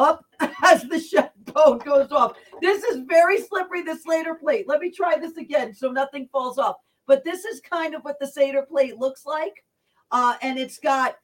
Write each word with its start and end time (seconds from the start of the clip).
up 0.00 0.24
as 0.64 0.82
the 0.84 0.98
chef 0.98 1.30
boat 1.44 1.84
goes 1.84 2.10
off. 2.10 2.36
This 2.60 2.82
is 2.84 3.04
very 3.06 3.40
slippery, 3.40 3.82
the 3.82 3.96
Seder 3.96 4.34
plate. 4.34 4.66
Let 4.66 4.80
me 4.80 4.90
try 4.90 5.18
this 5.18 5.36
again 5.36 5.74
so 5.74 5.90
nothing 5.90 6.28
falls 6.32 6.58
off. 6.58 6.76
But 7.06 7.24
this 7.24 7.44
is 7.44 7.60
kind 7.60 7.94
of 7.94 8.02
what 8.02 8.18
the 8.18 8.26
Seder 8.26 8.62
plate 8.62 8.96
looks 8.98 9.26
like. 9.26 9.64
Uh, 10.10 10.34
and 10.42 10.58
it's 10.58 10.78
got, 10.78 11.16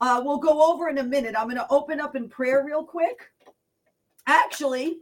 uh, 0.00 0.20
we'll 0.24 0.38
go 0.38 0.72
over 0.72 0.88
in 0.88 0.98
a 0.98 1.02
minute. 1.02 1.34
I'm 1.36 1.46
going 1.46 1.56
to 1.56 1.66
open 1.70 2.00
up 2.00 2.14
in 2.14 2.28
prayer 2.28 2.64
real 2.64 2.84
quick. 2.84 3.30
Actually, 4.26 4.98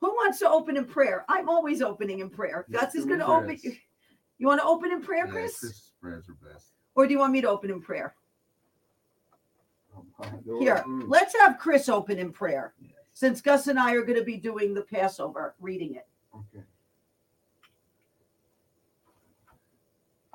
who 0.00 0.08
wants 0.08 0.38
to 0.40 0.48
open 0.48 0.76
in 0.76 0.84
prayer? 0.84 1.24
I'm 1.28 1.48
always 1.48 1.82
opening 1.82 2.20
in 2.20 2.30
prayer. 2.30 2.64
Let's 2.68 2.94
Gus 2.94 2.94
is 2.94 3.06
going 3.06 3.20
to 3.20 3.26
open. 3.26 3.58
You 4.38 4.46
want 4.46 4.60
to 4.60 4.66
open 4.66 4.92
in 4.92 5.02
prayer, 5.02 5.26
Yeah, 5.26 5.32
Chris? 5.32 5.58
Chris's 5.58 5.92
prayers 6.00 6.28
are 6.28 6.52
best. 6.52 6.72
Or 6.94 7.06
do 7.06 7.12
you 7.12 7.18
want 7.18 7.32
me 7.32 7.40
to 7.40 7.48
open 7.48 7.70
in 7.70 7.80
prayer? 7.80 8.14
Here, 10.60 10.82
Mm. 10.86 11.04
let's 11.08 11.34
have 11.36 11.58
Chris 11.58 11.88
open 11.88 12.18
in 12.18 12.32
prayer 12.32 12.72
Yes. 12.80 12.92
since 13.12 13.40
Gus 13.42 13.66
and 13.66 13.78
I 13.78 13.92
are 13.94 14.02
going 14.02 14.18
to 14.18 14.24
be 14.24 14.36
doing 14.38 14.72
the 14.74 14.82
Passover, 14.82 15.54
reading 15.60 15.94
it. 15.94 16.06
Okay. 16.34 16.64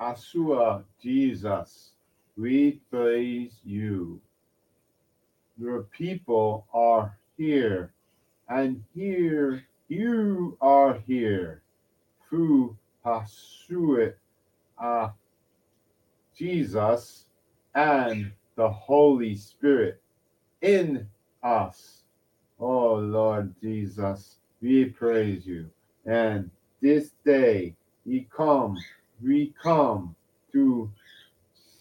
Asua, 0.00 0.84
Jesus, 1.00 1.92
we 2.36 2.80
praise 2.90 3.60
you. 3.64 4.20
Your 5.58 5.82
people 5.84 6.66
are 6.72 7.16
here, 7.36 7.92
and 8.48 8.82
here 8.94 9.64
you 9.88 10.56
are 10.60 10.94
here. 10.94 11.62
Through 12.28 12.76
Hasuit, 13.04 14.14
uh, 14.78 15.10
Jesus, 16.34 17.26
and 17.74 18.32
the 18.56 18.68
Holy 18.68 19.36
Spirit 19.36 20.00
in 20.60 21.06
us. 21.42 22.02
Oh 22.60 22.94
Lord 22.94 23.54
Jesus, 23.60 24.36
we 24.60 24.86
praise 24.86 25.46
you. 25.46 25.68
And 26.06 26.50
this 26.80 27.10
day 27.24 27.74
we 28.04 28.28
come, 28.34 28.76
we 29.22 29.52
come 29.62 30.14
to 30.52 30.90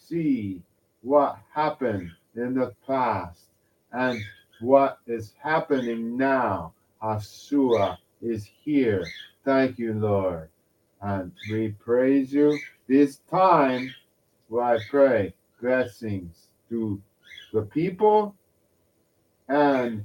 see 0.07 0.61
what 1.01 1.37
happened 1.53 2.11
in 2.35 2.53
the 2.55 2.73
past 2.87 3.41
and 3.91 4.19
what 4.59 4.99
is 5.07 5.33
happening 5.41 6.17
now. 6.17 6.73
Asua 7.01 7.97
is 8.21 8.47
here. 8.63 9.05
Thank 9.43 9.79
you, 9.79 9.93
Lord. 9.93 10.49
And 11.01 11.31
we 11.51 11.69
praise 11.69 12.31
you. 12.31 12.59
This 12.87 13.19
time, 13.29 13.93
I 14.55 14.77
pray 14.89 15.33
blessings 15.61 16.50
to 16.71 17.01
the 17.51 17.63
people 17.63 18.33
and 19.49 20.03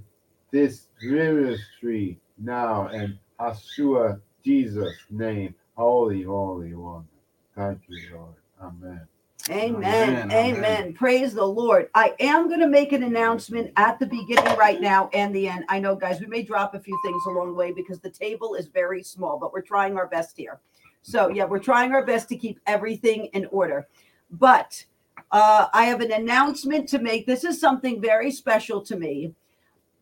this 0.50 0.89
ministry 1.00 2.19
now 2.39 2.89
and 2.89 3.17
Hasua 3.39 4.20
Jesus' 4.45 4.97
name. 5.11 5.55
Holy, 5.77 6.23
holy 6.23 6.75
one. 6.75 7.06
Thank 7.55 7.83
you, 7.89 7.98
Lord. 8.12 8.34
Amen. 8.61 9.06
Amen. 9.48 9.84
Amen, 9.84 10.31
Amen. 10.33 10.56
amen. 10.56 10.92
Praise 10.95 11.33
the 11.33 11.45
Lord. 11.45 11.89
I 11.95 12.14
am 12.19 12.48
going 12.48 12.61
to 12.61 12.67
make 12.67 12.92
an 12.92 13.05
announcement 13.05 13.73
at 13.77 14.01
the 14.01 14.06
beginning 14.06 14.56
right 14.56 14.80
now 14.80 15.08
and 15.12 15.33
the 15.33 15.48
end. 15.48 15.64
I 15.69 15.78
know, 15.78 15.95
guys, 15.95 16.20
we 16.20 16.27
may 16.27 16.42
drop 16.42 16.75
a 16.75 16.80
few 16.80 16.98
things 17.05 17.23
along 17.27 17.48
the 17.48 17.55
way 17.55 17.70
because 17.70 18.01
the 18.01 18.11
table 18.11 18.55
is 18.55 18.67
very 18.67 19.05
small, 19.05 19.39
but 19.39 19.53
we're 19.53 19.62
trying 19.62 19.97
our 19.97 20.08
best 20.08 20.36
here. 20.36 20.58
So, 21.03 21.28
yeah, 21.28 21.45
we're 21.45 21.61
trying 21.61 21.92
our 21.92 22.05
best 22.05 22.28
to 22.30 22.36
keep 22.36 22.58
everything 22.67 23.27
in 23.27 23.47
order. 23.53 23.86
But 24.33 24.84
uh, 25.31 25.67
I 25.73 25.85
have 25.85 26.01
an 26.01 26.13
announcement 26.13 26.89
to 26.91 26.99
make. 26.99 27.27
This 27.27 27.45
is 27.45 27.61
something 27.61 28.01
very 28.01 28.31
special 28.31 28.81
to 28.83 28.97
me. 28.97 29.35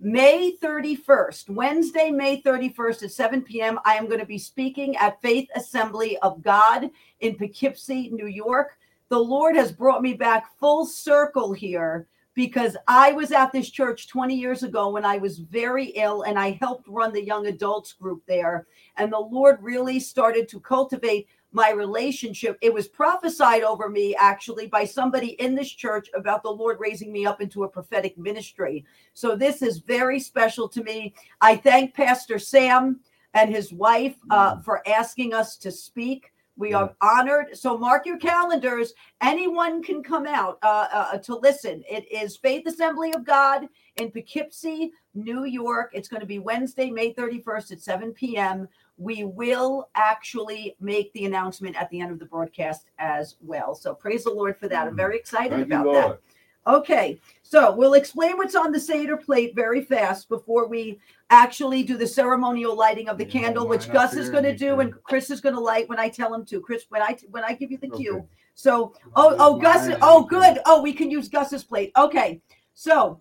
May 0.00 0.56
31st, 0.62 1.50
Wednesday, 1.50 2.10
May 2.10 2.42
31st 2.42 3.04
at 3.04 3.12
7 3.12 3.42
p.m., 3.42 3.78
I 3.86 3.94
am 3.94 4.06
going 4.06 4.20
to 4.20 4.26
be 4.26 4.38
speaking 4.38 4.96
at 4.96 5.22
Faith 5.22 5.48
Assembly 5.54 6.18
of 6.18 6.42
God 6.42 6.90
in 7.20 7.36
Poughkeepsie, 7.36 8.10
New 8.10 8.26
York. 8.26 8.76
The 9.08 9.18
Lord 9.18 9.56
has 9.56 9.72
brought 9.72 10.02
me 10.02 10.14
back 10.14 10.58
full 10.58 10.84
circle 10.84 11.52
here 11.52 12.06
because 12.34 12.76
I 12.88 13.12
was 13.12 13.32
at 13.32 13.52
this 13.52 13.70
church 13.70 14.08
20 14.08 14.34
years 14.34 14.62
ago 14.62 14.90
when 14.90 15.04
I 15.04 15.18
was 15.18 15.38
very 15.38 15.86
ill 15.90 16.22
and 16.22 16.38
I 16.38 16.58
helped 16.60 16.88
run 16.88 17.12
the 17.12 17.24
young 17.24 17.46
adults 17.46 17.92
group 17.92 18.22
there. 18.26 18.66
And 18.96 19.12
the 19.12 19.18
Lord 19.18 19.58
really 19.62 20.00
started 20.00 20.48
to 20.48 20.60
cultivate 20.60 21.28
my 21.54 21.70
relationship. 21.70 22.58
It 22.60 22.74
was 22.74 22.88
prophesied 22.88 23.62
over 23.62 23.88
me 23.88 24.14
actually 24.16 24.66
by 24.66 24.84
somebody 24.84 25.40
in 25.40 25.54
this 25.54 25.70
church 25.70 26.08
about 26.14 26.42
the 26.42 26.50
Lord 26.50 26.78
raising 26.80 27.12
me 27.12 27.24
up 27.24 27.40
into 27.40 27.62
a 27.62 27.68
prophetic 27.68 28.18
ministry. 28.18 28.84
So 29.14 29.36
this 29.36 29.62
is 29.62 29.78
very 29.78 30.18
special 30.18 30.68
to 30.70 30.82
me. 30.82 31.14
I 31.40 31.56
thank 31.56 31.94
Pastor 31.94 32.38
Sam 32.38 33.00
and 33.34 33.50
his 33.50 33.72
wife 33.72 34.16
uh, 34.30 34.60
for 34.60 34.86
asking 34.88 35.32
us 35.32 35.56
to 35.58 35.70
speak. 35.70 36.32
We 36.56 36.72
are 36.72 36.94
honored. 37.00 37.56
So 37.56 37.76
mark 37.76 38.06
your 38.06 38.18
calendars. 38.18 38.92
Anyone 39.20 39.82
can 39.82 40.04
come 40.04 40.26
out 40.26 40.58
uh, 40.62 40.86
uh, 40.92 41.18
to 41.18 41.36
listen. 41.36 41.82
It 41.90 42.10
is 42.12 42.36
Faith 42.36 42.66
Assembly 42.66 43.12
of 43.12 43.24
God 43.24 43.68
in 43.96 44.10
Poughkeepsie, 44.12 44.92
New 45.14 45.44
York. 45.44 45.90
It's 45.92 46.08
going 46.08 46.20
to 46.20 46.26
be 46.26 46.38
Wednesday, 46.38 46.90
May 46.90 47.12
31st 47.12 47.72
at 47.72 47.80
7 47.80 48.12
p.m. 48.12 48.68
We 48.96 49.24
will 49.24 49.88
actually 49.94 50.76
make 50.80 51.12
the 51.12 51.24
announcement 51.24 51.76
at 51.76 51.90
the 51.90 52.00
end 52.00 52.12
of 52.12 52.18
the 52.18 52.26
broadcast 52.26 52.86
as 52.98 53.36
well. 53.40 53.74
So 53.74 53.94
praise 53.94 54.24
the 54.24 54.30
Lord 54.30 54.56
for 54.56 54.68
that. 54.68 54.86
I'm 54.86 54.96
very 54.96 55.16
excited 55.16 55.50
Thank 55.50 55.66
about 55.66 55.92
that. 55.92 56.20
Okay, 56.66 57.20
so 57.42 57.74
we'll 57.74 57.92
explain 57.92 58.38
what's 58.38 58.54
on 58.54 58.72
the 58.72 58.80
Seder 58.80 59.18
plate 59.18 59.54
very 59.54 59.82
fast 59.82 60.30
before 60.30 60.66
we 60.66 60.98
actually 61.28 61.82
do 61.82 61.98
the 61.98 62.06
ceremonial 62.06 62.74
lighting 62.74 63.08
of 63.08 63.18
the 63.18 63.24
Yeah, 63.26 63.32
candle, 63.32 63.68
which 63.68 63.92
Gus 63.92 64.14
is 64.14 64.30
going 64.30 64.44
to 64.44 64.56
do, 64.56 64.80
and 64.80 64.94
Chris 65.02 65.28
is 65.28 65.42
going 65.42 65.54
to 65.54 65.60
light 65.60 65.88
when 65.90 65.98
I 65.98 66.08
tell 66.08 66.32
him 66.32 66.46
to. 66.46 66.60
Chris, 66.62 66.86
when 66.88 67.02
I 67.02 67.18
when 67.30 67.44
I 67.44 67.52
give 67.52 67.70
you 67.70 67.76
the 67.76 67.90
cue. 67.90 68.26
So, 68.54 68.94
oh, 69.14 69.36
oh, 69.38 69.58
Gus, 69.58 69.94
oh, 70.00 70.24
good. 70.24 70.60
Oh, 70.64 70.80
we 70.80 70.94
can 70.94 71.10
use 71.10 71.28
Gus's 71.28 71.64
plate. 71.64 71.92
Okay, 71.98 72.40
so 72.72 73.20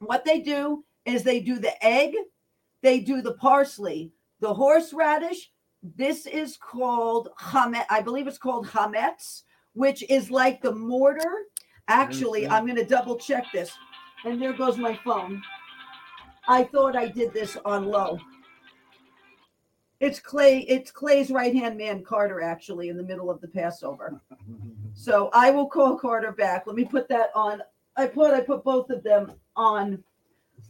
what 0.00 0.24
they 0.24 0.40
do 0.40 0.84
is 1.06 1.22
they 1.22 1.40
do 1.40 1.58
the 1.58 1.82
egg, 1.82 2.14
they 2.82 3.00
do 3.00 3.22
the 3.22 3.34
parsley, 3.34 4.12
the 4.40 4.52
horseradish. 4.52 5.50
This 5.82 6.26
is 6.26 6.56
called 6.56 7.28
hamet. 7.38 7.86
I 7.90 8.02
believe 8.02 8.26
it's 8.26 8.38
called 8.38 8.66
hametz, 8.66 9.42
which 9.74 10.02
is 10.10 10.30
like 10.30 10.60
the 10.62 10.74
mortar. 10.74 11.44
Actually. 11.88 12.48
I'm 12.48 12.66
going 12.66 12.76
to 12.76 12.84
double 12.84 13.16
check 13.16 13.44
this. 13.52 13.72
And 14.24 14.42
there 14.42 14.52
goes 14.52 14.76
my 14.76 14.98
phone. 15.04 15.42
I 16.48 16.64
thought 16.64 16.96
I 16.96 17.08
did 17.08 17.32
this 17.32 17.56
on 17.64 17.86
low. 17.86 18.18
It's 20.00 20.20
Clay. 20.20 20.60
It's 20.68 20.90
Clay's 20.90 21.30
right 21.30 21.54
hand 21.54 21.78
man, 21.78 22.04
Carter, 22.04 22.42
actually, 22.42 22.88
in 22.88 22.96
the 22.96 23.02
middle 23.02 23.30
of 23.30 23.40
the 23.40 23.48
Passover. 23.48 24.20
So 24.98 25.28
I 25.34 25.50
will 25.50 25.68
call 25.68 25.98
Carter 25.98 26.32
back. 26.32 26.66
Let 26.66 26.74
me 26.74 26.86
put 26.86 27.06
that 27.10 27.28
on. 27.34 27.60
I 27.96 28.06
put 28.06 28.32
I 28.32 28.40
put 28.40 28.64
both 28.64 28.88
of 28.88 29.02
them 29.02 29.30
on. 29.54 30.02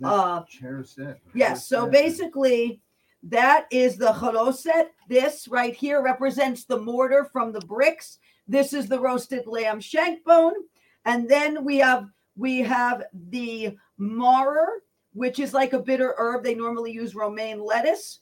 Uh, 0.03 0.43
chair 0.49 0.83
set? 0.83 1.21
yes. 1.33 1.69
So 1.69 1.87
basically, 1.87 2.81
that 3.29 3.67
is 3.71 3.97
the 3.97 4.13
chaloset. 4.13 4.89
This 5.09 5.49
right 5.49 5.75
here 5.75 6.03
represents 6.03 6.65
the 6.65 6.79
mortar 6.79 7.29
from 7.33 7.53
the 7.53 7.61
bricks. 7.61 8.19
This 8.47 8.73
is 8.73 8.89
the 8.89 9.01
roasted 9.01 9.47
lamb 9.47 9.81
shank 9.81 10.25
bone, 10.25 10.55
and 11.05 11.29
then 11.29 11.65
we 11.65 11.79
have 11.79 12.09
we 12.37 12.61
have 12.61 13.05
the 13.31 13.77
maror, 13.99 14.67
which 15.13 15.39
is 15.41 15.55
like 15.55 15.73
a 15.73 15.79
bitter 15.79 16.15
herb. 16.19 16.45
They 16.45 16.55
normally 16.55 16.93
use 16.93 17.15
romaine 17.15 17.61
lettuce. 17.61 18.21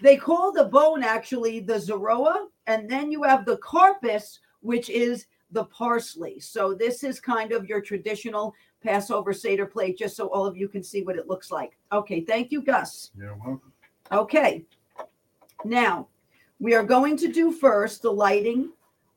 They 0.00 0.16
call 0.16 0.52
the 0.52 0.64
bone 0.64 1.02
actually 1.02 1.60
the 1.60 1.74
zeroa, 1.74 2.46
and 2.66 2.88
then 2.88 3.10
you 3.10 3.22
have 3.24 3.44
the 3.44 3.58
karpas, 3.58 4.38
which 4.60 4.88
is 4.88 5.26
the 5.50 5.64
parsley. 5.64 6.40
So 6.40 6.74
this 6.74 7.04
is 7.04 7.20
kind 7.20 7.52
of 7.52 7.66
your 7.66 7.80
traditional 7.80 8.54
Passover 8.82 9.32
Seder 9.32 9.66
plate, 9.66 9.98
just 9.98 10.16
so 10.16 10.28
all 10.28 10.46
of 10.46 10.56
you 10.56 10.68
can 10.68 10.82
see 10.82 11.02
what 11.02 11.16
it 11.16 11.28
looks 11.28 11.50
like. 11.50 11.76
Okay, 11.92 12.20
thank 12.20 12.52
you, 12.52 12.62
Gus. 12.62 13.10
You're 13.16 13.36
welcome. 13.36 13.72
Okay, 14.12 14.64
now 15.64 16.06
we 16.60 16.74
are 16.74 16.84
going 16.84 17.16
to 17.18 17.28
do 17.32 17.50
first 17.52 18.02
the 18.02 18.10
lighting 18.12 18.70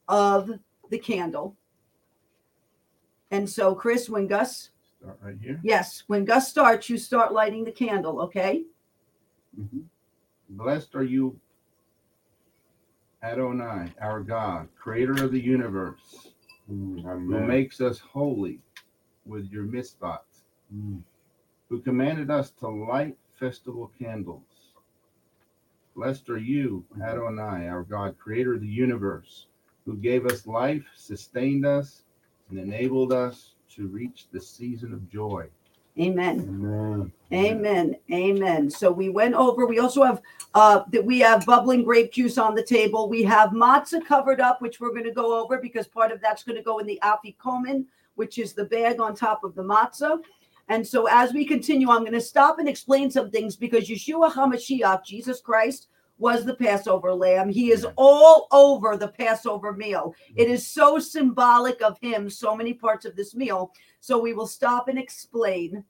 of 0.07 0.49
the 0.89 0.97
candle. 0.97 1.55
And 3.31 3.47
so, 3.47 3.75
Chris, 3.75 4.09
when 4.09 4.25
Gus, 4.27 4.71
Start 4.99 5.19
right 5.21 5.37
here. 5.39 5.59
yes, 5.63 6.03
when 6.07 6.25
Gus 6.25 6.47
starts, 6.49 6.89
you 6.89 6.97
start 6.97 7.31
lighting 7.33 7.63
the 7.63 7.71
candle, 7.71 8.19
okay? 8.21 8.65
Mhm. 9.57 9.83
Blessed 10.49 10.95
are 10.95 11.03
you, 11.03 11.39
Adonai, 13.21 13.93
our 14.01 14.21
God, 14.21 14.67
creator 14.75 15.23
of 15.23 15.31
the 15.31 15.39
universe, 15.41 16.33
Mm, 16.71 17.01
who 17.01 17.39
makes 17.47 17.81
us 17.81 17.97
holy 17.99 18.61
with 19.25 19.51
your 19.51 19.63
mitzvot, 19.65 20.21
who 21.67 21.81
commanded 21.81 22.29
us 22.29 22.51
to 22.51 22.67
light 22.67 23.17
festival 23.39 23.91
candles. 23.97 24.43
Blessed 25.99 26.29
are 26.29 26.37
you, 26.37 26.85
Adonai, 27.03 27.67
our 27.67 27.83
God, 27.83 28.17
creator 28.17 28.53
of 28.53 28.61
the 28.61 28.67
universe, 28.67 29.47
who 29.85 29.97
gave 29.97 30.25
us 30.25 30.47
life, 30.47 30.85
sustained 30.95 31.65
us, 31.65 32.03
and 32.49 32.57
enabled 32.57 33.11
us 33.11 33.55
to 33.75 33.85
reach 33.87 34.27
the 34.31 34.39
season 34.39 34.93
of 34.93 35.09
joy. 35.11 35.45
Amen. 35.99 36.39
Amen. 36.39 37.11
Amen. 37.33 37.95
Amen. 38.13 38.69
So 38.69 38.89
we 38.89 39.09
went 39.09 39.35
over. 39.35 39.65
We 39.65 39.79
also 39.79 40.03
have 40.03 40.21
uh 40.53 40.83
that 40.89 41.03
we 41.03 41.19
have 41.19 41.45
bubbling 41.45 41.83
grape 41.83 42.13
juice 42.13 42.37
on 42.37 42.55
the 42.55 42.63
table. 42.63 43.09
We 43.09 43.23
have 43.23 43.49
matzah 43.49 44.05
covered 44.05 44.39
up, 44.39 44.61
which 44.61 44.79
we're 44.79 44.91
going 44.91 45.03
to 45.03 45.11
go 45.11 45.37
over 45.37 45.57
because 45.57 45.85
part 45.85 46.13
of 46.13 46.21
that's 46.21 46.43
going 46.43 46.55
to 46.55 46.63
go 46.63 46.79
in 46.79 46.87
the 46.87 46.97
afikomen, 47.03 47.83
which 48.15 48.37
is 48.37 48.53
the 48.53 48.63
bag 48.63 49.01
on 49.01 49.17
top 49.17 49.43
of 49.43 49.53
the 49.53 49.63
matzah. 49.63 50.21
And 50.69 50.87
so 50.87 51.07
as 51.07 51.33
we 51.33 51.45
continue, 51.45 51.89
I'm 51.89 52.01
going 52.01 52.13
to 52.13 52.21
stop 52.21 52.59
and 52.59 52.69
explain 52.69 53.09
some 53.11 53.31
things 53.31 53.55
because 53.55 53.89
Yeshua 53.89 54.31
HaMashiach, 54.31 55.03
Jesus 55.03 55.41
Christ, 55.41 55.87
was 56.19 56.45
the 56.45 56.53
Passover 56.53 57.13
lamb. 57.13 57.49
He 57.49 57.71
is 57.71 57.87
all 57.95 58.47
over 58.51 58.95
the 58.95 59.07
Passover 59.07 59.73
meal. 59.73 60.13
It 60.35 60.49
is 60.49 60.67
so 60.67 60.99
symbolic 60.99 61.81
of 61.81 61.97
him, 61.99 62.29
so 62.29 62.55
many 62.55 62.73
parts 62.73 63.05
of 63.05 63.15
this 63.15 63.33
meal. 63.33 63.73
So 63.99 64.19
we 64.19 64.33
will 64.33 64.47
stop 64.47 64.89
and 64.89 64.99
explain 64.99 65.83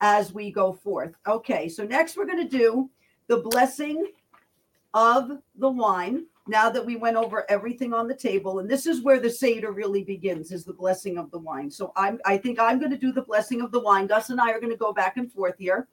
as 0.00 0.32
we 0.32 0.50
go 0.50 0.72
forth. 0.72 1.14
Okay, 1.26 1.68
so 1.68 1.84
next 1.84 2.16
we're 2.16 2.26
going 2.26 2.48
to 2.48 2.58
do 2.58 2.90
the 3.28 3.38
blessing 3.38 4.06
of 4.94 5.30
the 5.56 5.68
wine. 5.68 6.26
Now 6.46 6.68
that 6.68 6.84
we 6.84 6.96
went 6.96 7.16
over 7.16 7.50
everything 7.50 7.94
on 7.94 8.06
the 8.06 8.14
table, 8.14 8.58
and 8.58 8.70
this 8.70 8.86
is 8.86 9.02
where 9.02 9.18
the 9.18 9.30
Seder 9.30 9.72
really 9.72 10.04
begins, 10.04 10.52
is 10.52 10.64
the 10.64 10.74
blessing 10.74 11.16
of 11.16 11.30
the 11.30 11.38
wine. 11.38 11.70
So 11.70 11.92
I'm 11.96 12.18
I 12.26 12.36
think 12.36 12.60
I'm 12.60 12.78
going 12.78 12.90
to 12.90 12.98
do 12.98 13.12
the 13.12 13.22
blessing 13.22 13.62
of 13.62 13.72
the 13.72 13.80
wine. 13.80 14.06
Gus 14.06 14.28
and 14.30 14.40
I 14.40 14.50
are 14.50 14.60
going 14.60 14.72
to 14.72 14.76
go 14.76 14.92
back 14.92 15.16
and 15.16 15.32
forth 15.32 15.56
here. 15.58 15.88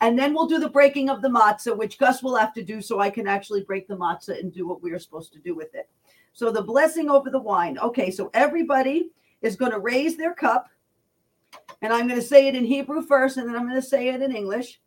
And 0.00 0.18
then 0.18 0.34
we'll 0.34 0.46
do 0.46 0.58
the 0.58 0.68
breaking 0.68 1.08
of 1.08 1.22
the 1.22 1.28
matzah, 1.28 1.76
which 1.76 1.98
Gus 1.98 2.22
will 2.22 2.36
have 2.36 2.52
to 2.54 2.62
do 2.62 2.82
so 2.82 3.00
I 3.00 3.10
can 3.10 3.26
actually 3.26 3.62
break 3.62 3.88
the 3.88 3.96
matzah 3.96 4.38
and 4.38 4.52
do 4.52 4.66
what 4.68 4.82
we 4.82 4.92
are 4.92 4.98
supposed 4.98 5.32
to 5.32 5.38
do 5.38 5.54
with 5.54 5.74
it. 5.74 5.88
So 6.34 6.50
the 6.50 6.62
blessing 6.62 7.08
over 7.08 7.30
the 7.30 7.40
wine. 7.40 7.78
Okay, 7.78 8.10
so 8.10 8.30
everybody 8.34 9.10
is 9.40 9.56
going 9.56 9.72
to 9.72 9.78
raise 9.78 10.16
their 10.16 10.34
cup. 10.34 10.68
And 11.80 11.92
I'm 11.92 12.08
going 12.08 12.20
to 12.20 12.26
say 12.26 12.48
it 12.48 12.56
in 12.56 12.64
Hebrew 12.64 13.02
first, 13.02 13.36
and 13.36 13.48
then 13.48 13.56
I'm 13.56 13.68
going 13.68 13.80
to 13.80 13.86
say 13.86 14.08
it 14.08 14.20
in 14.20 14.34
English. 14.34 14.80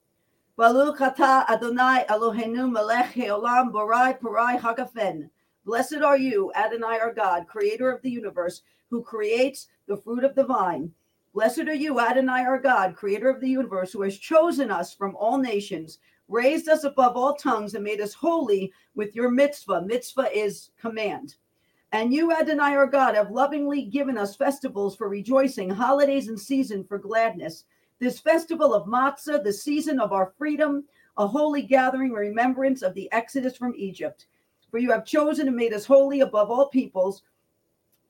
Baruch 0.58 0.98
atah 0.98 1.48
Adonai 1.50 2.04
Eloheinu 2.10 2.72
melech 2.72 3.14
haolam 3.14 3.72
borai 3.72 4.20
parai 4.20 4.60
hagafen. 4.60 5.30
Blessed 5.64 6.02
are 6.02 6.18
you, 6.18 6.52
Adonai 6.56 6.98
our 6.98 7.14
God, 7.14 7.46
creator 7.48 7.92
of 7.92 8.02
the 8.02 8.10
universe, 8.10 8.64
who 8.90 9.04
creates 9.04 9.68
the 9.86 9.98
fruit 9.98 10.24
of 10.24 10.34
the 10.34 10.44
vine. 10.44 10.92
Blessed 11.36 11.68
are 11.68 11.76
you, 11.76 12.00
Adonai 12.00 12.44
our 12.44 12.58
God, 12.58 12.96
creator 12.96 13.30
of 13.30 13.40
the 13.40 13.48
universe, 13.48 13.94
who 13.94 14.02
has 14.02 14.18
chosen 14.18 14.72
us 14.72 14.92
from 14.92 15.16
all 15.16 15.38
nations, 15.38 16.00
raised 16.28 16.68
us 16.70 16.86
above 16.86 17.16
all 17.16 17.36
tongues, 17.36 17.76
and 17.76 17.84
made 17.84 18.02
us 18.02 18.16
holy 18.16 18.74
with 18.96 19.16
your 19.16 19.30
mitzvah. 19.30 19.84
Mitzvah 19.84 20.36
is 20.36 20.72
command. 20.82 21.36
And 21.92 22.12
you, 22.12 22.32
Adonai 22.32 22.76
our 22.76 22.88
God, 22.88 23.14
have 23.14 23.30
lovingly 23.30 23.84
given 23.84 24.18
us 24.18 24.36
festivals 24.36 24.96
for 24.96 25.08
rejoicing, 25.08 25.70
holidays 25.70 26.30
and 26.30 26.40
season 26.40 26.84
for 26.84 26.98
gladness. 26.98 27.66
This 28.00 28.20
festival 28.20 28.74
of 28.74 28.88
Matzah, 28.88 29.44
the 29.44 29.54
season 29.54 30.00
of 30.00 30.12
our 30.12 30.34
freedom, 30.38 30.84
a 31.18 31.26
holy 31.26 31.64
gathering, 31.64 32.12
remembrance 32.12 32.84
of 32.84 32.94
the 32.94 33.12
exodus 33.12 33.58
from 33.58 33.74
Egypt. 33.76 34.28
For 34.70 34.78
you 34.78 34.92
have 34.92 35.06
chosen 35.06 35.48
and 35.48 35.56
made 35.56 35.74
us 35.74 35.86
holy 35.86 36.20
above 36.20 36.52
all 36.52 36.70
peoples, 36.70 37.24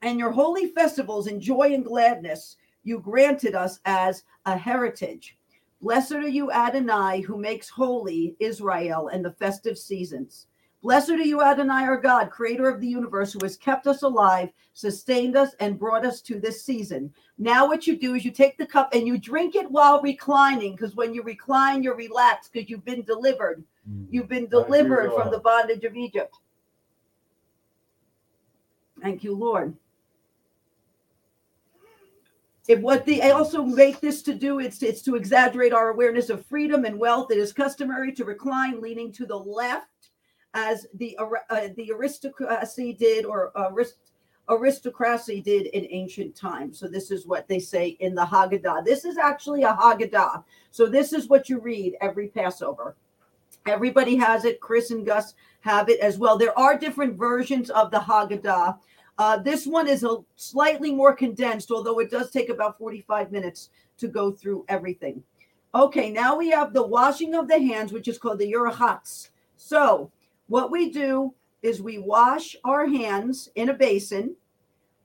and 0.02 0.20
your 0.20 0.32
holy 0.32 0.68
festivals 0.68 1.28
in 1.28 1.40
joy 1.40 1.74
and 1.74 1.86
gladness 1.86 2.58
you 2.84 3.00
granted 3.00 3.56
us 3.56 3.80
as 3.86 4.24
a 4.46 4.58
heritage. 4.58 5.38
Blessed 5.82 6.14
are 6.14 6.28
you, 6.28 6.52
Adonai, 6.52 7.22
who 7.22 7.38
makes 7.38 7.70
holy 7.70 8.36
Israel 8.40 9.10
and 9.10 9.24
the 9.24 9.34
festive 9.34 9.78
seasons. 9.78 10.48
Blessed 10.88 11.10
are 11.10 11.18
you, 11.18 11.42
Adonai, 11.42 11.84
our 11.84 12.00
God, 12.00 12.30
creator 12.30 12.70
of 12.70 12.80
the 12.80 12.88
universe, 12.88 13.34
who 13.34 13.40
has 13.42 13.58
kept 13.58 13.88
us 13.88 14.04
alive, 14.04 14.48
sustained 14.72 15.36
us, 15.36 15.54
and 15.60 15.78
brought 15.78 16.06
us 16.06 16.22
to 16.22 16.40
this 16.40 16.64
season. 16.64 17.14
Now, 17.38 17.68
what 17.68 17.88
you 17.88 17.98
do 17.98 18.16
is 18.16 18.24
you 18.24 18.32
take 18.32 18.58
the 18.58 18.66
cup 18.66 18.94
and 18.94 19.06
you 19.06 19.18
drink 19.18 19.56
it 19.56 19.70
while 19.70 20.02
reclining, 20.02 20.78
because 20.78 20.96
when 20.96 21.14
you 21.14 21.24
recline, 21.24 21.84
you're 21.84 21.98
relaxed 21.98 22.54
because 22.54 22.70
you've 22.70 22.86
been 22.86 23.02
delivered. 23.02 23.66
Mm-hmm. 23.86 24.16
You've 24.16 24.30
been 24.30 24.48
Thank 24.48 24.54
you, 24.54 24.64
delivered 24.64 25.12
from 25.12 25.30
the 25.30 25.40
bondage 25.40 25.84
of 25.84 25.98
Egypt. 25.98 26.38
Thank 29.02 29.26
you, 29.26 29.36
Lord. 29.36 29.76
If 32.70 32.80
what 32.80 33.06
they 33.06 33.32
also 33.32 33.62
make 33.62 34.00
this 34.00 34.22
to 34.22 34.34
do, 34.34 34.60
it's 34.60 34.82
it's 34.84 35.02
to 35.04 35.16
exaggerate 35.16 35.74
our 35.74 35.90
awareness 35.90 36.30
of 36.30 36.46
freedom 36.46 36.86
and 36.86 36.98
wealth. 36.98 37.32
It 37.32 37.38
is 37.38 37.52
customary 37.52 38.14
to 38.14 38.24
recline, 38.26 38.82
leaning 38.82 39.12
to 39.14 39.26
the 39.26 39.38
left, 39.38 39.88
as 40.58 40.88
the 40.96 41.16
uh, 41.20 41.68
the 41.76 41.92
aristocracy 41.92 42.92
did, 42.92 43.26
or 43.26 43.52
arist- 43.56 44.12
aristocracy 44.50 45.40
did 45.40 45.68
in 45.68 45.88
ancient 45.92 46.36
times. 46.36 46.80
So 46.80 46.88
this 46.88 47.12
is 47.12 47.28
what 47.28 47.48
they 47.48 47.60
say 47.60 47.90
in 48.00 48.16
the 48.16 48.26
Haggadah. 48.26 48.84
This 48.84 49.06
is 49.06 49.18
actually 49.18 49.64
a 49.64 49.74
Haggadah. 49.74 50.44
So 50.72 50.88
this 50.88 51.14
is 51.14 51.30
what 51.30 51.48
you 51.48 51.60
read 51.60 51.96
every 52.02 52.30
Passover. 52.30 52.96
Everybody 53.68 54.16
has 54.16 54.46
it. 54.46 54.60
Chris 54.60 54.90
and 54.90 55.06
Gus 55.06 55.36
have 55.62 55.90
it 55.90 56.00
as 56.00 56.18
well. 56.18 56.38
There 56.38 56.58
are 56.58 56.78
different 56.78 57.16
versions 57.16 57.70
of 57.70 57.92
the 57.92 58.00
Haggadah. 58.00 58.80
Uh, 59.20 59.38
this 59.38 59.68
one 59.68 59.88
is 59.88 60.04
a 60.04 60.18
slightly 60.38 60.92
more 60.94 61.16
condensed, 61.16 61.70
although 61.72 62.00
it 62.00 62.10
does 62.10 62.32
take 62.32 62.50
about 62.50 62.80
45 62.80 63.32
minutes 63.32 63.70
to 64.00 64.08
go 64.08 64.32
through 64.32 64.66
everything. 64.70 65.24
Okay, 65.76 66.10
now 66.10 66.36
we 66.36 66.50
have 66.50 66.74
the 66.74 66.86
washing 66.86 67.36
of 67.36 67.48
the 67.48 67.60
hands, 67.60 67.92
which 67.92 68.08
is 68.08 68.18
called 68.18 68.40
the 68.40 68.52
Urachatz. 68.52 69.30
So, 69.58 70.12
what 70.48 70.72
we 70.72 70.90
do 70.90 71.34
is 71.62 71.82
we 71.82 71.98
wash 71.98 72.56
our 72.64 72.86
hands 72.88 73.50
in 73.56 73.70
a 73.70 73.74
basin, 73.74 74.36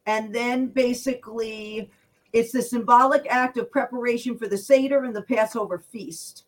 and 0.06 0.34
then 0.34 0.66
basically 0.66 1.90
it's 2.32 2.52
the 2.52 2.62
symbolic 2.62 3.26
act 3.28 3.56
of 3.58 3.70
preparation 3.70 4.36
for 4.36 4.48
the 4.48 4.58
Seder 4.58 5.04
and 5.04 5.14
the 5.14 5.22
Passover 5.22 5.78
feast. 5.78 6.44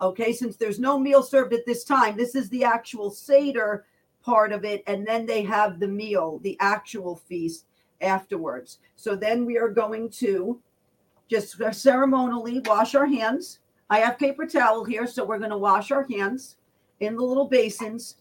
Okay, 0.00 0.32
since 0.32 0.56
there's 0.56 0.78
no 0.80 0.98
meal 0.98 1.22
served 1.22 1.52
at 1.52 1.66
this 1.66 1.84
time, 1.84 2.16
this 2.16 2.34
is 2.34 2.48
the 2.48 2.64
actual 2.64 3.10
Seder 3.10 3.84
part 4.22 4.52
of 4.52 4.64
it, 4.64 4.82
and 4.86 5.06
then 5.06 5.26
they 5.26 5.42
have 5.42 5.78
the 5.78 5.88
meal, 5.88 6.40
the 6.42 6.56
actual 6.60 7.16
feast 7.16 7.66
afterwards. 8.00 8.78
So 8.96 9.14
then 9.14 9.44
we 9.44 9.58
are 9.58 9.68
going 9.68 10.10
to 10.10 10.60
just 11.28 11.56
ceremonially 11.72 12.60
wash 12.60 12.94
our 12.94 13.06
hands. 13.06 13.60
I 13.88 14.00
have 14.00 14.18
paper 14.18 14.46
towel 14.46 14.84
here, 14.84 15.06
so 15.06 15.24
we're 15.24 15.38
going 15.38 15.50
to 15.50 15.58
wash 15.58 15.90
our 15.90 16.06
hands 16.08 16.56
in 17.00 17.16
the 17.16 17.22
little 17.22 17.48
basins. 17.48 18.16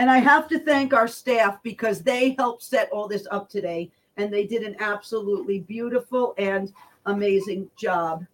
And 0.00 0.10
I 0.10 0.16
have 0.16 0.48
to 0.48 0.58
thank 0.58 0.94
our 0.94 1.06
staff 1.06 1.62
because 1.62 2.02
they 2.02 2.34
helped 2.38 2.62
set 2.62 2.88
all 2.90 3.06
this 3.06 3.26
up 3.30 3.50
today, 3.50 3.90
and 4.16 4.32
they 4.32 4.46
did 4.46 4.62
an 4.62 4.74
absolutely 4.80 5.58
beautiful 5.58 6.34
and 6.38 6.72
amazing 7.04 7.68
job. 7.76 8.24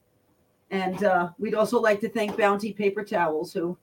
And 0.70 1.02
uh, 1.02 1.30
we'd 1.40 1.56
also 1.56 1.80
like 1.80 1.98
to 2.02 2.08
thank 2.08 2.36
Bounty 2.36 2.72
Paper 2.72 3.02
Towels, 3.02 3.52
who 3.52 3.76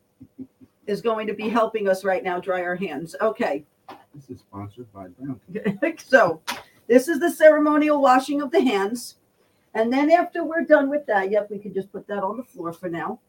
is 0.87 1.01
going 1.01 1.27
to 1.27 1.33
be 1.33 1.49
helping 1.49 1.89
us 1.89 2.05
right 2.05 2.23
now 2.23 2.39
dry 2.39 2.61
our 2.61 2.77
hands. 2.77 3.17
Okay. 3.19 3.65
This 4.15 4.29
is 4.29 4.39
sponsored 4.39 4.87
by 4.93 5.07
Bounty. 5.19 5.97
so 6.05 6.39
this 6.87 7.09
is 7.09 7.19
the 7.19 7.31
ceremonial 7.31 8.01
washing 8.01 8.41
of 8.41 8.49
the 8.49 8.61
hands. 8.61 9.17
And 9.73 9.91
then 9.91 10.09
after 10.09 10.45
we're 10.45 10.63
done 10.63 10.89
with 10.89 11.05
that, 11.07 11.31
yep, 11.31 11.51
we 11.51 11.59
can 11.59 11.73
just 11.73 11.91
put 11.91 12.07
that 12.07 12.23
on 12.23 12.37
the 12.37 12.45
floor 12.45 12.71
for 12.71 12.87
now. 12.87 13.19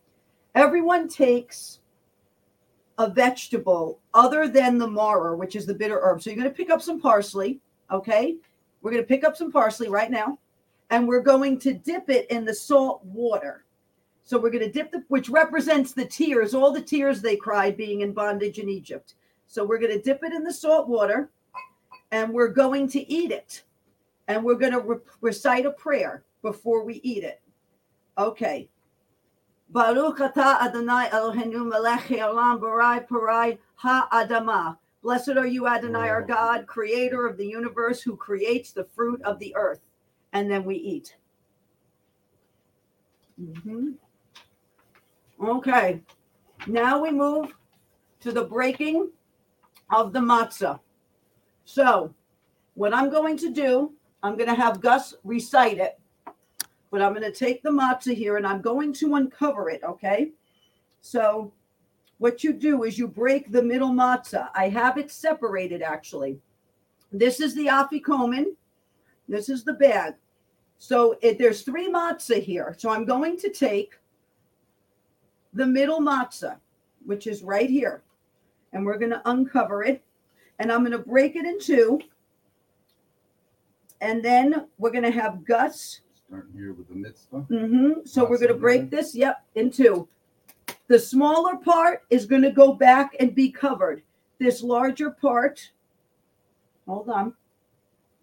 Everyone 0.54 1.08
takes 1.08 1.80
a 2.98 3.10
vegetable 3.10 4.00
other 4.12 4.48
than 4.48 4.78
the 4.78 4.86
maror, 4.86 5.36
which 5.36 5.56
is 5.56 5.66
the 5.66 5.74
bitter 5.74 6.00
herb. 6.02 6.22
So 6.22 6.30
you're 6.30 6.38
going 6.38 6.50
to 6.50 6.56
pick 6.56 6.70
up 6.70 6.82
some 6.82 7.00
parsley. 7.00 7.60
Okay. 7.90 8.36
We're 8.82 8.92
going 8.92 9.02
to 9.02 9.08
pick 9.08 9.24
up 9.24 9.36
some 9.36 9.50
parsley 9.50 9.88
right 9.88 10.10
now. 10.10 10.38
And 10.90 11.08
we're 11.08 11.22
going 11.22 11.58
to 11.60 11.72
dip 11.72 12.08
it 12.10 12.30
in 12.30 12.44
the 12.44 12.54
salt 12.54 13.04
water. 13.04 13.64
So 14.22 14.38
we're 14.38 14.50
going 14.50 14.64
to 14.64 14.72
dip 14.72 14.90
the, 14.90 15.04
which 15.08 15.28
represents 15.28 15.92
the 15.92 16.04
tears, 16.04 16.54
all 16.54 16.72
the 16.72 16.80
tears 16.80 17.20
they 17.20 17.36
cried 17.36 17.76
being 17.76 18.02
in 18.02 18.12
bondage 18.12 18.58
in 18.58 18.68
Egypt. 18.68 19.14
So 19.46 19.64
we're 19.64 19.78
going 19.78 19.92
to 19.92 20.00
dip 20.00 20.22
it 20.22 20.32
in 20.32 20.44
the 20.44 20.52
salt 20.52 20.88
water 20.88 21.30
and 22.10 22.32
we're 22.32 22.48
going 22.48 22.88
to 22.88 23.10
eat 23.12 23.32
it. 23.32 23.64
And 24.28 24.42
we're 24.42 24.54
going 24.54 24.72
to 24.72 24.80
re- 24.80 24.96
recite 25.20 25.66
a 25.66 25.72
prayer 25.72 26.24
before 26.42 26.84
we 26.84 27.00
eat 27.02 27.24
it. 27.24 27.40
Okay. 28.16 28.68
Baruch 29.74 30.18
atah 30.18 30.60
Adonai 30.62 31.08
Eloheinu 31.08 31.66
melech 31.66 32.02
haolam 32.02 32.60
barai 32.60 33.04
parai 33.08 33.58
ha-adamah. 33.74 34.78
Blessed 35.02 35.30
are 35.30 35.48
you, 35.48 35.66
Adonai, 35.66 36.08
our 36.10 36.22
God, 36.22 36.64
creator 36.68 37.26
of 37.26 37.36
the 37.36 37.44
universe, 37.44 38.00
who 38.00 38.16
creates 38.16 38.70
the 38.70 38.84
fruit 38.84 39.20
of 39.22 39.40
the 39.40 39.52
earth. 39.56 39.80
And 40.32 40.48
then 40.48 40.64
we 40.64 40.76
eat. 40.76 41.16
Mhm. 43.40 43.96
Okay. 45.42 46.04
Now 46.68 47.02
we 47.02 47.10
move 47.10 47.52
to 48.20 48.30
the 48.30 48.44
breaking 48.44 49.10
of 49.90 50.12
the 50.12 50.20
matzah. 50.20 50.78
So, 51.64 52.14
what 52.74 52.94
I'm 52.94 53.10
going 53.10 53.36
to 53.38 53.50
do, 53.50 53.92
I'm 54.22 54.36
going 54.36 54.48
to 54.48 54.54
have 54.54 54.80
Gus 54.80 55.16
recite 55.24 55.78
it, 55.78 55.98
but 56.94 57.02
I'm 57.02 57.12
going 57.12 57.24
to 57.24 57.36
take 57.36 57.60
the 57.64 57.70
matzah 57.70 58.14
here 58.14 58.36
and 58.36 58.46
I'm 58.46 58.60
going 58.60 58.92
to 58.92 59.16
uncover 59.16 59.68
it, 59.68 59.82
okay? 59.82 60.30
So, 61.00 61.52
what 62.18 62.44
you 62.44 62.52
do 62.52 62.84
is 62.84 62.96
you 62.96 63.08
break 63.08 63.50
the 63.50 63.64
middle 63.64 63.90
matzah. 63.90 64.50
I 64.54 64.68
have 64.68 64.96
it 64.96 65.10
separated 65.10 65.82
actually. 65.82 66.38
This 67.10 67.40
is 67.40 67.52
the 67.56 67.66
afikomen, 67.66 68.54
this 69.28 69.48
is 69.48 69.64
the 69.64 69.72
bag. 69.72 70.14
So 70.78 71.18
it, 71.20 71.36
there's 71.36 71.62
three 71.62 71.90
matzah 71.90 72.40
here. 72.40 72.76
So 72.78 72.90
I'm 72.90 73.04
going 73.04 73.38
to 73.38 73.50
take 73.50 73.98
the 75.52 75.66
middle 75.66 76.00
matzah, 76.00 76.58
which 77.04 77.26
is 77.26 77.42
right 77.42 77.68
here, 77.68 78.04
and 78.72 78.86
we're 78.86 78.98
going 78.98 79.10
to 79.10 79.28
uncover 79.28 79.82
it, 79.82 80.00
and 80.60 80.70
I'm 80.70 80.84
going 80.84 80.92
to 80.92 80.98
break 80.98 81.34
it 81.34 81.44
in 81.44 81.58
two. 81.58 82.00
And 84.00 84.24
then 84.24 84.68
we're 84.78 84.92
going 84.92 85.02
to 85.02 85.10
have 85.10 85.44
Gus 85.44 86.00
Starting 86.28 86.52
here 86.52 86.72
with 86.72 86.88
the 86.88 86.94
mitzvah. 86.94 87.40
hmm 87.40 87.92
So 88.04 88.28
we're 88.28 88.38
gonna 88.38 88.54
break 88.54 88.88
bread. 88.88 88.90
this, 88.90 89.14
yep, 89.14 89.44
in 89.54 89.70
two. 89.70 90.08
The 90.88 90.98
smaller 90.98 91.56
part 91.56 92.02
is 92.10 92.26
gonna 92.26 92.52
go 92.52 92.72
back 92.72 93.14
and 93.20 93.34
be 93.34 93.50
covered. 93.50 94.02
This 94.38 94.62
larger 94.62 95.10
part, 95.10 95.70
hold 96.86 97.08
on. 97.08 97.34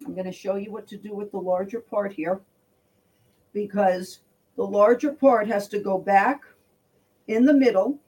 I'm 0.04 0.14
gonna 0.14 0.32
show 0.32 0.56
you 0.56 0.72
what 0.72 0.86
to 0.88 0.96
do 0.96 1.14
with 1.14 1.30
the 1.30 1.38
larger 1.38 1.80
part 1.80 2.12
here. 2.12 2.40
Because 3.52 4.20
the 4.56 4.66
larger 4.66 5.12
part 5.12 5.46
has 5.46 5.68
to 5.68 5.78
go 5.78 5.98
back 5.98 6.42
in 7.28 7.44
the 7.46 7.54
middle 7.54 7.98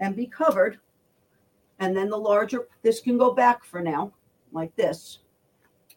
and 0.00 0.16
be 0.16 0.26
covered. 0.26 0.80
And 1.78 1.96
then 1.96 2.08
the 2.08 2.16
larger, 2.16 2.68
this 2.82 3.00
can 3.00 3.18
go 3.18 3.32
back 3.34 3.64
for 3.64 3.80
now, 3.80 4.12
like 4.52 4.74
this. 4.76 5.18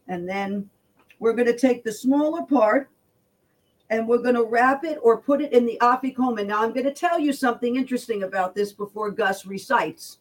And 0.07 0.27
then 0.27 0.69
we're 1.19 1.33
gonna 1.33 1.57
take 1.57 1.83
the 1.83 1.91
smaller 1.91 2.43
part 2.43 2.89
and 3.89 4.07
we're 4.07 4.17
going 4.17 4.35
to 4.35 4.43
wrap 4.43 4.83
it 4.83 4.99
or 5.01 5.21
put 5.21 5.41
it 5.41 5.53
in 5.53 5.65
the 5.65 5.77
afikomen. 5.81 6.47
Now, 6.47 6.63
I'm 6.63 6.73
going 6.73 6.85
to 6.85 6.93
tell 6.93 7.19
you 7.19 7.31
something 7.31 7.75
interesting 7.75 8.23
about 8.23 8.53
this 8.53 8.73
before 8.73 9.11
Gus 9.11 9.45
recites. 9.45 10.19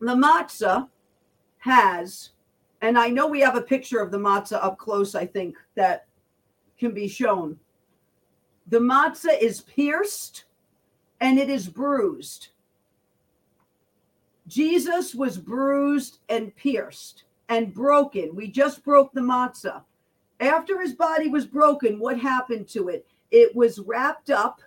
The 0.00 0.14
matzah 0.14 0.88
has, 1.58 2.30
and 2.82 2.96
I 2.96 3.08
know 3.08 3.26
we 3.26 3.40
have 3.40 3.56
a 3.56 3.62
picture 3.62 4.00
of 4.00 4.12
the 4.12 4.18
matzah 4.18 4.62
up 4.62 4.78
close, 4.78 5.16
I 5.16 5.26
think, 5.26 5.56
that 5.74 6.06
can 6.78 6.92
be 6.92 7.08
shown. 7.08 7.58
The 8.68 8.78
matzah 8.78 9.40
is 9.40 9.62
pierced 9.62 10.44
and 11.20 11.38
it 11.38 11.50
is 11.50 11.68
bruised. 11.68 12.48
Jesus 14.46 15.14
was 15.14 15.36
bruised 15.36 16.20
and 16.28 16.54
pierced 16.54 17.24
and 17.48 17.74
broken. 17.74 18.36
We 18.36 18.48
just 18.48 18.84
broke 18.84 19.12
the 19.12 19.20
matzah 19.20 19.82
after 20.40 20.80
his 20.80 20.94
body 20.94 21.28
was 21.28 21.46
broken, 21.46 21.98
what 21.98 22.18
happened 22.18 22.68
to 22.68 22.88
it? 22.88 23.06
It 23.30 23.54
was 23.54 23.78
wrapped 23.80 24.30
up. 24.30 24.60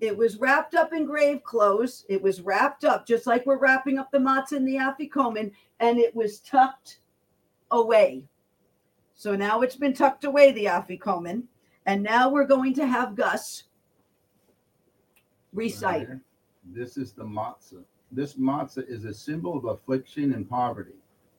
It 0.00 0.16
was 0.16 0.36
wrapped 0.36 0.74
up 0.74 0.92
in 0.92 1.06
grave 1.06 1.42
clothes. 1.42 2.04
It 2.08 2.22
was 2.22 2.42
wrapped 2.42 2.84
up 2.84 3.06
just 3.06 3.26
like 3.26 3.46
we're 3.46 3.58
wrapping 3.58 3.98
up 3.98 4.10
the 4.10 4.18
matzah 4.18 4.52
in 4.52 4.64
the 4.64 4.76
afikomen, 4.76 5.52
and 5.80 5.98
it 5.98 6.14
was 6.14 6.40
tucked 6.40 6.98
away. 7.70 8.24
So 9.14 9.34
now 9.34 9.62
it's 9.62 9.76
been 9.76 9.94
tucked 9.94 10.24
away, 10.24 10.52
the 10.52 10.66
afikomen, 10.66 11.44
and 11.86 12.02
now 12.02 12.28
we're 12.28 12.46
going 12.46 12.74
to 12.74 12.86
have 12.86 13.16
Gus 13.16 13.64
recite. 15.54 16.08
This 16.64 16.98
is 16.98 17.12
the 17.12 17.24
matzah. 17.24 17.84
This 18.12 18.34
matzah 18.34 18.86
is 18.88 19.04
a 19.04 19.14
symbol 19.14 19.56
of 19.56 19.64
affliction 19.64 20.34
and 20.34 20.48
poverty. 20.48 20.92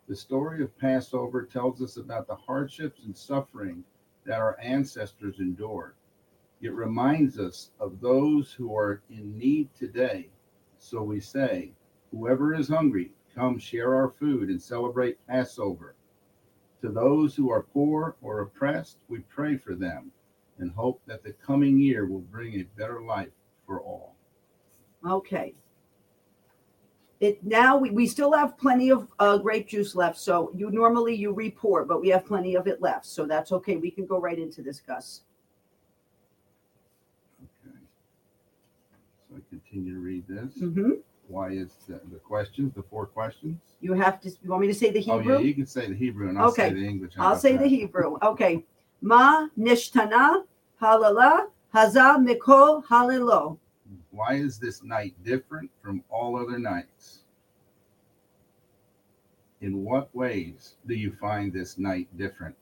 The 0.08 0.16
story 0.16 0.64
of 0.64 0.78
Passover 0.78 1.44
tells 1.44 1.82
us 1.82 1.98
about 1.98 2.28
the 2.28 2.36
hardships 2.36 3.04
and 3.04 3.16
suffering 3.16 3.84
that 4.26 4.40
our 4.40 4.58
ancestors 4.62 5.40
endured. 5.40 5.96
It 6.62 6.74
reminds 6.74 7.38
us 7.38 7.72
of 7.80 8.00
those 8.00 8.54
who 8.54 8.74
are 8.74 9.02
in 9.10 9.38
need 9.38 9.74
today. 9.76 10.30
So 10.78 11.04
we 11.04 11.20
say, 11.20 11.74
Whoever 12.12 12.54
is 12.54 12.70
hungry, 12.70 13.12
come 13.36 13.60
share 13.60 13.96
our 13.96 14.10
food 14.10 14.50
and 14.50 14.62
celebrate 14.62 15.26
Passover. 15.28 15.96
To 16.82 16.90
those 16.90 17.36
who 17.36 17.50
are 17.52 17.64
poor 17.64 18.16
or 18.22 18.40
oppressed, 18.40 19.00
we 19.10 19.20
pray 19.20 19.58
for 19.58 19.76
them 19.76 20.12
and 20.58 20.72
hope 20.72 21.02
that 21.06 21.22
the 21.22 21.34
coming 21.34 21.78
year 21.80 22.06
will 22.06 22.22
bring 22.22 22.54
a 22.54 22.64
better 22.78 23.02
life 23.02 23.34
for 23.66 23.82
all. 23.82 24.16
Okay. 25.06 25.54
It 27.20 27.44
now 27.44 27.78
we, 27.78 27.90
we 27.90 28.06
still 28.08 28.32
have 28.34 28.58
plenty 28.58 28.92
of 28.92 29.08
uh, 29.20 29.38
grape 29.38 29.68
juice 29.68 29.96
left. 29.96 30.18
So 30.20 30.52
you 30.56 30.70
normally 30.70 31.16
you 31.16 31.32
re-pour, 31.34 31.84
but 31.84 32.00
we 32.00 32.10
have 32.10 32.26
plenty 32.26 32.56
of 32.56 32.68
it 32.68 32.82
left. 32.82 33.06
So 33.06 33.26
that's 33.26 33.52
okay. 33.52 33.76
We 33.78 33.90
can 33.90 34.06
go 34.06 34.20
right 34.20 34.38
into 34.38 34.62
this, 34.62 34.80
Gus. 34.82 35.22
Okay. 37.44 37.76
So 39.30 39.38
I 39.38 39.40
continue 39.50 39.96
to 39.96 40.00
read 40.00 40.26
this. 40.28 40.60
hmm 40.60 40.92
Why 41.28 41.50
is 41.50 41.70
the, 41.88 42.00
the 42.12 42.20
questions, 42.20 42.74
the 42.76 42.84
four 42.84 43.08
questions? 43.08 43.60
You 43.82 43.94
have 43.94 44.22
to. 44.22 44.30
You 44.30 44.50
want 44.52 44.62
me 44.62 44.68
to 44.68 44.76
say 44.76 44.92
the 44.92 45.00
hebrew 45.00 45.36
Oh, 45.36 45.40
yeah, 45.40 45.46
you 45.48 45.56
can 45.56 45.66
say 45.66 45.88
the 45.88 45.96
Hebrew 45.96 46.30
and 46.30 46.38
I'll 46.38 46.52
say 46.52 46.72
the 46.74 46.86
English. 46.86 47.14
How 47.16 47.30
I'll 47.30 47.36
say 47.40 47.58
the? 47.58 47.68
Hebrew. 47.68 48.18
Okay. 48.22 48.64
Ma 49.02 49.48
nishtana 49.58 50.44
halala 50.82 51.48
haza 51.74 52.18
mikol 52.24 52.84
halilo. 52.86 53.58
Why 54.18 54.34
is 54.34 54.58
this 54.58 54.82
night 54.82 55.14
different 55.24 55.70
from 55.80 56.04
all 56.10 56.40
other 56.40 56.58
nights? 56.58 57.20
In 59.62 59.84
what 59.84 60.10
ways 60.16 60.74
do 60.88 60.96
you 60.96 61.16
find 61.22 61.54
this 61.54 61.78
night 61.78 62.08
different? 62.18 62.58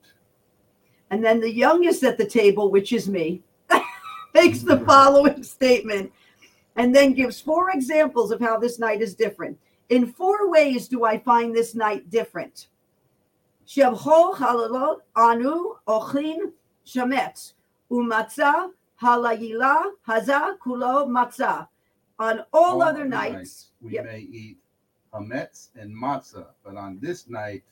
And 1.11 1.23
then 1.23 1.39
the 1.39 1.49
youngest 1.49 2.03
at 2.03 2.17
the 2.17 2.25
table, 2.25 2.69
which 2.71 2.91
is 2.91 3.07
me, 3.07 3.41
makes 4.33 4.63
the 4.63 4.75
mm-hmm. 4.75 4.85
following 4.85 5.43
statement 5.43 6.11
and 6.75 6.93
then 6.93 7.13
gives 7.13 7.39
four 7.39 7.71
examples 7.71 8.31
of 8.31 8.41
how 8.41 8.59
this 8.59 8.77
night 8.77 9.01
is 9.01 9.15
different. 9.15 9.57
In 9.87 10.11
four 10.11 10.51
ways 10.51 10.89
do 10.89 11.05
I 11.05 11.19
find 11.19 11.55
this 11.55 11.73
night 11.73 12.09
different. 12.09 12.67
Shevho 13.65 14.35
halalot 14.35 14.97
anu 15.15 15.75
ochlin 15.87 16.51
shametz 16.85 17.53
umatzah 17.89 18.71
halayila 19.01 19.91
haza 20.07 20.57
kulo 20.59 21.07
matzah. 21.07 21.67
On 22.19 22.39
all 22.53 22.81
other 22.81 23.05
nights, 23.05 23.71
we 23.81 23.93
Yep. 23.93 24.05
may 24.05 24.19
eat 24.19 24.57
hametz 25.13 25.69
and 25.75 25.95
matzah, 25.95 26.47
but 26.63 26.75
on 26.77 26.99
this 26.99 27.27
night, 27.29 27.63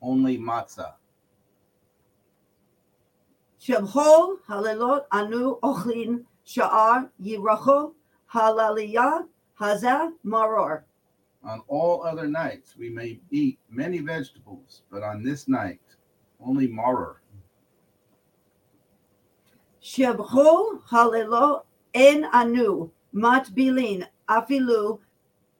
only 0.00 0.38
matzah. 0.38 0.94
Shevho 3.60 4.38
halalot 4.48 5.04
anu 5.12 5.58
ochlin 5.62 6.24
sha'ar 6.44 7.10
yiracho 7.22 7.94
halaliya 8.32 9.28
haza 9.60 10.12
maror. 10.24 10.82
On 11.44 11.60
all 11.68 12.02
other 12.02 12.28
nights, 12.28 12.76
we 12.76 12.88
may 12.88 13.20
eat 13.30 13.58
many 13.68 13.98
vegetables, 13.98 14.82
but 14.90 15.02
on 15.02 15.22
this 15.22 15.48
night, 15.48 15.80
only 16.40 16.68
maror. 16.68 17.16
Shebcho 19.82 20.80
halelo 20.90 21.62
en 21.92 22.24
anu 22.32 22.90
matbilin 23.12 24.06
afilu 24.28 25.00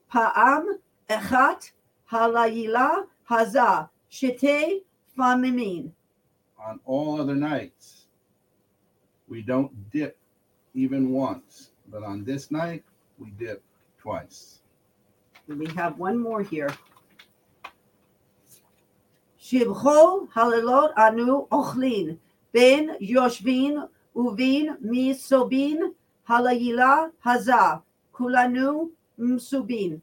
pa'am 0.09 0.79
echat 1.11 1.73
halayila 2.11 3.07
haza 3.29 3.89
shite 4.09 4.85
famimin. 5.19 5.91
On 6.65 6.79
all 6.85 7.21
other 7.21 7.35
nights, 7.35 8.07
we 9.27 9.43
don't 9.43 9.91
dip 9.91 10.17
even 10.75 11.11
once, 11.11 11.71
but 11.89 12.05
on 12.05 12.25
this 12.25 12.53
night, 12.53 12.85
we 13.19 13.31
dip 13.31 13.61
twice. 13.99 14.61
We 15.49 15.67
have 15.75 15.99
one 15.99 16.17
more 16.17 16.43
here. 16.43 16.71
Shibcho 19.43 20.29
halelot 20.31 20.93
anu 20.97 21.49
ochlin 21.51 22.19
ben 22.53 22.97
yoshvin 23.01 23.89
uvin 24.15 24.77
misobin 24.81 25.95
halayila 26.29 27.11
haza 27.25 27.83
kulanu 28.13 28.91
msubin. 29.19 30.01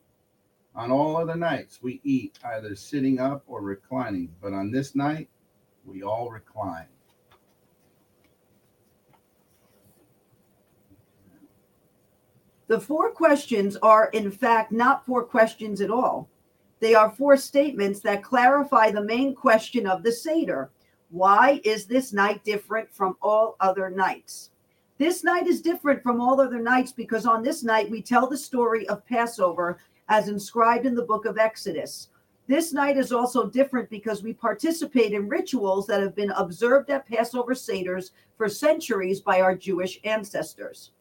On 0.75 0.91
all 0.91 1.17
other 1.17 1.35
nights, 1.35 1.79
we 1.81 1.99
eat 2.03 2.39
either 2.43 2.75
sitting 2.75 3.19
up 3.19 3.43
or 3.47 3.61
reclining, 3.61 4.29
but 4.41 4.53
on 4.53 4.71
this 4.71 4.95
night, 4.95 5.29
we 5.85 6.03
all 6.03 6.29
recline. 6.29 6.87
The 12.67 12.79
four 12.79 13.11
questions 13.11 13.77
are, 13.77 14.09
in 14.13 14.29
fact, 14.29 14.71
not 14.71 15.05
four 15.05 15.23
questions 15.23 15.81
at 15.81 15.89
all. 15.89 16.29
They 16.79 16.93
are 16.93 17.11
four 17.11 17.35
statements 17.35 17.99
that 18.01 18.23
clarify 18.23 18.91
the 18.91 19.03
main 19.03 19.33
question 19.33 19.87
of 19.87 20.03
the 20.03 20.11
Seder. 20.11 20.69
Why 21.11 21.59
is 21.63 21.85
this 21.85 22.13
night 22.13 22.43
different 22.43 22.93
from 22.93 23.17
all 23.21 23.55
other 23.59 23.89
nights? 23.89 24.51
This 24.99 25.23
night 25.23 25.47
is 25.47 25.59
different 25.61 26.03
from 26.03 26.21
all 26.21 26.39
other 26.39 26.59
nights 26.59 26.91
because 26.91 27.25
on 27.25 27.41
this 27.41 27.63
night 27.63 27.89
we 27.89 28.01
tell 28.01 28.27
the 28.27 28.37
story 28.37 28.87
of 28.89 29.05
Passover 29.07 29.79
as 30.07 30.27
inscribed 30.27 30.85
in 30.85 30.93
the 30.93 31.01
book 31.01 31.25
of 31.25 31.39
Exodus. 31.39 32.09
This 32.47 32.73
night 32.73 32.95
is 32.95 33.11
also 33.11 33.49
different 33.49 33.89
because 33.89 34.21
we 34.21 34.33
participate 34.33 35.13
in 35.13 35.27
rituals 35.27 35.87
that 35.87 36.01
have 36.01 36.15
been 36.15 36.31
observed 36.31 36.91
at 36.91 37.07
Passover 37.07 37.55
Seders 37.55 38.11
for 38.37 38.47
centuries 38.47 39.19
by 39.19 39.41
our 39.41 39.55
Jewish 39.55 39.99
ancestors. 40.03 40.91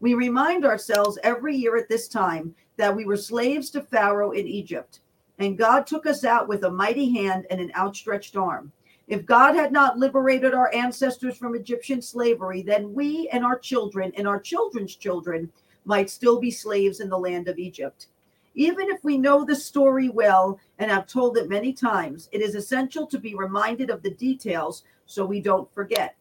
We 0.00 0.14
remind 0.14 0.64
ourselves 0.64 1.18
every 1.22 1.54
year 1.54 1.76
at 1.76 1.88
this 1.88 2.08
time 2.08 2.54
that 2.78 2.94
we 2.94 3.04
were 3.04 3.16
slaves 3.16 3.68
to 3.70 3.82
Pharaoh 3.82 4.30
in 4.30 4.46
Egypt, 4.46 5.00
and 5.38 5.58
God 5.58 5.86
took 5.86 6.06
us 6.06 6.24
out 6.24 6.48
with 6.48 6.64
a 6.64 6.70
mighty 6.70 7.12
hand 7.12 7.46
and 7.50 7.60
an 7.60 7.72
outstretched 7.76 8.36
arm. 8.36 8.72
If 9.10 9.26
God 9.26 9.56
had 9.56 9.72
not 9.72 9.98
liberated 9.98 10.54
our 10.54 10.72
ancestors 10.72 11.36
from 11.36 11.56
Egyptian 11.56 12.00
slavery, 12.00 12.62
then 12.62 12.94
we 12.94 13.28
and 13.32 13.44
our 13.44 13.58
children 13.58 14.12
and 14.16 14.28
our 14.28 14.38
children's 14.38 14.94
children 14.94 15.50
might 15.84 16.08
still 16.08 16.38
be 16.38 16.52
slaves 16.52 17.00
in 17.00 17.08
the 17.08 17.18
land 17.18 17.48
of 17.48 17.58
Egypt. 17.58 18.06
Even 18.54 18.88
if 18.88 19.02
we 19.02 19.18
know 19.18 19.44
the 19.44 19.56
story 19.56 20.10
well 20.10 20.60
and 20.78 20.92
have 20.92 21.08
told 21.08 21.36
it 21.36 21.48
many 21.48 21.72
times, 21.72 22.28
it 22.30 22.40
is 22.40 22.54
essential 22.54 23.04
to 23.08 23.18
be 23.18 23.34
reminded 23.34 23.90
of 23.90 24.00
the 24.04 24.14
details 24.14 24.84
so 25.06 25.26
we 25.26 25.40
don't 25.40 25.72
forget. 25.74 26.14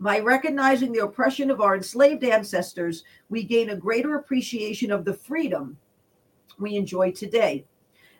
By 0.00 0.18
recognizing 0.18 0.90
the 0.90 1.04
oppression 1.04 1.52
of 1.52 1.60
our 1.60 1.76
enslaved 1.76 2.24
ancestors, 2.24 3.04
we 3.28 3.44
gain 3.44 3.70
a 3.70 3.76
greater 3.76 4.16
appreciation 4.16 4.90
of 4.90 5.04
the 5.04 5.14
freedom 5.14 5.78
we 6.58 6.74
enjoy 6.74 7.12
today. 7.12 7.64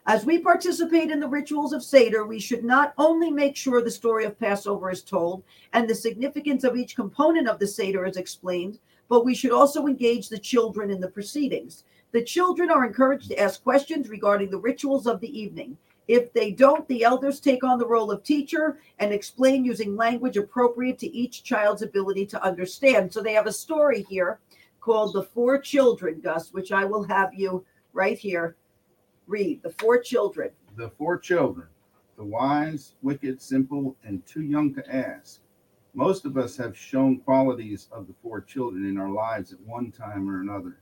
As 0.09 0.25
we 0.25 0.39
participate 0.39 1.11
in 1.11 1.21
the 1.21 1.29
rituals 1.29 1.75
of 1.75 1.83
Seder, 1.85 2.25
we 2.25 2.41
should 2.41 2.65
not 2.65 2.95
only 2.97 3.31
make 3.31 3.55
sure 3.55 3.83
the 3.83 3.91
story 3.91 4.25
of 4.25 4.41
Passover 4.41 4.91
is 4.91 5.03
told 5.03 5.45
and 5.75 5.87
the 5.87 5.95
significance 5.95 6.65
of 6.65 6.79
each 6.79 6.97
component 6.97 7.47
of 7.47 7.59
the 7.59 7.67
Seder 7.67 8.07
is 8.07 8.17
explained, 8.17 8.79
but 9.11 9.27
we 9.27 9.35
should 9.35 9.53
also 9.53 9.87
engage 9.87 10.31
the 10.31 10.39
children 10.39 10.91
in 10.91 10.99
the 10.99 11.11
proceedings. 11.11 11.85
The 12.13 12.25
children 12.25 12.71
are 12.71 12.87
encouraged 12.87 13.29
to 13.29 13.39
ask 13.39 13.63
questions 13.63 14.09
regarding 14.09 14.49
the 14.49 14.57
rituals 14.57 15.07
of 15.07 15.21
the 15.21 15.39
evening. 15.39 15.77
If 16.09 16.33
they 16.33 16.53
don't, 16.53 16.89
the 16.89 17.05
elders 17.05 17.39
take 17.39 17.63
on 17.63 17.79
the 17.79 17.87
role 17.87 18.11
of 18.11 18.23
teacher 18.23 18.79
and 19.01 19.13
explain 19.13 19.63
using 19.63 19.95
language 19.95 20.39
appropriate 20.39 20.99
to 21.01 21.15
each 21.15 21.45
child's 21.45 21.83
ability 21.83 22.25
to 22.29 22.43
understand. 22.43 23.13
So 23.13 23.23
they 23.23 23.35
have 23.35 23.47
a 23.47 23.53
story 23.53 24.07
here 24.09 24.39
called 24.81 25.13
The 25.13 25.25
Four 25.25 25.59
Children, 25.59 26.23
Gus, 26.23 26.55
which 26.55 26.73
I 26.73 26.87
will 26.87 27.03
have 27.03 27.35
you 27.35 27.63
right 27.93 28.19
here 28.19 28.57
read. 29.29 29.63
The 29.63 29.71
Four 29.71 30.01
Children. 30.01 30.51
The 30.77 30.91
four 30.91 31.19
children, 31.19 31.67
the 32.17 32.25
wise, 32.25 32.95
wicked, 33.03 33.43
simple, 33.43 33.97
and 34.05 34.25
too 34.27 34.43
young 34.43 34.73
to 34.75 34.95
ask. 34.95 35.41
Most 35.93 36.25
of 36.25 36.37
us 36.37 36.57
have 36.57 36.79
shown 36.79 37.19
qualities 37.19 37.89
of 37.91 38.07
the 38.07 38.15
four 38.23 38.41
children 38.41 38.87
in 38.87 38.97
our 38.97 39.11
lives 39.11 39.53
at 39.53 39.61
one 39.61 39.91
time 39.91 40.31
or 40.31 40.41
another. 40.41 40.79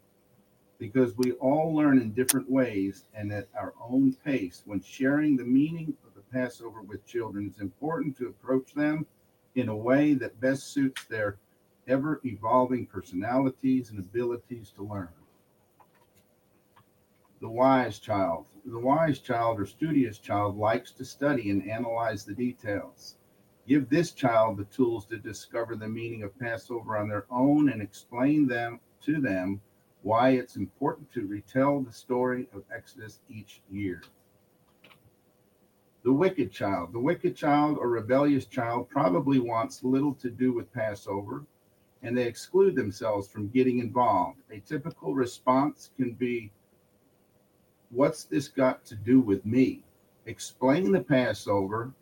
Because 0.78 1.16
we 1.16 1.32
all 1.32 1.74
learn 1.74 1.98
in 1.98 2.12
different 2.12 2.50
ways 2.50 3.06
and 3.14 3.32
at 3.32 3.48
our 3.58 3.72
own 3.80 4.14
pace. 4.22 4.62
When 4.66 4.82
sharing 4.82 5.36
the 5.36 5.44
meaning 5.44 5.96
of 6.06 6.14
the 6.14 6.20
Passover 6.30 6.82
with 6.82 7.06
children, 7.06 7.46
it's 7.46 7.62
important 7.62 8.18
to 8.18 8.26
approach 8.28 8.74
them 8.74 9.06
in 9.54 9.70
a 9.70 9.76
way 9.76 10.12
that 10.12 10.38
best 10.40 10.74
suits 10.74 11.06
their 11.06 11.38
ever 11.88 12.20
evolving 12.24 12.84
personalities 12.86 13.90
and 13.90 13.98
abilities 13.98 14.72
to 14.76 14.82
learn. 14.82 15.08
The 17.40 17.48
wise 17.50 17.98
child. 17.98 18.46
The 18.64 18.78
wise 18.78 19.18
child 19.18 19.60
or 19.60 19.66
studious 19.66 20.18
child 20.18 20.56
likes 20.56 20.92
to 20.92 21.04
study 21.04 21.50
and 21.50 21.68
analyze 21.68 22.24
the 22.24 22.34
details. 22.34 23.16
Give 23.68 23.88
this 23.88 24.12
child 24.12 24.56
the 24.56 24.64
tools 24.64 25.04
to 25.06 25.18
discover 25.18 25.76
the 25.76 25.88
meaning 25.88 26.22
of 26.22 26.38
Passover 26.38 26.96
on 26.96 27.08
their 27.08 27.26
own 27.30 27.68
and 27.68 27.82
explain 27.82 28.46
them 28.46 28.80
to 29.02 29.20
them 29.20 29.60
why 30.02 30.30
it's 30.30 30.56
important 30.56 31.12
to 31.12 31.26
retell 31.26 31.80
the 31.80 31.92
story 31.92 32.48
of 32.54 32.64
Exodus 32.74 33.20
each 33.28 33.60
year. 33.70 34.02
The 36.04 36.12
wicked 36.12 36.52
child. 36.52 36.92
The 36.92 37.00
wicked 37.00 37.36
child 37.36 37.76
or 37.78 37.90
rebellious 37.90 38.46
child 38.46 38.88
probably 38.88 39.40
wants 39.40 39.84
little 39.84 40.14
to 40.14 40.30
do 40.30 40.52
with 40.52 40.72
Passover 40.72 41.44
and 42.02 42.16
they 42.16 42.26
exclude 42.26 42.76
themselves 42.76 43.26
from 43.28 43.48
getting 43.48 43.80
involved. 43.80 44.38
A 44.50 44.60
typical 44.60 45.14
response 45.14 45.90
can 45.96 46.12
be, 46.12 46.52
What's 47.96 48.24
this 48.24 48.46
got 48.46 48.84
to 48.86 48.94
do 48.94 49.20
with 49.20 49.46
me? 49.46 49.82
Explain 50.26 50.92
the 50.92 51.00
Passover. 51.00 51.94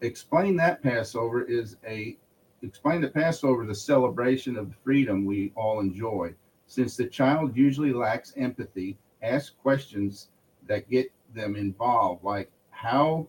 Explain 0.00 0.56
that 0.56 0.82
Passover 0.82 1.44
is 1.44 1.76
a 1.86 2.18
explain 2.62 3.00
the 3.00 3.08
Passover 3.08 3.64
the 3.64 3.72
celebration 3.72 4.56
of 4.56 4.70
the 4.70 4.74
freedom 4.82 5.24
we 5.24 5.52
all 5.54 5.78
enjoy. 5.78 6.34
Since 6.66 6.96
the 6.96 7.06
child 7.06 7.56
usually 7.56 7.92
lacks 7.92 8.34
empathy, 8.36 8.98
ask 9.22 9.56
questions 9.58 10.30
that 10.66 10.90
get 10.90 11.12
them 11.32 11.54
involved, 11.54 12.24
like 12.24 12.50
how 12.70 13.28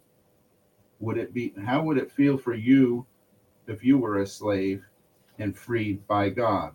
would 0.99 1.19
it 1.19 1.35
be 1.35 1.53
how 1.63 1.83
would 1.83 1.99
it 1.99 2.11
feel 2.11 2.35
for 2.35 2.55
you 2.55 3.05
if 3.67 3.83
you 3.83 3.99
were 3.99 4.21
a 4.21 4.25
slave 4.25 4.83
and 5.37 5.55
freed 5.55 6.07
by 6.07 6.29
God? 6.29 6.73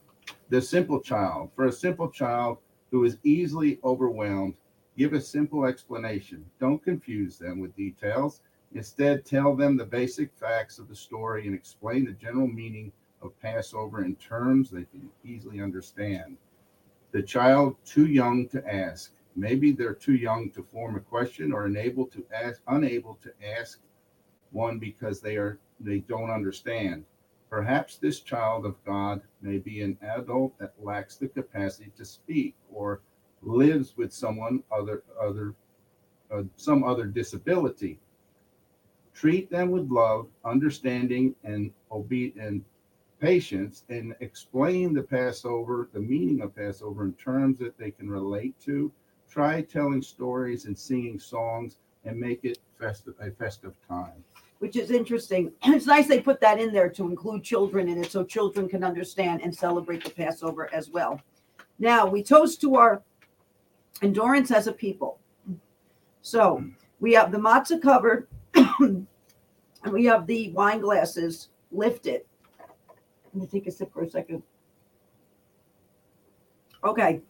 The 0.50 0.62
simple 0.62 1.00
child. 1.00 1.50
For 1.56 1.66
a 1.66 1.72
simple 1.72 2.08
child, 2.08 2.58
who 2.90 3.04
is 3.04 3.18
easily 3.24 3.78
overwhelmed, 3.84 4.54
give 4.96 5.12
a 5.12 5.20
simple 5.20 5.64
explanation. 5.64 6.44
Don't 6.58 6.82
confuse 6.82 7.38
them 7.38 7.60
with 7.60 7.76
details. 7.76 8.40
Instead, 8.74 9.24
tell 9.24 9.54
them 9.54 9.76
the 9.76 9.84
basic 9.84 10.32
facts 10.34 10.78
of 10.78 10.88
the 10.88 10.96
story 10.96 11.46
and 11.46 11.54
explain 11.54 12.04
the 12.04 12.12
general 12.12 12.46
meaning 12.48 12.92
of 13.22 13.38
Passover 13.40 14.04
in 14.04 14.14
terms 14.16 14.70
they 14.70 14.84
can 14.84 15.08
easily 15.24 15.60
understand. 15.60 16.36
The 17.12 17.22
child 17.22 17.76
too 17.84 18.06
young 18.06 18.48
to 18.48 18.66
ask. 18.72 19.12
Maybe 19.34 19.72
they're 19.72 19.94
too 19.94 20.14
young 20.14 20.50
to 20.50 20.62
form 20.62 20.96
a 20.96 21.00
question 21.00 21.52
or 21.52 21.66
unable 21.66 22.06
to 22.06 22.24
ask 22.34 22.60
unable 22.66 23.18
to 23.22 23.32
ask 23.58 23.80
one 24.50 24.78
because 24.78 25.20
they 25.20 25.36
are 25.36 25.58
they 25.80 26.00
don't 26.00 26.30
understand. 26.30 27.04
Perhaps 27.50 27.96
this 27.96 28.20
child 28.20 28.66
of 28.66 28.82
God 28.84 29.22
may 29.40 29.58
be 29.58 29.80
an 29.80 29.96
adult 30.02 30.58
that 30.58 30.74
lacks 30.82 31.16
the 31.16 31.28
capacity 31.28 31.90
to 31.96 32.04
speak 32.04 32.54
or 32.70 33.00
lives 33.42 33.96
with 33.96 34.12
someone 34.12 34.62
other 34.70 35.02
other 35.20 35.54
uh, 36.30 36.42
some 36.56 36.84
other 36.84 37.06
disability. 37.06 37.98
Treat 39.14 39.50
them 39.50 39.70
with 39.70 39.90
love, 39.90 40.28
understanding, 40.44 41.34
and 41.42 41.72
obe- 41.90 42.36
and 42.38 42.64
patience, 43.18 43.84
and 43.88 44.14
explain 44.20 44.92
the 44.92 45.02
Passover, 45.02 45.88
the 45.92 46.00
meaning 46.00 46.42
of 46.42 46.54
Passover, 46.54 47.04
in 47.04 47.14
terms 47.14 47.58
that 47.58 47.76
they 47.78 47.90
can 47.90 48.08
relate 48.08 48.58
to. 48.60 48.92
Try 49.28 49.62
telling 49.62 50.02
stories 50.02 50.66
and 50.66 50.78
singing 50.78 51.18
songs, 51.18 51.78
and 52.04 52.18
make 52.18 52.44
it 52.44 52.58
festive 52.78 53.14
a 53.20 53.30
festive 53.30 53.74
time. 53.88 54.24
Which 54.58 54.76
is 54.76 54.90
interesting. 54.90 55.52
It's 55.64 55.86
nice 55.86 56.06
they 56.06 56.20
put 56.20 56.40
that 56.40 56.60
in 56.60 56.72
there 56.72 56.88
to 56.90 57.04
include 57.04 57.44
children 57.44 57.88
in 57.88 58.02
it 58.02 58.10
so 58.10 58.24
children 58.24 58.68
can 58.68 58.84
understand 58.84 59.42
and 59.42 59.54
celebrate 59.54 60.04
the 60.04 60.10
Passover 60.10 60.72
as 60.72 60.90
well. 60.90 61.20
Now, 61.78 62.06
we 62.06 62.22
toast 62.22 62.60
to 62.62 62.76
our 62.76 63.02
endurance 64.02 64.50
as 64.50 64.66
a 64.66 64.72
people. 64.72 65.20
So 66.22 66.64
we 67.00 67.12
have 67.14 67.30
the 67.30 67.38
matzah 67.38 67.80
covered 67.80 68.28
and 68.54 69.06
we 69.90 70.04
have 70.06 70.26
the 70.26 70.50
wine 70.52 70.80
glasses 70.80 71.48
lifted. 71.70 72.22
Let 73.32 73.42
me 73.42 73.46
take 73.46 73.66
a 73.66 73.70
sip 73.70 73.92
for 73.92 74.02
a 74.02 74.10
second. 74.10 74.42
Okay. 76.82 77.20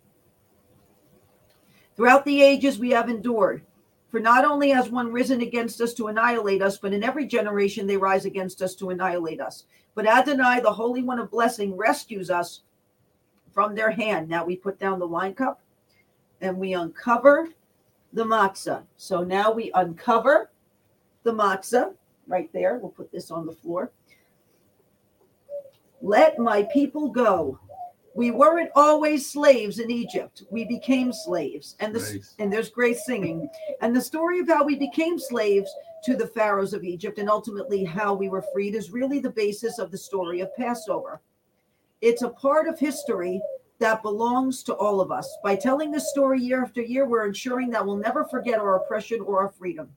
Throughout 1.97 2.25
the 2.25 2.43
ages, 2.43 2.79
we 2.79 2.91
have 2.91 3.09
endured. 3.09 3.63
For 4.09 4.21
not 4.21 4.45
only 4.45 4.71
has 4.71 4.89
one 4.89 5.13
risen 5.13 5.43
against 5.43 5.81
us 5.81 5.93
to 5.95 6.07
annihilate 6.09 6.63
us, 6.63 6.79
but 6.79 6.95
in 6.95 7.05
every 7.05 7.27
generation 7.27 7.87
they 7.87 7.97
rise 7.97 8.25
against 8.25 8.63
us 8.63 8.75
to 8.77 8.91
annihilate 8.91 9.41
us. 9.41 9.65
But 9.95 10.07
Adonai, 10.07 10.61
the 10.61 10.73
Holy 10.73 11.03
One 11.03 11.19
of 11.19 11.31
blessing, 11.31 11.77
rescues 11.77 12.31
us 12.31 12.63
from 13.53 13.75
their 13.75 13.91
hand. 13.91 14.29
Now 14.29 14.45
we 14.45 14.57
put 14.57 14.79
down 14.79 14.99
the 14.99 15.07
wine 15.07 15.35
cup 15.35 15.61
and 16.41 16.57
we 16.57 16.75
uncover 16.75 17.49
the 18.13 18.25
matzah. 18.25 18.83
So 18.97 19.23
now 19.23 19.53
we 19.53 19.71
uncover 19.75 20.51
the 21.25 21.33
matzah 21.33 21.93
right 22.27 22.51
there. 22.53 22.79
We'll 22.79 22.91
put 22.93 23.13
this 23.13 23.31
on 23.31 23.45
the 23.45 23.53
floor. 23.53 23.91
Let 26.01 26.39
my 26.39 26.63
people 26.73 27.09
go. 27.09 27.59
We 28.19 28.33
weren't 28.33 28.73
always 28.75 29.31
slaves 29.31 29.79
in 29.79 29.93
Egypt. 29.93 30.43
We 30.51 30.65
became 30.65 31.13
slaves. 31.13 31.77
And 31.79 31.95
Grace. 31.95 32.35
and 32.41 32.53
there's 32.53 32.69
great 32.69 32.97
singing. 32.97 33.49
And 33.81 33.95
the 33.95 34.01
story 34.01 34.41
of 34.41 34.49
how 34.49 34.65
we 34.65 34.75
became 34.75 35.21
slaves 35.21 35.73
to 36.03 36.17
the 36.17 36.27
pharaohs 36.27 36.75
of 36.75 36.83
Egypt 36.83 37.21
and 37.21 37.31
ultimately 37.31 37.85
how 37.85 38.15
we 38.15 38.29
were 38.29 38.45
freed 38.53 38.75
is 38.75 38.91
really 38.91 39.21
the 39.21 39.31
basis 39.31 39.79
of 39.79 39.93
the 39.93 39.99
story 39.99 40.41
of 40.41 40.53
Passover. 40.57 41.21
It's 42.01 42.23
a 42.23 42.31
part 42.31 42.67
of 42.67 42.77
history 42.77 43.41
that 43.79 44.03
belongs 44.03 44.65
to 44.65 44.75
all 44.75 45.01
of 45.01 45.13
us. 45.13 45.39
By 45.45 45.55
telling 45.55 45.93
this 45.93 46.11
story 46.11 46.41
year 46.41 46.65
after 46.65 46.83
year, 46.83 47.07
we're 47.07 47.29
ensuring 47.29 47.71
that 47.71 47.87
we'll 47.87 47.99
never 47.99 48.25
forget 48.25 48.59
our 48.59 48.79
oppression 48.79 49.21
or 49.21 49.43
our 49.43 49.51
freedom. 49.51 49.91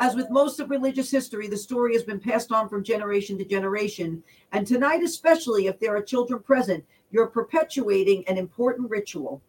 As 0.00 0.16
with 0.16 0.30
most 0.30 0.60
of 0.60 0.70
religious 0.70 1.10
history, 1.10 1.46
the 1.46 1.58
story 1.58 1.92
has 1.92 2.02
been 2.02 2.18
passed 2.18 2.52
on 2.52 2.70
from 2.70 2.82
generation 2.82 3.36
to 3.36 3.44
generation. 3.44 4.22
And 4.50 4.66
tonight, 4.66 5.02
especially 5.02 5.66
if 5.66 5.78
there 5.78 5.94
are 5.94 6.00
children 6.00 6.40
present, 6.40 6.82
you're 7.10 7.26
perpetuating 7.26 8.24
an 8.26 8.38
important 8.38 8.88
ritual. 8.88 9.42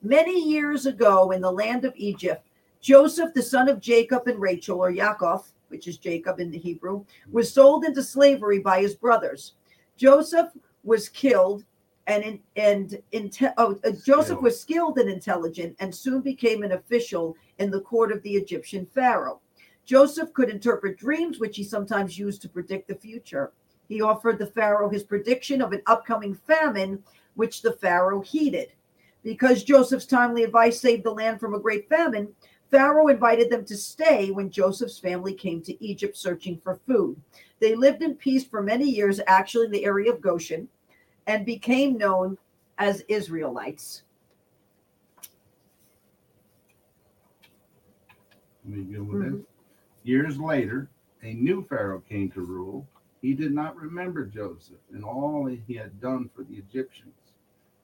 Many 0.00 0.42
years 0.42 0.86
ago 0.86 1.32
in 1.32 1.42
the 1.42 1.52
land 1.52 1.84
of 1.84 1.92
Egypt, 1.94 2.48
Joseph, 2.80 3.34
the 3.34 3.42
son 3.42 3.68
of 3.68 3.82
Jacob 3.82 4.26
and 4.28 4.40
Rachel, 4.40 4.80
or 4.80 4.90
Yaakov, 4.90 5.44
which 5.68 5.86
is 5.86 5.98
Jacob 5.98 6.40
in 6.40 6.50
the 6.50 6.56
Hebrew, 6.56 7.04
was 7.30 7.52
sold 7.52 7.84
into 7.84 8.02
slavery 8.02 8.60
by 8.60 8.80
his 8.80 8.94
brothers. 8.94 9.56
Joseph 9.98 10.48
was 10.84 11.10
killed 11.10 11.64
and 12.06 12.24
in, 12.24 12.40
and 12.56 13.02
inte- 13.12 13.52
oh, 13.58 13.78
uh, 13.84 13.90
Joseph 14.06 14.40
was 14.40 14.58
skilled 14.58 14.96
and 14.96 15.10
intelligent 15.10 15.76
and 15.80 15.94
soon 15.94 16.22
became 16.22 16.62
an 16.62 16.72
official 16.72 17.36
in 17.58 17.70
the 17.70 17.82
court 17.82 18.10
of 18.10 18.22
the 18.22 18.32
Egyptian 18.32 18.86
pharaoh. 18.86 19.42
Joseph 19.88 20.34
could 20.34 20.50
interpret 20.50 20.98
dreams, 20.98 21.40
which 21.40 21.56
he 21.56 21.64
sometimes 21.64 22.18
used 22.18 22.42
to 22.42 22.48
predict 22.50 22.88
the 22.88 22.94
future. 22.94 23.52
He 23.88 24.02
offered 24.02 24.38
the 24.38 24.48
Pharaoh 24.48 24.90
his 24.90 25.02
prediction 25.02 25.62
of 25.62 25.72
an 25.72 25.80
upcoming 25.86 26.34
famine, 26.34 27.02
which 27.36 27.62
the 27.62 27.72
Pharaoh 27.72 28.20
heeded. 28.20 28.74
Because 29.22 29.64
Joseph's 29.64 30.04
timely 30.04 30.44
advice 30.44 30.78
saved 30.78 31.04
the 31.04 31.10
land 31.10 31.40
from 31.40 31.54
a 31.54 31.58
great 31.58 31.88
famine, 31.88 32.28
Pharaoh 32.70 33.08
invited 33.08 33.48
them 33.48 33.64
to 33.64 33.78
stay 33.78 34.30
when 34.30 34.50
Joseph's 34.50 34.98
family 34.98 35.32
came 35.32 35.62
to 35.62 35.82
Egypt 35.82 36.18
searching 36.18 36.60
for 36.62 36.80
food. 36.86 37.18
They 37.58 37.74
lived 37.74 38.02
in 38.02 38.14
peace 38.14 38.44
for 38.44 38.62
many 38.62 38.84
years, 38.90 39.22
actually, 39.26 39.64
in 39.64 39.72
the 39.72 39.86
area 39.86 40.12
of 40.12 40.20
Goshen, 40.20 40.68
and 41.26 41.46
became 41.46 41.96
known 41.96 42.36
as 42.76 43.04
Israelites. 43.08 44.02
Let 48.66 48.76
me 48.76 48.94
go 48.94 49.02
with 49.02 49.22
it. 49.22 49.57
Years 50.08 50.40
later, 50.40 50.88
a 51.22 51.34
new 51.34 51.62
Pharaoh 51.66 52.02
came 52.08 52.30
to 52.30 52.40
rule. 52.40 52.88
He 53.20 53.34
did 53.34 53.52
not 53.52 53.76
remember 53.76 54.24
Joseph 54.24 54.80
and 54.90 55.04
all 55.04 55.44
he 55.44 55.74
had 55.74 56.00
done 56.00 56.30
for 56.34 56.44
the 56.44 56.54
Egyptians. 56.54 57.34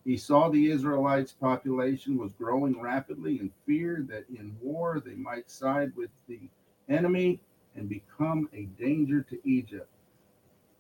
He 0.06 0.16
saw 0.16 0.48
the 0.48 0.70
Israelites' 0.70 1.32
population 1.32 2.16
was 2.16 2.32
growing 2.32 2.80
rapidly 2.80 3.40
and 3.40 3.50
feared 3.66 4.08
that 4.08 4.24
in 4.30 4.56
war 4.62 5.02
they 5.04 5.16
might 5.16 5.50
side 5.50 5.94
with 5.96 6.08
the 6.26 6.40
enemy 6.88 7.40
and 7.76 7.90
become 7.90 8.48
a 8.54 8.62
danger 8.82 9.20
to 9.24 9.38
Egypt. 9.46 9.90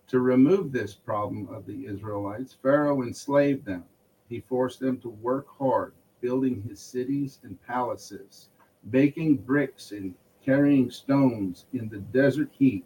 To 0.08 0.20
remove 0.20 0.72
this 0.72 0.94
problem 0.94 1.46
of 1.50 1.66
the 1.66 1.84
Israelites, 1.84 2.56
Pharaoh 2.62 3.02
enslaved 3.02 3.66
them. 3.66 3.84
He 4.30 4.40
forced 4.40 4.80
them 4.80 4.98
to 5.00 5.10
work 5.10 5.46
hard, 5.58 5.92
building 6.22 6.64
his 6.66 6.80
cities 6.80 7.40
and 7.42 7.62
palaces, 7.66 8.48
baking 8.90 9.36
bricks 9.36 9.92
and 9.92 10.14
carrying 10.44 10.90
stones 10.90 11.66
in 11.72 11.88
the 11.88 11.98
desert 11.98 12.50
heat. 12.52 12.84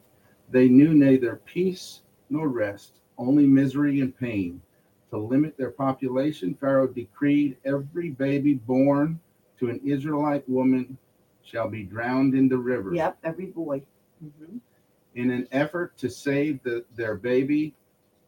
They 0.50 0.68
knew 0.68 0.94
neither 0.94 1.36
peace 1.44 2.02
nor 2.30 2.48
rest, 2.48 2.94
only 3.18 3.46
misery 3.46 4.00
and 4.00 4.16
pain. 4.16 4.60
To 5.10 5.18
limit 5.18 5.56
their 5.56 5.70
population, 5.70 6.54
Pharaoh 6.54 6.86
decreed 6.86 7.56
every 7.64 8.10
baby 8.10 8.54
born 8.54 9.18
to 9.58 9.70
an 9.70 9.80
Israelite 9.84 10.48
woman 10.48 10.96
shall 11.42 11.68
be 11.68 11.82
drowned 11.82 12.34
in 12.34 12.48
the 12.48 12.58
river. 12.58 12.94
Yep, 12.94 13.18
every 13.24 13.46
boy. 13.46 13.82
Mhm. 14.22 14.60
In 15.14 15.30
an 15.30 15.48
effort 15.50 15.96
to 15.98 16.10
save 16.10 16.62
the, 16.62 16.84
their 16.94 17.14
baby, 17.16 17.74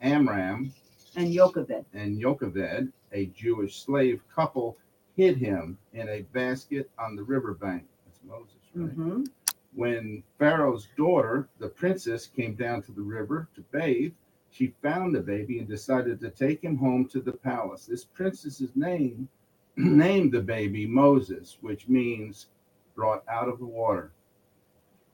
Amram 0.00 0.72
And 1.16 1.32
Jochebed. 1.32 1.84
and 1.92 2.18
Yocheved, 2.18 2.92
a 3.12 3.26
Jewish 3.26 3.82
slave 3.82 4.22
couple, 4.34 4.78
hid 5.16 5.36
him 5.36 5.76
in 5.92 6.08
a 6.08 6.22
basket 6.32 6.90
on 6.98 7.16
the 7.16 7.22
riverbank. 7.22 7.84
That's 8.06 8.20
Moses, 8.24 8.54
right? 8.74 8.96
Mhm. 8.96 9.26
When 9.74 10.22
Pharaoh's 10.38 10.88
daughter, 10.96 11.48
the 11.58 11.68
princess, 11.68 12.26
came 12.26 12.54
down 12.54 12.82
to 12.82 12.92
the 12.92 13.02
river 13.02 13.48
to 13.54 13.62
bathe, 13.70 14.14
she 14.50 14.74
found 14.82 15.14
the 15.14 15.20
baby 15.20 15.58
and 15.60 15.68
decided 15.68 16.18
to 16.20 16.30
take 16.30 16.62
him 16.62 16.76
home 16.76 17.06
to 17.08 17.20
the 17.20 17.32
palace. 17.32 17.86
This 17.86 18.04
princess's 18.04 18.74
name 18.74 19.28
named 19.76 20.32
the 20.32 20.42
baby 20.42 20.86
Moses, 20.86 21.58
which 21.60 21.88
means 21.88 22.48
brought 22.94 23.24
out 23.28 23.48
of 23.48 23.58
the 23.60 23.66
water. 23.66 24.12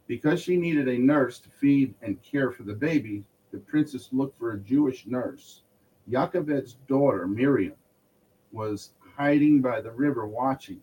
Because 0.06 0.40
she 0.40 0.56
needed 0.56 0.88
a 0.88 0.98
nurse 0.98 1.38
to 1.40 1.50
feed 1.50 1.94
and 2.02 2.22
care 2.22 2.50
for 2.50 2.62
the 2.62 2.74
baby, 2.74 3.24
the 3.50 3.58
princess 3.58 4.08
looked 4.12 4.38
for 4.38 4.52
a 4.52 4.58
Jewish 4.60 5.06
nurse. 5.06 5.62
Jochebed's 6.08 6.74
daughter, 6.88 7.26
Miriam, 7.26 7.76
was 8.52 8.92
hiding 9.16 9.60
by 9.60 9.80
the 9.80 9.90
river 9.92 10.26
watching, 10.26 10.80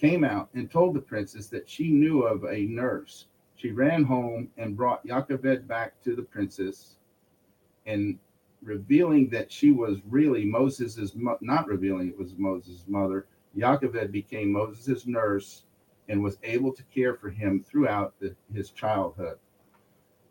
came 0.00 0.24
out 0.24 0.48
and 0.54 0.70
told 0.70 0.94
the 0.94 1.00
princess 1.00 1.48
that 1.48 1.68
she 1.68 1.90
knew 1.90 2.22
of 2.22 2.44
a 2.44 2.62
nurse. 2.66 3.26
She 3.54 3.70
ran 3.70 4.02
home 4.02 4.48
and 4.56 4.76
brought 4.76 5.06
Jochebed 5.06 5.68
back 5.68 6.00
to 6.02 6.16
the 6.16 6.22
princess 6.22 6.96
and 7.84 8.18
revealing 8.62 9.28
that 9.30 9.52
she 9.52 9.72
was 9.72 9.98
really 10.08 10.44
Moses's 10.46 11.14
mo- 11.14 11.38
not 11.42 11.66
revealing 11.66 12.08
it 12.08 12.18
was 12.18 12.34
Moses' 12.38 12.84
mother, 12.88 13.26
Jochebed 13.56 14.10
became 14.10 14.52
Moses' 14.52 15.06
nurse 15.06 15.64
and 16.08 16.22
was 16.22 16.38
able 16.42 16.72
to 16.72 16.82
care 16.84 17.14
for 17.14 17.28
him 17.28 17.62
throughout 17.62 18.18
the, 18.20 18.34
his 18.52 18.70
childhood. 18.70 19.38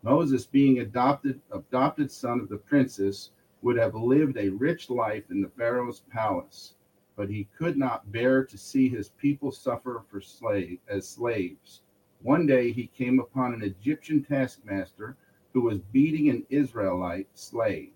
Moses, 0.02 0.46
being 0.46 0.80
adopted 0.80 1.40
adopted 1.52 2.10
son 2.10 2.40
of 2.40 2.48
the 2.48 2.56
princess, 2.56 3.30
would 3.62 3.76
have 3.76 3.94
lived 3.94 4.36
a 4.36 4.48
rich 4.48 4.90
life 4.90 5.30
in 5.30 5.40
the 5.42 5.50
Pharaoh's 5.50 6.00
palace, 6.10 6.74
but 7.20 7.28
he 7.28 7.46
could 7.58 7.76
not 7.76 8.10
bear 8.10 8.42
to 8.42 8.56
see 8.56 8.88
his 8.88 9.10
people 9.10 9.52
suffer 9.52 10.02
for 10.08 10.22
slave 10.22 10.78
as 10.88 11.06
slaves. 11.06 11.82
One 12.22 12.46
day 12.46 12.72
he 12.72 12.86
came 12.86 13.20
upon 13.20 13.52
an 13.52 13.62
Egyptian 13.62 14.24
taskmaster 14.24 15.18
who 15.52 15.60
was 15.60 15.80
beating 15.92 16.30
an 16.30 16.46
Israelite 16.48 17.28
slave. 17.34 17.92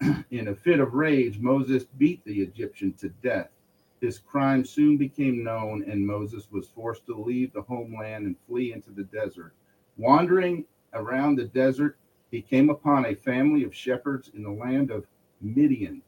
In 0.30 0.48
a 0.48 0.54
fit 0.54 0.80
of 0.80 0.94
rage, 0.94 1.40
Moses 1.40 1.84
beat 1.84 2.24
the 2.24 2.40
Egyptian 2.40 2.94
to 2.94 3.10
death. 3.22 3.50
His 4.00 4.18
crime 4.18 4.64
soon 4.64 4.96
became 4.96 5.44
known, 5.44 5.84
and 5.86 6.06
Moses 6.06 6.50
was 6.50 6.68
forced 6.68 7.04
to 7.08 7.14
leave 7.14 7.52
the 7.52 7.60
homeland 7.60 8.24
and 8.24 8.36
flee 8.48 8.72
into 8.72 8.92
the 8.92 9.04
desert. 9.04 9.52
Wandering 9.98 10.64
around 10.94 11.36
the 11.36 11.44
desert, 11.44 11.98
he 12.30 12.40
came 12.40 12.70
upon 12.70 13.04
a 13.04 13.14
family 13.14 13.62
of 13.62 13.76
shepherds 13.76 14.30
in 14.34 14.42
the 14.42 14.50
land 14.50 14.90
of 14.90 15.06
Midian. 15.42 16.00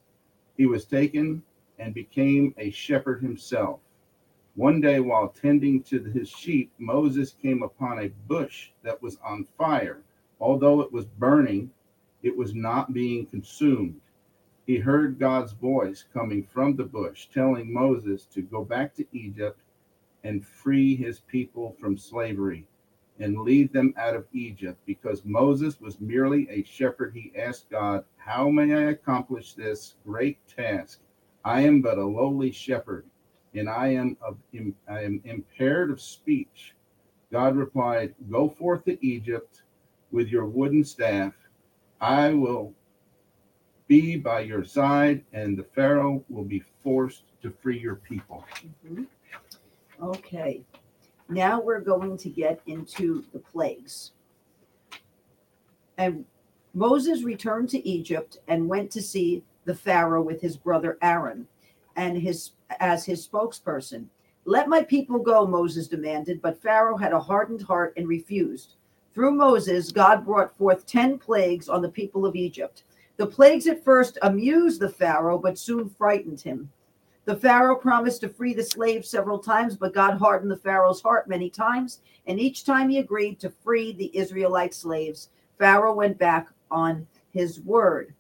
He 0.57 0.65
was 0.65 0.87
taken 0.87 1.43
and 1.79 1.95
became 1.95 2.55
a 2.59 2.71
shepherd 2.71 3.23
himself. 3.23 3.81
One 4.55 4.81
day, 4.81 5.01
while 5.01 5.29
tending 5.29 5.83
to 5.85 6.03
his 6.03 6.29
sheep, 6.29 6.71
Moses 6.79 7.33
came 7.43 7.63
upon 7.63 7.99
a 7.99 8.13
bush 8.29 8.71
that 8.83 9.03
was 9.03 9.19
on 9.25 9.45
fire. 9.59 10.03
Although 10.41 10.81
it 10.81 10.93
was 10.93 11.07
burning, 11.07 11.71
it 12.23 12.37
was 12.37 12.55
not 12.55 12.93
being 12.93 13.27
consumed. 13.27 14.01
He 14.67 14.79
heard 14.79 15.19
God's 15.19 15.53
voice 15.53 16.05
coming 16.13 16.45
from 16.45 16.77
the 16.77 16.85
bush, 16.85 17.27
telling 17.27 17.73
Moses 17.73 18.25
to 18.27 18.43
go 18.43 18.65
back 18.65 18.95
to 18.95 19.07
Egypt 19.13 19.61
and 20.23 20.47
free 20.47 20.97
his 20.97 21.19
people 21.21 21.77
from 21.79 21.99
slavery 21.99 22.67
and 23.19 23.41
lead 23.41 23.73
them 23.73 23.93
out 23.97 24.17
of 24.17 24.27
Egypt. 24.33 24.81
Because 24.87 25.25
Moses 25.25 25.81
was 25.81 26.01
merely 26.01 26.49
a 26.49 26.63
shepherd, 26.65 27.13
he 27.15 27.33
asked 27.37 27.71
God, 27.71 28.05
How 28.17 28.49
may 28.49 28.75
I 28.75 28.91
accomplish 28.91 29.53
this 29.53 29.97
great 30.05 30.39
task? 30.49 31.01
I 31.45 31.61
am 31.61 31.83
but 31.83 31.99
a 31.99 32.05
lowly 32.05 32.51
shepherd, 32.51 33.05
and 33.55 33.69
I 33.69 33.89
am 33.89 34.17
of 34.23 34.39
I 34.89 35.03
am 35.03 35.21
impaired 35.25 35.91
of 35.91 36.01
speech. 36.01 36.75
God 37.31 37.57
replied, 37.57 38.15
Go 38.31 38.49
forth 38.49 38.85
to 38.85 39.07
Egypt 39.07 39.63
with 40.11 40.29
your 40.29 40.47
wooden 40.47 40.85
staff. 40.85 41.35
I 42.01 42.33
will 42.33 42.75
be 43.87 44.17
by 44.17 44.41
your 44.41 44.65
side, 44.65 45.25
and 45.33 45.59
the 45.59 45.65
Pharaoh 45.65 46.25
will 46.29 46.45
be 46.45 46.63
forced 46.83 47.25
to 47.43 47.51
free 47.51 47.79
your 47.79 47.97
people. 47.97 48.45
Mhm. 48.87 49.07
Okay, 50.01 50.65
now 51.29 51.61
we're 51.61 51.81
going 51.81 52.17
to 52.17 52.31
get 52.31 52.61
into 52.67 53.25
the 53.33 53.39
plagues. 53.39 54.13
And 55.99 56.25
Moses 56.73 57.23
returned 57.23 57.69
to 57.71 57.89
Egypt 57.89 58.39
and 58.49 58.69
went 58.69 58.91
to 58.93 59.03
see 59.03 59.45
the 59.65 59.75
Pharaoh 59.75 60.23
with 60.23 60.41
his 60.41 60.57
brother 60.57 60.99
Aaron 61.03 61.47
and 61.97 62.17
his 62.17 62.53
as 62.81 63.05
his 63.05 63.27
spokesperson. 63.27 64.07
Let 64.47 64.69
my 64.69 64.83
people 64.83 65.19
go, 65.19 65.47
Moses 65.47 65.89
demanded, 65.89 66.43
but 66.43 66.61
Pharaoh 66.61 66.97
had 66.97 67.13
a 67.13 67.21
hardened 67.21 67.63
heart 67.63 67.95
and 67.97 68.07
refused. 68.07 68.75
Through 69.15 69.33
Moses, 69.33 69.93
God 69.93 70.25
brought 70.25 70.57
forth 70.59 70.87
10 70.87 71.19
plagues 71.19 71.69
on 71.69 71.81
the 71.81 71.89
people 71.89 72.27
of 72.27 72.37
Egypt. 72.37 72.83
The 73.17 73.27
plagues 73.27 73.69
at 73.69 73.85
first 73.85 74.19
amused 74.23 74.81
the 74.81 74.89
Pharaoh, 74.89 75.39
but 75.39 75.57
soon 75.57 75.89
frightened 75.89 76.41
him. 76.41 76.71
The 77.25 77.37
Pharaoh 77.37 77.77
promised 77.77 78.21
to 78.21 78.29
free 78.29 78.53
the 78.53 78.63
slaves 78.63 79.09
several 79.09 79.39
times, 79.39 79.77
but 79.77 79.95
God 79.95 80.19
hardened 80.19 80.51
the 80.51 80.57
Pharaoh's 80.57 81.01
heart 81.01 81.29
many 81.29 81.49
times, 81.49 82.01
and 82.27 82.39
each 82.39 82.65
time 82.65 82.91
he 82.91 82.99
agreed 82.99 83.41
to 83.41 83.51
free 83.51 83.93
the 83.93 84.15
Israelite 84.17 84.75
slaves, 84.75 85.31
Pharaoh 85.59 85.95
went 85.95 86.19
back 86.19 86.49
on 86.71 87.07
his 87.33 87.61
word. 87.61 88.13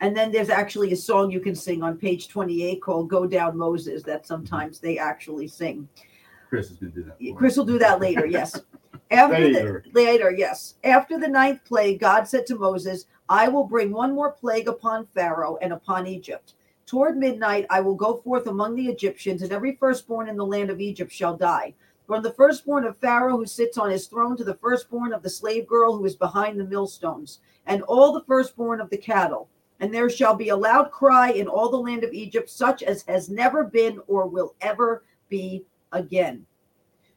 And 0.00 0.16
then 0.16 0.32
there's 0.32 0.48
actually 0.48 0.92
a 0.92 0.96
song 0.96 1.30
you 1.30 1.40
can 1.40 1.54
sing 1.54 1.82
on 1.82 1.98
page 1.98 2.28
28 2.28 2.80
called 2.80 3.08
Go 3.08 3.26
Down 3.26 3.56
Moses 3.56 4.02
that 4.04 4.26
sometimes 4.26 4.80
they 4.80 4.98
actually 4.98 5.46
sing. 5.46 5.88
Chris 6.48 6.70
is 6.70 6.78
going 6.78 6.92
to 6.92 7.02
do 7.02 7.04
that. 7.04 7.36
Chris 7.36 7.56
will 7.56 7.66
do 7.66 7.78
that 7.78 8.00
later, 8.00 8.26
yes. 8.26 8.60
After 9.10 9.38
Later. 9.38 9.84
the 9.84 9.92
later, 9.92 10.30
yes. 10.30 10.74
After 10.84 11.18
the 11.18 11.28
ninth 11.28 11.64
plague, 11.64 11.98
God 11.98 12.28
said 12.28 12.46
to 12.46 12.54
Moses, 12.56 13.06
I 13.28 13.48
will 13.48 13.64
bring 13.64 13.90
one 13.90 14.14
more 14.14 14.30
plague 14.30 14.68
upon 14.68 15.06
Pharaoh 15.06 15.58
and 15.60 15.72
upon 15.72 16.06
Egypt. 16.06 16.54
Toward 16.86 17.16
midnight, 17.16 17.66
I 17.70 17.80
will 17.80 17.94
go 17.94 18.16
forth 18.18 18.46
among 18.46 18.76
the 18.76 18.86
Egyptians, 18.86 19.42
and 19.42 19.52
every 19.52 19.76
firstborn 19.76 20.28
in 20.28 20.36
the 20.36 20.46
land 20.46 20.70
of 20.70 20.80
Egypt 20.80 21.12
shall 21.12 21.36
die. 21.36 21.74
From 22.06 22.22
the 22.22 22.32
firstborn 22.32 22.84
of 22.84 22.98
Pharaoh 22.98 23.36
who 23.36 23.46
sits 23.46 23.78
on 23.78 23.90
his 23.90 24.06
throne 24.06 24.36
to 24.36 24.44
the 24.44 24.56
firstborn 24.56 25.12
of 25.12 25.22
the 25.22 25.30
slave 25.30 25.66
girl 25.66 25.96
who 25.96 26.04
is 26.04 26.16
behind 26.16 26.58
the 26.58 26.64
millstones, 26.64 27.40
and 27.66 27.82
all 27.82 28.12
the 28.12 28.24
firstborn 28.24 28.80
of 28.80 28.90
the 28.90 28.98
cattle. 28.98 29.48
And 29.80 29.92
there 29.92 30.10
shall 30.10 30.34
be 30.34 30.50
a 30.50 30.56
loud 30.56 30.90
cry 30.90 31.32
in 31.32 31.48
all 31.48 31.70
the 31.70 31.76
land 31.76 32.04
of 32.04 32.12
Egypt, 32.12 32.50
such 32.50 32.82
as 32.82 33.02
has 33.08 33.30
never 33.30 33.64
been 33.64 34.00
or 34.06 34.26
will 34.26 34.54
ever 34.60 35.04
be 35.28 35.64
again. 35.92 36.46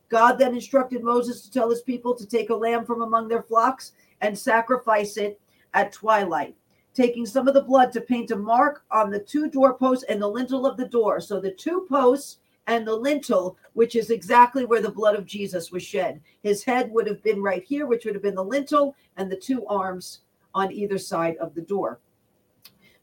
God 0.10 0.34
then 0.38 0.54
instructed 0.54 1.04
Moses 1.04 1.42
to 1.42 1.52
tell 1.52 1.70
his 1.70 1.82
people 1.82 2.16
to 2.16 2.26
take 2.26 2.50
a 2.50 2.56
lamb 2.56 2.86
from 2.86 3.02
among 3.02 3.28
their 3.28 3.42
flocks 3.42 3.94
and 4.22 4.38
sacrifice 4.38 5.18
it 5.18 5.40
at 5.74 5.92
twilight, 5.92 6.56
taking 6.94 7.26
some 7.26 7.48
of 7.48 7.54
the 7.54 7.64
blood 7.64 7.92
to 7.92 8.02
paint 8.02 8.32
a 8.32 8.36
mark 8.36 8.86
on 8.92 9.10
the 9.10 9.20
two 9.20 9.50
doorposts 9.50 10.06
and 10.06 10.22
the 10.22 10.28
lintel 10.28 10.66
of 10.66 10.78
the 10.78 10.88
door. 10.88 11.20
So 11.20 11.40
the 11.40 11.52
two 11.52 11.86
posts 11.90 12.38
and 12.68 12.88
the 12.88 12.96
lintel, 12.96 13.58
which 13.74 13.96
is 13.96 14.10
exactly 14.10 14.66
where 14.66 14.82
the 14.82 14.92
blood 14.92 15.16
of 15.16 15.26
Jesus 15.26 15.72
was 15.72 15.84
shed. 15.84 16.22
His 16.44 16.64
head 16.64 16.92
would 16.92 17.08
have 17.08 17.22
been 17.24 17.42
right 17.42 17.64
here, 17.64 17.88
which 17.88 18.06
would 18.06 18.14
have 18.14 18.24
been 18.24 18.36
the 18.36 18.44
lintel, 18.44 18.96
and 19.18 19.32
the 19.32 19.36
two 19.36 19.66
arms 19.66 20.20
on 20.54 20.72
either 20.72 20.98
side 20.98 21.36
of 21.38 21.56
the 21.56 21.62
door. 21.62 22.00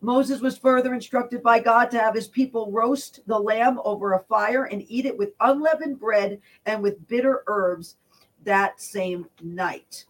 Moses 0.00 0.40
was 0.40 0.56
further 0.56 0.94
instructed 0.94 1.42
by 1.42 1.60
God 1.60 1.90
to 1.90 1.98
have 1.98 2.14
his 2.14 2.28
people 2.28 2.70
roast 2.72 3.20
the 3.26 3.38
lamb 3.38 3.78
over 3.84 4.14
a 4.14 4.24
fire 4.24 4.64
and 4.64 4.84
eat 4.88 5.04
it 5.04 5.16
with 5.16 5.34
unleavened 5.40 6.00
bread 6.00 6.40
and 6.66 6.82
with 6.82 7.06
bitter 7.06 7.42
herbs 7.46 7.96
that 8.44 8.80
same 8.80 9.26
night. 9.42 10.06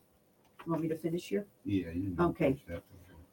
You 0.64 0.72
want 0.72 0.82
me 0.82 0.88
to 0.88 0.96
finish 0.96 1.28
here? 1.28 1.46
Yeah. 1.64 1.88
Okay. 2.20 2.56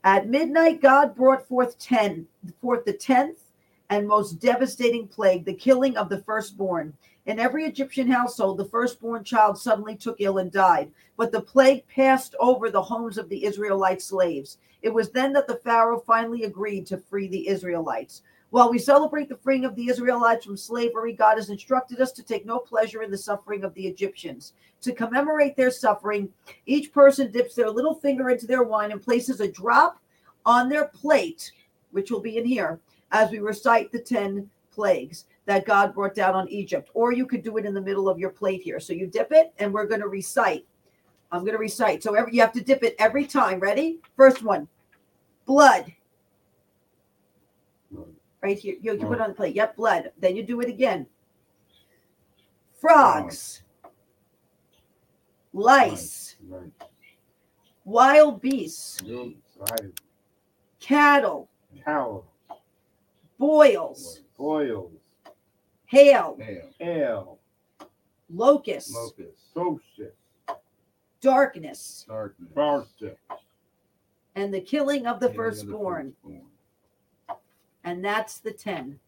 At 0.03 0.29
midnight, 0.29 0.81
God 0.81 1.15
brought 1.15 1.47
forth 1.47 1.77
ten, 1.77 2.25
forth 2.61 2.85
the 2.85 2.93
tenth 2.93 3.46
and 3.89 4.07
most 4.07 4.39
devastating 4.39 5.07
plague, 5.07 5.45
the 5.45 5.53
killing 5.53 5.95
of 5.97 6.09
the 6.09 6.21
firstborn. 6.23 6.93
In 7.25 7.39
every 7.39 7.65
Egyptian 7.65 8.09
household, 8.09 8.57
the 8.57 8.65
firstborn 8.65 9.23
child 9.23 9.57
suddenly 9.57 9.95
took 9.95 10.19
ill 10.19 10.37
and 10.37 10.51
died. 10.51 10.91
But 11.17 11.31
the 11.31 11.41
plague 11.41 11.87
passed 11.87 12.35
over 12.39 12.69
the 12.69 12.81
homes 12.81 13.17
of 13.17 13.29
the 13.29 13.43
Israelite 13.43 14.01
slaves. 14.01 14.57
It 14.81 14.93
was 14.93 15.09
then 15.09 15.33
that 15.33 15.47
the 15.47 15.55
Pharaoh 15.63 16.03
finally 16.05 16.43
agreed 16.43 16.85
to 16.87 16.97
free 16.97 17.27
the 17.27 17.47
Israelites. 17.47 18.21
While 18.49 18.69
we 18.69 18.79
celebrate 18.79 19.27
the 19.27 19.35
freeing 19.35 19.65
of 19.65 19.75
the 19.75 19.89
Israelites 19.89 20.45
from 20.45 20.55
slavery, 20.55 21.11
God 21.11 21.35
has 21.35 21.49
instructed 21.49 21.99
us 21.99 22.13
to 22.13 22.23
take 22.23 22.45
no 22.45 22.59
pleasure 22.59 23.03
in 23.03 23.11
the 23.11 23.17
suffering 23.17 23.65
of 23.65 23.73
the 23.73 23.85
Egyptians. 23.85 24.53
To 24.81 24.93
commemorate 24.93 25.57
their 25.57 25.71
suffering, 25.71 26.29
each 26.65 26.93
person 26.93 27.31
dips 27.31 27.55
their 27.55 27.69
little 27.69 27.95
finger 27.95 28.29
into 28.29 28.47
their 28.47 28.63
wine 28.63 28.91
and 28.91 29.01
places 29.01 29.41
a 29.41 29.51
drop 29.51 29.99
on 30.45 30.69
their 30.69 30.85
plate, 30.85 31.51
which 31.91 32.09
will 32.09 32.21
be 32.21 32.37
in 32.37 32.45
here, 32.45 32.79
as 33.11 33.31
we 33.31 33.39
recite 33.39 33.91
the 33.91 33.99
10 33.99 34.49
plagues 34.71 35.25
that 35.45 35.65
God 35.65 35.93
brought 35.93 36.13
down 36.13 36.35
on 36.35 36.47
Egypt. 36.49 36.89
Or 36.93 37.11
you 37.11 37.25
could 37.25 37.43
do 37.43 37.57
it 37.57 37.65
in 37.65 37.73
the 37.73 37.81
middle 37.81 38.09
of 38.09 38.19
your 38.19 38.29
plate 38.29 38.61
here. 38.61 38.79
So 38.79 38.93
you 38.93 39.07
dip 39.07 39.31
it, 39.31 39.53
and 39.59 39.73
we're 39.73 39.87
going 39.87 40.01
to 40.01 40.07
recite. 40.07 40.65
I'm 41.31 41.41
going 41.41 41.53
to 41.53 41.59
recite. 41.59 42.03
So 42.03 42.13
every 42.15 42.33
you 42.33 42.41
have 42.41 42.53
to 42.53 42.63
dip 42.63 42.83
it 42.83 42.95
every 42.99 43.25
time. 43.25 43.59
Ready? 43.59 43.99
First 44.15 44.43
one 44.43 44.67
blood. 45.47 45.91
Right 48.43 48.59
here. 48.59 48.75
You, 48.79 48.93
you 48.93 48.99
put 48.99 49.13
it 49.17 49.21
on 49.21 49.29
the 49.29 49.35
plate. 49.35 49.55
Yep, 49.55 49.77
blood. 49.77 50.11
Then 50.19 50.35
you 50.35 50.43
do 50.43 50.61
it 50.61 50.69
again. 50.69 51.07
Frogs. 52.79 53.63
Lice. 55.53 56.35
Wild 57.83 58.39
beasts. 58.41 59.01
Cattle. 60.79 61.49
Cattle. 61.83 62.27
Cow. 63.39 63.45
Boils. 63.45 64.21
Boils. 64.37 64.91
Hail. 65.85 66.37
Hail. 66.39 66.69
Ale. 66.81 67.39
Locusts. 68.33 68.93
Locust. 68.93 69.53
Solstice. 69.53 70.15
Darkness. 71.21 72.05
Darkness. 72.07 72.49
Solstice. 72.53 73.17
And 74.35 74.53
the 74.53 74.61
killing 74.61 75.07
of 75.07 75.19
the 75.19 75.27
Killing 75.29 75.39
of 75.39 75.45
firstborn. 75.55 76.13
firstborn. 76.23 76.41
And 77.83 78.03
that's 78.03 78.39
the 78.39 78.51
10. 78.51 78.99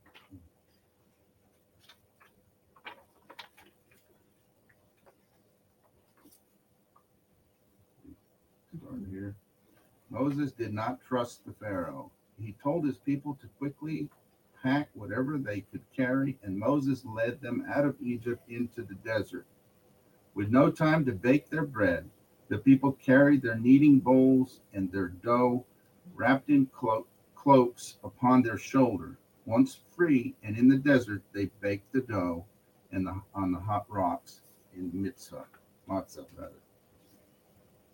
Here. 9.12 9.36
Moses 10.10 10.52
did 10.52 10.74
not 10.74 11.00
trust 11.08 11.46
the 11.46 11.54
Pharaoh. 11.54 12.12
He 12.42 12.56
told 12.63 12.86
his 12.86 12.98
people 12.98 13.38
to 13.42 13.48
quickly 13.58 14.10
pack 14.62 14.89
whatever 14.93 15.38
they 15.38 15.62
could 15.62 15.84
carry, 15.95 16.38
and 16.43 16.58
Moses 16.58 17.06
led 17.06 17.41
them 17.41 17.65
out 17.69 17.86
of 17.86 17.95
Egypt 18.02 18.50
into 18.50 18.84
the 18.84 18.95
desert. 18.95 19.45
With 20.36 20.50
no 20.50 20.69
time 20.72 21.06
to 21.06 21.12
bake 21.12 21.50
their 21.50 21.65
bread, 21.65 22.10
the 22.50 22.58
people 22.58 22.93
carried 22.93 23.41
their 23.41 23.58
kneading 23.58 24.00
bowls 24.00 24.62
and 24.74 24.91
their 24.91 25.10
dough 25.10 25.65
wrapped 26.15 26.50
in 26.50 26.65
clo- 26.67 27.08
cloaks 27.36 27.98
upon 28.04 28.41
their 28.41 28.58
shoulder. 28.58 29.17
Once 29.45 29.80
free 29.95 30.36
and 30.43 30.58
in 30.58 30.67
the 30.67 30.78
desert, 30.78 31.22
they 31.34 31.50
baked 31.62 31.91
the 31.93 32.02
dough 32.02 32.45
and 32.91 33.06
the, 33.06 33.22
on 33.34 33.52
the 33.52 33.60
hot 33.60 33.86
rocks 33.89 34.41
in 34.76 34.89
Mitzvah, 34.93 35.45
Matzah 35.88 36.26
rather. 36.36 36.54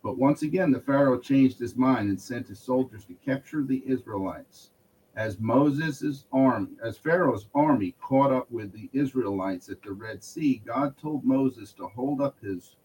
But 0.03 0.17
once 0.17 0.43
again, 0.43 0.71
the 0.71 0.79
Pharaoh 0.79 1.19
changed 1.19 1.59
his 1.59 1.75
mind 1.75 2.09
and 2.09 2.21
sent 2.21 2.47
his 2.47 2.59
soldiers 2.59 3.05
to 3.05 3.15
capture 3.15 3.63
the 3.63 3.83
Israelites. 3.87 4.69
As 5.15 5.39
Moses' 5.39 6.25
army, 6.33 6.75
as 6.83 6.97
Pharaoh's 6.97 7.47
army 7.55 7.95
caught 8.01 8.33
up 8.33 8.51
with 8.51 8.73
the 8.73 8.89
Israelites 8.91 9.69
at 9.69 9.81
the 9.81 9.93
Red 9.93 10.21
Sea, 10.21 10.61
God 10.65 10.97
told 10.97 11.23
Moses 11.23 11.71
to 11.73 11.87
hold 11.87 12.19
up 12.19 12.37
his 12.41 12.75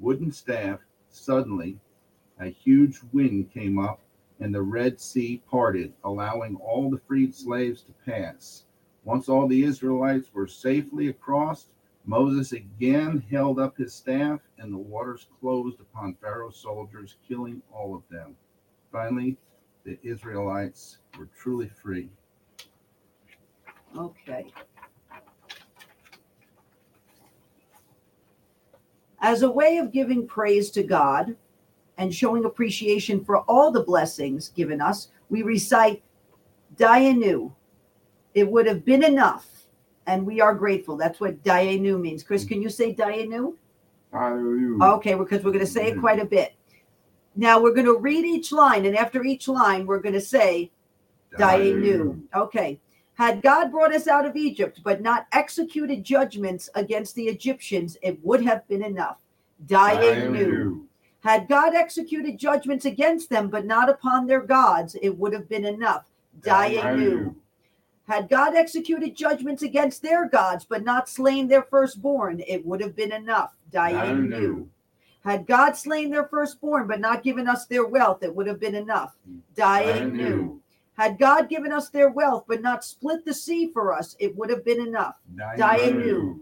wooden 0.00 0.32
staff. 0.32 0.80
Suddenly, 1.10 1.78
a 2.40 2.48
huge 2.48 3.00
wind 3.12 3.52
came 3.52 3.78
up, 3.78 4.00
and 4.40 4.52
the 4.52 4.62
Red 4.62 5.00
Sea 5.00 5.40
parted, 5.48 5.92
allowing 6.02 6.56
all 6.56 6.90
the 6.90 6.98
freed 6.98 7.32
slaves 7.32 7.82
to 7.82 7.92
pass. 8.04 8.64
Once 9.04 9.28
all 9.28 9.46
the 9.46 9.62
Israelites 9.62 10.34
were 10.34 10.48
safely 10.48 11.06
across, 11.06 11.68
Moses 12.04 12.50
again 12.50 13.24
held 13.30 13.60
up 13.60 13.76
his 13.76 13.94
staff, 13.94 14.40
and 14.58 14.72
the 14.72 14.78
waters 14.78 15.28
closed 15.40 15.80
upon 15.80 16.14
Pharaoh's 16.14 16.56
soldiers, 16.56 17.16
killing 17.28 17.62
all 17.72 17.94
of 17.94 18.02
them. 18.10 18.36
Finally, 18.90 19.38
the 19.86 19.96
Israelites 20.02 20.98
were 21.16 21.28
truly 21.40 21.70
free. 21.80 22.10
Okay. 23.96 24.52
As 29.20 29.42
a 29.42 29.50
way 29.50 29.78
of 29.78 29.92
giving 29.92 30.26
praise 30.26 30.70
to 30.72 30.82
God 30.82 31.36
and 31.96 32.14
showing 32.14 32.44
appreciation 32.44 33.24
for 33.24 33.38
all 33.42 33.70
the 33.70 33.84
blessings 33.84 34.50
given 34.50 34.80
us, 34.80 35.08
we 35.30 35.42
recite 35.42 36.02
Dayenu. 36.76 37.52
It 38.34 38.50
would 38.50 38.66
have 38.66 38.84
been 38.84 39.04
enough, 39.04 39.46
and 40.06 40.26
we 40.26 40.40
are 40.40 40.54
grateful. 40.54 40.96
That's 40.96 41.20
what 41.20 41.42
Dayenu 41.42 41.98
means. 41.98 42.22
Chris, 42.22 42.44
can 42.44 42.60
you 42.60 42.68
say 42.68 42.92
Dayenu? 42.92 43.54
Hallelujah. 44.12 44.84
Okay, 44.96 45.14
because 45.14 45.42
we're 45.42 45.52
going 45.52 45.64
to 45.64 45.70
say 45.70 45.88
it 45.88 46.00
quite 46.00 46.20
a 46.20 46.24
bit. 46.24 46.52
Now 47.36 47.60
we're 47.60 47.74
going 47.74 47.86
to 47.86 47.98
read 47.98 48.24
each 48.24 48.50
line, 48.50 48.86
and 48.86 48.96
after 48.96 49.22
each 49.22 49.46
line, 49.46 49.86
we're 49.86 50.00
going 50.00 50.14
to 50.14 50.20
say 50.20 50.70
Dayenu. 51.34 52.22
Okay. 52.34 52.80
Had 53.14 53.42
God 53.42 53.70
brought 53.70 53.94
us 53.94 54.08
out 54.08 54.26
of 54.26 54.36
Egypt, 54.36 54.80
but 54.82 55.00
not 55.00 55.26
executed 55.32 56.04
judgments 56.04 56.68
against 56.74 57.14
the 57.14 57.24
Egyptians, 57.24 57.96
it 58.02 58.18
would 58.22 58.42
have 58.44 58.66
been 58.68 58.82
enough. 58.82 59.18
Dayenu. 59.66 60.82
Had 61.20 61.48
God 61.48 61.74
executed 61.74 62.38
judgments 62.38 62.84
against 62.84 63.30
them, 63.30 63.48
but 63.48 63.64
not 63.64 63.88
upon 63.88 64.26
their 64.26 64.42
gods, 64.42 64.96
it 65.00 65.16
would 65.16 65.32
have 65.32 65.48
been 65.48 65.64
enough. 65.64 66.04
Dayenu. 66.40 67.34
Had 68.06 68.28
God 68.28 68.54
executed 68.54 69.16
judgments 69.16 69.62
against 69.62 70.02
their 70.02 70.28
gods, 70.28 70.64
but 70.64 70.84
not 70.84 71.08
slain 71.08 71.48
their 71.48 71.62
firstborn, 71.62 72.42
it 72.46 72.64
would 72.64 72.80
have 72.80 72.94
been 72.94 73.12
enough. 73.12 73.56
Dayenu. 73.72 74.68
Had 75.26 75.48
God 75.48 75.72
slain 75.76 76.10
their 76.10 76.28
firstborn, 76.28 76.86
but 76.86 77.00
not 77.00 77.24
given 77.24 77.48
us 77.48 77.66
their 77.66 77.84
wealth, 77.84 78.22
it 78.22 78.32
would 78.32 78.46
have 78.46 78.60
been 78.60 78.76
enough. 78.76 79.16
Dayenu. 79.56 80.60
Had 80.96 81.18
God 81.18 81.48
given 81.48 81.72
us 81.72 81.88
their 81.90 82.10
wealth, 82.10 82.44
but 82.46 82.62
not 82.62 82.84
split 82.84 83.24
the 83.24 83.34
sea 83.34 83.72
for 83.72 83.92
us, 83.92 84.14
it 84.20 84.36
would 84.36 84.50
have 84.50 84.64
been 84.64 84.80
enough. 84.80 85.16
Dayenu. 85.34 86.38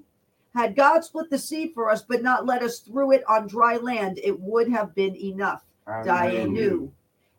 Had 0.54 0.76
God 0.76 1.02
split 1.02 1.30
the 1.30 1.38
sea 1.38 1.72
for 1.72 1.90
us, 1.90 2.02
but 2.02 2.22
not 2.22 2.44
let 2.44 2.62
us 2.62 2.80
through 2.80 3.12
it 3.12 3.24
on 3.26 3.46
dry 3.46 3.78
land, 3.78 4.20
it 4.22 4.38
would 4.38 4.68
have 4.68 4.94
been 4.94 5.16
enough. 5.16 5.64
Dayenu. 5.88 6.90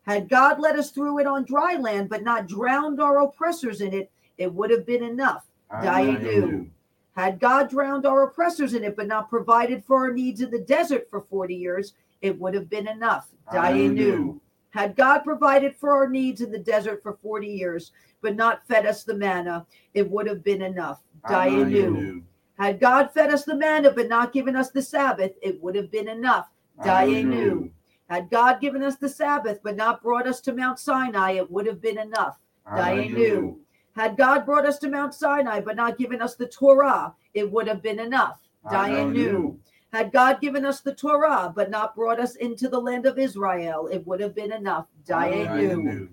Had 0.02 0.28
God 0.28 0.58
let 0.58 0.76
us 0.76 0.90
through 0.90 1.20
it 1.20 1.28
on 1.28 1.44
dry 1.44 1.76
land, 1.76 2.08
but 2.08 2.24
not 2.24 2.48
drowned 2.48 3.00
our 3.00 3.22
oppressors 3.22 3.80
in 3.80 3.94
it, 3.94 4.10
it 4.36 4.52
would 4.52 4.70
have 4.70 4.84
been 4.84 5.04
enough. 5.04 5.46
Dayenu. 5.70 6.70
Had 7.16 7.40
God 7.40 7.70
drowned 7.70 8.04
our 8.04 8.24
oppressors 8.24 8.74
in 8.74 8.84
it, 8.84 8.94
but 8.94 9.06
not 9.06 9.30
provided 9.30 9.82
for 9.84 9.96
our 9.96 10.12
needs 10.12 10.42
in 10.42 10.50
the 10.50 10.60
desert 10.60 11.08
for 11.08 11.22
40 11.22 11.54
years, 11.54 11.94
it 12.20 12.38
would 12.38 12.54
have 12.54 12.68
been 12.68 12.86
enough. 12.86 13.28
Dayenu. 13.50 14.38
Had 14.70 14.96
God 14.96 15.20
provided 15.20 15.74
for 15.74 15.92
our 15.92 16.08
needs 16.08 16.42
in 16.42 16.52
the 16.52 16.58
desert 16.58 17.02
for 17.02 17.18
40 17.22 17.46
years, 17.46 17.92
but 18.20 18.36
not 18.36 18.66
fed 18.68 18.84
us 18.84 19.04
the 19.04 19.14
manna, 19.14 19.64
it 19.94 20.10
would 20.10 20.26
have 20.26 20.44
been 20.44 20.60
enough. 20.60 21.00
Dayenu. 21.26 22.22
Had 22.58 22.80
God 22.80 23.10
fed 23.12 23.32
us 23.32 23.44
the 23.44 23.56
manna, 23.56 23.90
but 23.90 24.08
not 24.08 24.34
given 24.34 24.54
us 24.54 24.70
the 24.70 24.82
Sabbath, 24.82 25.32
it 25.40 25.62
would 25.62 25.74
have 25.74 25.90
been 25.90 26.08
enough. 26.08 26.48
Dayenu. 26.80 27.70
Had 28.10 28.28
God 28.30 28.60
given 28.60 28.82
us 28.82 28.96
the 28.96 29.08
Sabbath, 29.08 29.60
but 29.62 29.76
not 29.76 30.02
brought 30.02 30.26
us 30.26 30.40
to 30.42 30.52
Mount 30.52 30.78
Sinai, 30.78 31.32
it 31.32 31.50
would 31.50 31.66
have 31.66 31.80
been 31.80 31.98
enough. 31.98 32.38
Dayenu. 32.68 33.56
Had 33.96 34.18
God 34.18 34.44
brought 34.44 34.66
us 34.66 34.78
to 34.80 34.90
Mount 34.90 35.14
Sinai, 35.14 35.60
but 35.60 35.74
not 35.74 35.96
given 35.96 36.20
us 36.20 36.34
the 36.34 36.46
Torah, 36.46 37.14
it 37.32 37.50
would 37.50 37.66
have 37.66 37.82
been 37.82 37.98
enough. 37.98 38.40
Dayenu. 38.70 39.56
Had 39.90 40.12
God 40.12 40.40
given 40.40 40.66
us 40.66 40.82
the 40.82 40.94
Torah, 40.94 41.50
but 41.56 41.70
not 41.70 41.96
brought 41.96 42.20
us 42.20 42.36
into 42.36 42.68
the 42.68 42.78
land 42.78 43.06
of 43.06 43.18
Israel, 43.18 43.88
it 43.90 44.06
would 44.06 44.20
have 44.20 44.34
been 44.34 44.52
enough. 44.52 44.86
Dayenu. 45.06 45.46
Dayenu. 45.46 46.08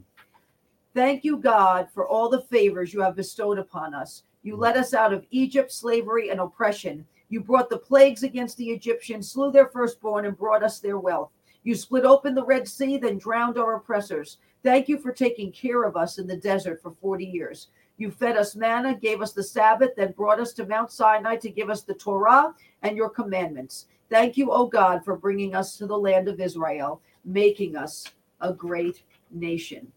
Thank 0.94 1.26
you, 1.26 1.38
God, 1.38 1.90
for 1.94 2.08
all 2.08 2.30
the 2.30 2.44
favors 2.44 2.94
you 2.94 3.02
have 3.02 3.18
bestowed 3.18 3.60
upon 3.60 3.94
us. 3.94 4.24
You 4.44 4.56
led 4.56 4.78
us 4.78 4.94
out 4.94 5.12
of 5.12 5.26
Egypt, 5.32 5.72
slavery, 5.72 6.30
and 6.30 6.40
oppression. 6.40 7.06
You 7.28 7.42
brought 7.42 7.70
the 7.70 7.80
plagues 7.80 8.24
against 8.24 8.56
the 8.58 8.70
Egyptians, 8.70 9.32
slew 9.32 9.52
their 9.52 9.68
firstborn, 9.68 10.26
and 10.26 10.38
brought 10.38 10.64
us 10.64 10.80
their 10.80 11.00
wealth. 11.00 11.32
You 11.64 11.76
split 11.76 12.06
open 12.06 12.36
the 12.36 12.46
Red 12.46 12.68
Sea, 12.68 12.98
then 12.98 13.18
drowned 13.18 13.58
our 13.58 13.76
oppressors. 13.76 14.38
Thank 14.64 14.88
you 14.88 14.98
for 14.98 15.12
taking 15.12 15.52
care 15.52 15.84
of 15.84 15.96
us 15.96 16.18
in 16.18 16.28
the 16.28 16.38
desert 16.38 16.82
for 16.82 16.92
40 17.02 17.26
years. 17.26 17.68
You 17.98 18.12
fed 18.12 18.38
us 18.38 18.56
manna, 18.56 18.96
gave 18.96 19.22
us 19.22 19.34
the 19.34 19.44
Sabbath, 19.44 19.92
then 19.96 20.14
brought 20.14 20.40
us 20.40 20.52
to 20.54 20.66
Mount 20.66 20.92
Sinai 20.92 21.36
to 21.38 21.50
give 21.50 21.70
us 21.70 21.84
the 21.84 21.94
Torah 21.94 22.54
and 22.82 22.98
your 22.98 23.10
commandments. 23.10 23.88
Thank 24.10 24.36
you, 24.36 24.52
O 24.52 24.68
God, 24.68 25.04
for 25.06 25.16
bringing 25.16 25.56
us 25.56 25.78
to 25.78 25.88
the 25.88 25.98
land 25.98 26.28
of 26.28 26.40
Israel, 26.40 27.02
making 27.24 27.76
us 27.76 28.06
a 28.42 28.52
great 28.54 29.04
nation. 29.32 29.92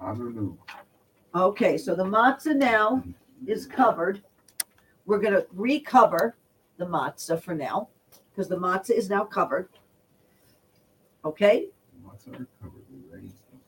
Hallelujah. 0.00 0.52
Okay, 1.34 1.78
so 1.78 1.94
the 1.94 2.04
matzah 2.04 2.56
now 2.56 3.04
is 3.46 3.66
covered. 3.66 4.22
We're 5.06 5.20
going 5.20 5.34
to 5.34 5.46
recover 5.52 6.36
the 6.78 6.86
matzah 6.86 7.40
for 7.40 7.54
now 7.54 7.88
because 8.30 8.48
the 8.48 8.56
matzah 8.56 8.90
is 8.90 9.08
now 9.08 9.24
covered. 9.24 9.68
Okay? 11.24 11.68
What's 12.02 12.26
our 12.28 12.46
cover? 12.62 12.76
We 12.90 12.98
raised 13.18 13.36
them. 13.50 13.60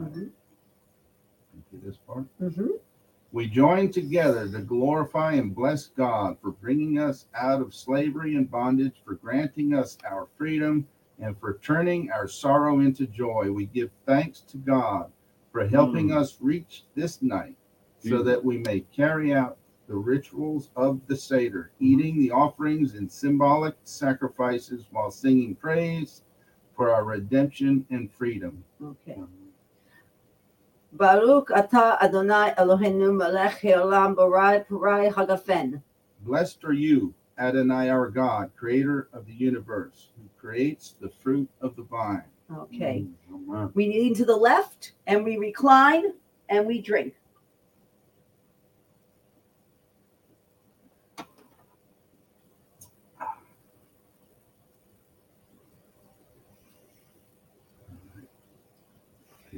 Mhm. 0.00 0.30
Okay, 1.74 1.84
this 1.84 1.96
part. 1.96 2.24
Mm-hmm. 2.40 2.68
We 3.32 3.46
join 3.48 3.90
together 3.90 4.48
to 4.48 4.60
glorify 4.60 5.32
and 5.34 5.54
bless 5.54 5.86
God 5.88 6.38
for 6.40 6.52
bringing 6.52 6.98
us 6.98 7.26
out 7.34 7.60
of 7.60 7.74
slavery 7.74 8.36
and 8.36 8.50
bondage, 8.50 9.02
for 9.04 9.14
granting 9.14 9.74
us 9.74 9.98
our 10.08 10.28
freedom, 10.38 10.86
and 11.18 11.38
for 11.38 11.58
turning 11.62 12.10
our 12.10 12.28
sorrow 12.28 12.80
into 12.80 13.06
joy. 13.06 13.50
We 13.50 13.66
give 13.66 13.90
thanks 14.06 14.40
to 14.42 14.56
God 14.56 15.10
for 15.52 15.66
helping 15.66 16.12
us 16.12 16.38
reach 16.40 16.84
this 16.94 17.20
night 17.20 17.56
so 17.98 18.20
Mm. 18.20 18.24
that 18.26 18.44
we 18.44 18.58
may 18.58 18.80
carry 18.80 19.34
out 19.34 19.58
the 19.88 19.96
rituals 19.96 20.70
of 20.76 21.00
the 21.06 21.16
Seder, 21.16 21.70
mm-hmm. 21.74 21.84
eating 21.86 22.18
the 22.18 22.30
offerings 22.30 22.94
and 22.94 23.10
symbolic 23.10 23.74
sacrifices 23.84 24.84
while 24.90 25.10
singing 25.10 25.54
praise 25.54 26.22
for 26.76 26.94
our 26.94 27.04
redemption 27.04 27.84
and 27.90 28.12
freedom. 28.12 28.62
Okay. 28.82 29.18
Baruch 30.92 31.48
atah 31.48 32.00
Adonai 32.00 32.54
Eloheinu 32.58 33.14
melech 33.16 33.60
haolam 33.60 34.14
barai 34.14 34.66
parai 34.66 35.12
hagafen. 35.12 35.82
Blessed 36.20 36.64
are 36.64 36.72
you, 36.72 37.14
Adonai 37.38 37.90
our 37.90 38.08
God, 38.08 38.50
creator 38.56 39.08
of 39.12 39.26
the 39.26 39.34
universe, 39.34 40.10
who 40.16 40.28
creates 40.38 40.94
the 41.00 41.08
fruit 41.08 41.48
of 41.60 41.76
the 41.76 41.82
vine. 41.82 42.24
Okay. 42.56 43.06
Amen. 43.32 43.70
We 43.74 43.88
lean 43.88 44.14
to 44.14 44.24
the 44.24 44.36
left 44.36 44.92
and 45.06 45.24
we 45.24 45.36
recline 45.36 46.14
and 46.48 46.66
we 46.66 46.80
drink. 46.80 47.14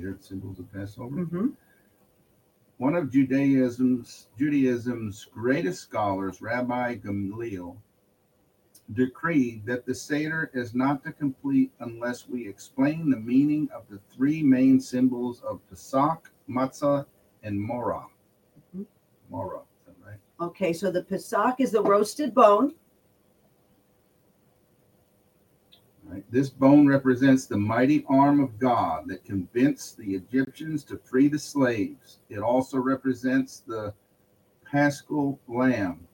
Here, 0.01 0.17
symbols 0.19 0.59
of 0.59 0.73
Passover. 0.73 1.27
Mm-hmm. 1.27 1.49
One 2.79 2.95
of 2.95 3.11
Judaism's 3.11 4.29
Judaism's 4.39 5.27
greatest 5.35 5.83
scholars, 5.83 6.41
Rabbi 6.41 6.97
Gamliel, 6.97 7.77
decreed 8.95 9.67
that 9.67 9.85
the 9.85 9.95
Seder 9.95 10.51
is 10.55 10.75
not 10.75 11.05
to 11.05 11.13
complete 11.13 11.71
unless 11.81 12.27
we 12.27 12.49
explain 12.49 13.11
the 13.11 13.19
meaning 13.19 13.69
of 13.75 13.83
the 13.91 14.01
three 14.11 14.43
main 14.43 14.81
symbols 14.81 15.43
of 15.43 15.61
Pesach, 15.69 16.31
Matzah, 16.49 17.05
and 17.43 17.61
Morah. 17.61 18.07
Mhm. 18.75 18.87
Morah, 19.31 19.65
is 19.81 19.85
that 19.85 19.97
right? 20.03 20.19
Okay, 20.41 20.73
so 20.73 20.91
the 20.91 21.05
Pesach 21.05 21.57
is 21.61 21.73
the 21.73 21.83
roasted 21.83 22.35
bone. 22.35 22.75
Right. 26.11 26.25
This 26.31 26.51
bone 26.51 26.89
represents 26.89 27.47
the 27.47 27.57
mighty 27.57 28.05
arm 28.09 28.41
of 28.41 28.59
God 28.59 29.05
that 29.07 29.25
convinced 29.25 29.97
the 29.97 30.15
Egyptians 30.15 30.83
to 30.85 30.99
free 30.99 31.29
the 31.29 31.39
slaves. 31.39 32.19
It 32.29 32.41
also 32.41 32.79
represents 32.79 33.61
the 33.61 33.95
paschal 34.65 35.39
lamb 35.47 36.07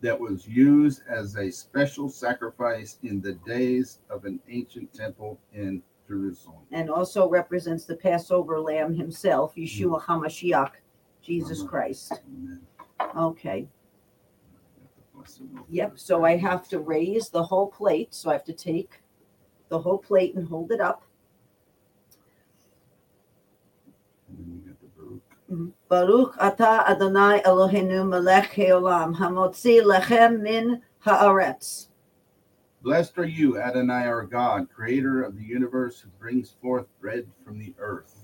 that 0.00 0.18
was 0.18 0.48
used 0.48 1.02
as 1.08 1.36
a 1.36 1.50
special 1.50 2.08
sacrifice 2.08 2.98
in 3.02 3.20
the 3.20 3.34
days 3.46 3.98
of 4.08 4.24
an 4.24 4.40
ancient 4.48 4.92
temple 4.94 5.38
in 5.52 5.82
Jerusalem. 6.08 6.60
and 6.70 6.88
also 6.88 7.28
represents 7.28 7.84
the 7.84 7.96
Passover 7.96 8.60
lamb 8.60 8.94
himself, 8.94 9.56
Yeshua 9.56 10.00
mm-hmm. 10.00 10.12
HaMashiach, 10.12 10.72
Jesus 11.20 11.58
Amen. 11.58 11.68
Christ. 11.68 12.12
Amen. 12.12 12.60
Okay, 13.16 13.40
Bless 13.40 13.50
the 13.50 13.56
Lord. 13.56 13.68
Yep. 15.68 15.98
So 15.98 16.24
I 16.24 16.36
have 16.36 16.68
to 16.68 16.80
raise 16.80 17.28
the 17.28 17.42
whole 17.42 17.68
plate. 17.68 18.14
So 18.14 18.30
I 18.30 18.34
have 18.34 18.44
to 18.44 18.52
take 18.52 19.00
the 19.68 19.78
whole 19.78 19.98
plate 19.98 20.34
and 20.34 20.46
hold 20.48 20.72
it 20.72 20.80
up. 20.80 21.02
And 24.28 24.38
then 24.38 24.62
you 24.64 24.70
got 24.70 24.80
the 24.80 24.86
Baruch. 25.88 26.34
Mm-hmm. 26.34 26.62
Atah 26.62 26.88
Adonai 26.88 27.42
Eloheinu 27.42 28.08
melech 28.08 28.52
haolam 28.52 29.16
hamotzi 29.16 29.82
lechem 29.82 30.40
min 30.40 30.82
haaretz. 31.04 31.88
Blessed 32.82 33.18
are 33.18 33.24
you, 33.24 33.58
Adonai 33.58 34.06
our 34.06 34.24
God, 34.24 34.68
creator 34.68 35.22
of 35.22 35.36
the 35.36 35.42
universe, 35.42 35.98
who 35.98 36.08
brings 36.20 36.54
forth 36.62 36.86
bread 37.00 37.26
from 37.44 37.58
the 37.58 37.74
earth. 37.78 38.14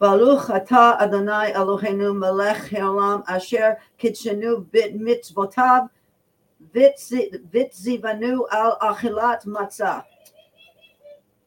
Baruch 0.00 0.46
atah 0.46 1.00
Adonai 1.00 1.52
Eloheinu 1.52 2.16
melech 2.16 2.70
haolam 2.70 3.24
asher 3.28 3.78
kitshenu 3.98 4.70
bit 4.70 4.98
mitzvotav 4.98 5.90
vitzivanu 6.74 8.46
al 8.50 8.78
achilat 8.80 9.46
matzah. 9.46 10.04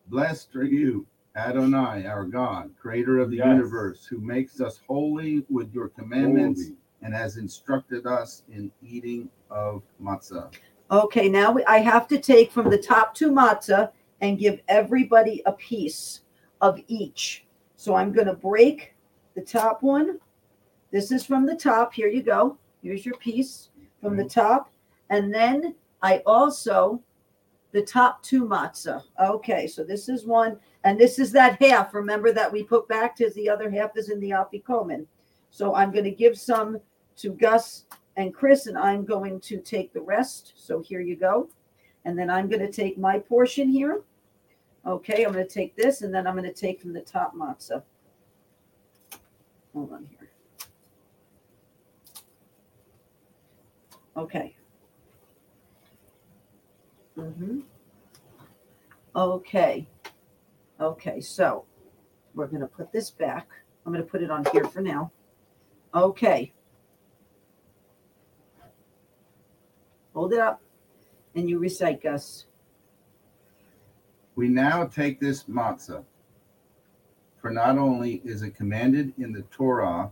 Blessed 0.07 0.55
are 0.55 0.63
you, 0.63 1.05
Adonai, 1.35 2.05
our 2.05 2.25
God, 2.25 2.71
creator 2.79 3.19
of 3.19 3.29
the 3.29 3.37
Yes. 3.37 3.47
universe, 3.47 4.05
who 4.05 4.19
makes 4.19 4.59
us 4.59 4.81
holy 4.87 5.45
with 5.49 5.73
your 5.73 5.87
commandments 5.89 6.63
Holy. 6.63 6.77
and 7.01 7.13
has 7.13 7.37
instructed 7.37 8.05
us 8.05 8.43
in 8.51 8.71
eating 8.81 9.29
of 9.49 9.83
matzah. 10.01 10.53
Okay, 10.89 11.29
now 11.29 11.51
we, 11.53 11.63
I 11.65 11.77
have 11.77 12.07
to 12.09 12.19
take 12.19 12.51
from 12.51 12.69
the 12.69 12.77
top 12.77 13.13
two 13.15 13.31
matzah 13.31 13.91
and 14.19 14.37
give 14.37 14.59
everybody 14.67 15.41
a 15.45 15.53
piece 15.53 16.21
of 16.59 16.79
each. 16.87 17.45
So 17.77 17.95
I'm 17.95 18.11
going 18.11 18.27
to 18.27 18.33
break 18.33 18.93
the 19.35 19.41
top 19.41 19.81
one. 19.81 20.19
This 20.91 21.11
is 21.11 21.25
from 21.25 21.45
the 21.45 21.55
top. 21.55 21.93
Here 21.93 22.09
you 22.09 22.21
go. 22.21 22.57
Here's 22.83 23.05
your 23.05 23.15
piece 23.15 23.69
from 24.01 24.17
the 24.17 24.23
mhm. 24.25 24.33
top. 24.33 24.70
And 25.11 25.31
then 25.31 25.75
I 26.01 26.23
also, 26.25 26.99
the 27.73 27.83
top 27.83 28.23
two 28.23 28.45
matzah. 28.45 29.03
Okay, 29.19 29.67
so 29.67 29.83
this 29.83 30.09
is 30.09 30.25
one. 30.25 30.57
And 30.83 30.99
this 30.99 31.19
is 31.19 31.31
that 31.33 31.61
half. 31.61 31.93
Remember 31.93 32.31
that 32.31 32.51
we 32.51 32.63
put 32.63 32.87
back 32.87 33.15
to 33.17 33.29
the 33.31 33.47
other 33.47 33.69
half 33.69 33.95
is 33.95 34.09
in 34.09 34.19
the 34.19 34.31
afikomen. 34.31 35.05
So 35.51 35.75
I'm 35.75 35.91
going 35.91 36.05
to 36.05 36.11
give 36.11 36.39
some 36.39 36.79
to 37.17 37.33
Gus 37.33 37.85
and 38.15 38.33
Chris, 38.33 38.67
and 38.67 38.77
I'm 38.77 39.05
going 39.05 39.39
to 39.41 39.57
take 39.57 39.93
the 39.93 40.01
rest. 40.01 40.53
So 40.55 40.79
here 40.79 41.01
you 41.01 41.17
go. 41.17 41.49
And 42.05 42.17
then 42.17 42.29
I'm 42.29 42.49
going 42.49 42.65
to 42.65 42.71
take 42.71 42.97
my 42.97 43.19
portion 43.19 43.69
here. 43.69 44.01
Okay, 44.87 45.23
I'm 45.23 45.33
going 45.33 45.45
to 45.45 45.53
take 45.53 45.75
this, 45.75 46.01
and 46.01 46.13
then 46.13 46.25
I'm 46.25 46.35
going 46.35 46.51
to 46.51 46.53
take 46.53 46.81
from 46.81 46.93
the 46.93 47.01
top 47.01 47.35
matzah. 47.35 47.83
Hold 49.73 49.93
on 49.93 50.07
here. 50.09 50.31
Okay. 54.17 54.55
Hmm 57.21 57.59
Okay. 59.15 59.87
Okay, 60.79 61.21
so 61.21 61.65
we're 62.33 62.47
going 62.47 62.61
to 62.61 62.67
put 62.67 62.91
this 62.91 63.11
back. 63.11 63.47
I'm 63.85 63.91
going 63.91 64.03
to 64.03 64.09
put 64.09 64.23
it 64.23 64.31
on 64.31 64.45
here 64.51 64.63
for 64.63 64.81
now. 64.81 65.11
Okay. 65.93 66.53
Hold 70.13 70.33
it 70.33 70.39
up 70.39 70.61
and 71.35 71.49
you 71.49 71.59
recite, 71.59 72.01
Gus. 72.01 72.45
We 74.35 74.47
now 74.47 74.85
take 74.85 75.19
this 75.19 75.43
matzah, 75.43 76.03
for 77.41 77.51
not 77.51 77.77
only 77.77 78.21
is 78.23 78.41
it 78.41 78.55
commanded 78.55 79.13
in 79.17 79.31
the 79.33 79.41
Torah 79.43 80.09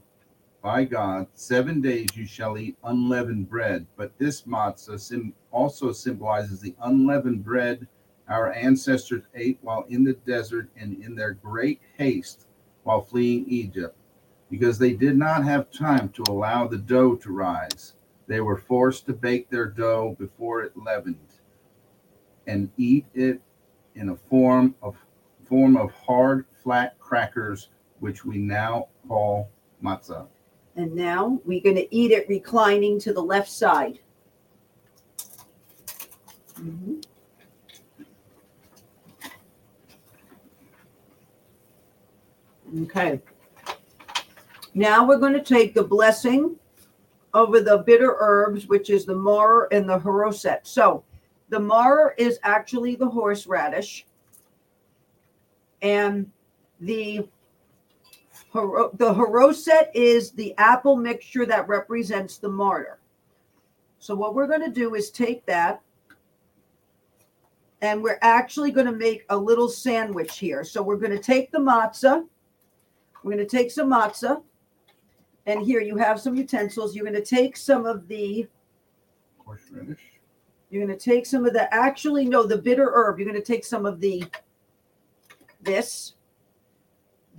by 0.61 0.83
God, 0.85 1.27
seven 1.33 1.81
days 1.81 2.07
you 2.15 2.25
shall 2.25 2.57
eat 2.57 2.77
unleavened 2.83 3.49
bread, 3.49 3.87
but 3.97 4.17
this 4.17 4.43
matzah 4.43 4.99
sim- 4.99 5.33
also 5.51 5.91
symbolizes 5.91 6.61
the 6.61 6.75
unleavened 6.81 7.43
bread 7.43 7.87
our 8.27 8.51
ancestors 8.53 9.23
ate 9.35 9.59
while 9.61 9.85
in 9.89 10.03
the 10.03 10.13
desert 10.13 10.69
and 10.77 11.03
in 11.03 11.15
their 11.15 11.33
great 11.33 11.81
haste 11.97 12.47
while 12.83 13.01
fleeing 13.01 13.45
Egypt. 13.47 13.95
because 14.49 14.79
they 14.79 14.93
did 14.93 15.17
not 15.17 15.43
have 15.43 15.71
time 15.71 16.09
to 16.09 16.23
allow 16.29 16.67
the 16.67 16.77
dough 16.77 17.15
to 17.15 17.31
rise. 17.31 17.93
They 18.27 18.41
were 18.41 18.57
forced 18.57 19.05
to 19.07 19.13
bake 19.13 19.49
their 19.49 19.65
dough 19.67 20.15
before 20.19 20.63
it 20.63 20.77
leavened 20.77 21.17
and 22.47 22.71
eat 22.77 23.05
it 23.13 23.41
in 23.95 24.09
a 24.09 24.15
form 24.15 24.75
of 24.81 24.95
form 25.45 25.77
of 25.77 25.91
hard 25.91 26.45
flat 26.63 26.97
crackers 26.99 27.69
which 27.99 28.25
we 28.25 28.37
now 28.37 28.87
call 29.07 29.49
matzah. 29.83 30.27
And 30.79 30.95
now 30.95 31.41
we're 31.43 31.59
going 31.59 31.75
to 31.75 31.93
eat 31.93 32.11
it 32.11 32.29
reclining 32.29 33.01
to 33.01 33.11
the 33.11 33.21
left 33.21 33.51
side. 33.51 33.99
Mhm. 36.53 37.03
Okay. 42.83 43.19
Now 44.73 45.05
we're 45.05 45.17
going 45.17 45.33
to 45.33 45.43
take 45.43 45.73
the 45.73 45.83
blessing 45.83 46.57
over 47.33 47.59
the 47.59 47.79
bitter 47.79 48.15
herbs, 48.17 48.67
which 48.67 48.89
is 48.89 49.05
the 49.05 49.15
mar 49.15 49.67
and 49.73 49.89
the 49.89 49.99
haroset. 49.99 50.59
So 50.63 51.03
the 51.49 51.59
mar 51.59 52.15
is 52.17 52.39
actually 52.43 52.95
the 52.95 53.09
horseradish, 53.09 54.05
and 55.81 56.31
the 56.79 57.27
The 58.53 59.13
haroset 59.13 59.89
is 59.93 60.31
the 60.31 60.55
apple 60.57 60.95
mixture 60.95 61.45
that 61.45 61.67
represents 61.67 62.37
the 62.37 62.49
martyr. 62.49 62.99
So 63.99 64.15
what 64.15 64.33
we're 64.33 64.47
going 64.47 64.63
to 64.63 64.71
do 64.71 64.95
is 64.95 65.11
take 65.11 65.45
that 65.45 65.81
and 67.81 68.01
we're 68.01 68.19
actually 68.21 68.71
going 68.71 68.85
to 68.87 68.91
make 68.91 69.25
a 69.29 69.37
little 69.37 69.69
sandwich 69.69 70.37
here. 70.37 70.63
So 70.63 70.81
we're 70.81 70.97
going 70.97 71.11
to 71.11 71.19
take 71.19 71.51
the 71.51 71.59
matzah. 71.59 72.25
We're 73.23 73.31
going 73.31 73.45
to 73.45 73.57
take 73.57 73.71
some 73.71 73.89
matzah. 73.89 74.41
And 75.45 75.61
here 75.61 75.81
you 75.81 75.97
have 75.97 76.19
some 76.19 76.35
utensils. 76.35 76.95
You're 76.95 77.05
going 77.05 77.21
to 77.21 77.25
take 77.25 77.55
some 77.55 77.85
of 77.85 78.07
the 78.07 78.47
Horseradish. 79.45 79.99
you're 80.69 80.85
going 80.85 80.97
to 80.97 81.03
take 81.03 81.25
some 81.25 81.45
of 81.45 81.53
the 81.53 81.73
actually 81.73 82.25
no 82.25 82.43
the 82.43 82.57
bitter 82.57 82.91
herb. 82.93 83.17
You're 83.17 83.29
going 83.29 83.41
to 83.41 83.45
take 83.45 83.65
some 83.65 83.85
of 83.85 83.99
the 83.99 84.23
this 85.61 86.13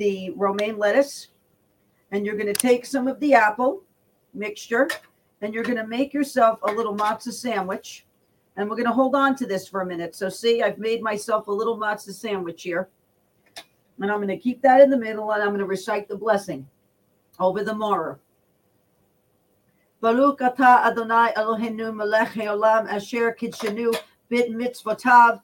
the 0.01 0.31
romaine 0.31 0.79
lettuce 0.79 1.29
and 2.11 2.27
you're 2.27 2.35
going 2.35 2.53
to 2.53 2.53
take 2.53 2.85
some 2.85 3.07
of 3.07 3.21
the 3.21 3.35
apple 3.35 3.83
mixture 4.35 4.89
and 5.43 5.55
you're 5.55 5.63
going 5.63 5.77
to 5.77 5.87
make 5.87 6.13
yourself 6.13 6.59
a 6.63 6.73
little 6.73 6.97
matzah 6.97 7.33
sandwich 7.33 8.07
and 8.57 8.69
we're 8.69 8.77
going 8.77 8.87
to 8.87 8.93
hold 8.93 9.15
on 9.15 9.37
to 9.37 9.47
this 9.47 9.69
for 9.69 9.83
a 9.83 9.87
minute. 9.87 10.15
So 10.15 10.29
see, 10.29 10.63
I've 10.63 10.79
made 10.79 11.03
myself 11.03 11.47
a 11.47 11.53
little 11.53 11.79
matzah 11.79 12.13
sandwich 12.13 12.63
here. 12.63 12.89
And 14.01 14.11
I'm 14.11 14.19
going 14.19 14.29
to 14.29 14.37
keep 14.39 14.63
that 14.63 14.81
in 14.81 14.91
the 14.91 14.97
middle 14.97 15.31
and 15.33 15.43
I'm 15.43 15.51
going 15.51 15.61
to 15.61 15.67
recite 15.67 16.09
the 16.09 16.17
blessing 16.17 16.67
over 17.39 17.63
the 17.63 17.73
maror. 17.73 18.19
Baruch 20.01 20.41
atah 20.41 20.87
Adonai 20.87 21.33
Eloheinu 21.37 21.95
melech 21.95 22.33
haolam 22.33 22.89
asher 22.89 23.37
kidshenu 23.39 23.95
bit 24.31 24.51
mitzvotav 24.51 25.43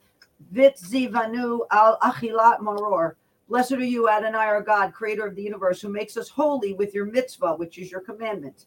vit 0.51 0.77
zivanu 0.77 1.61
al 1.71 1.99
achilat 2.03 2.61
maror. 2.61 3.17
Blessed 3.49 3.73
are 3.73 3.85
you, 3.85 4.09
Adonai, 4.09 4.39
our 4.39 4.61
God, 4.61 4.93
creator 4.93 5.25
of 5.25 5.37
the 5.37 5.43
universe, 5.43 5.81
who 5.81 5.89
makes 5.89 6.17
us 6.17 6.29
holy 6.29 6.73
with 6.73 6.93
your 6.93 7.05
mitzvah, 7.05 7.55
which 7.55 7.79
is 7.79 7.93
your 7.93 8.01
commandment, 8.01 8.67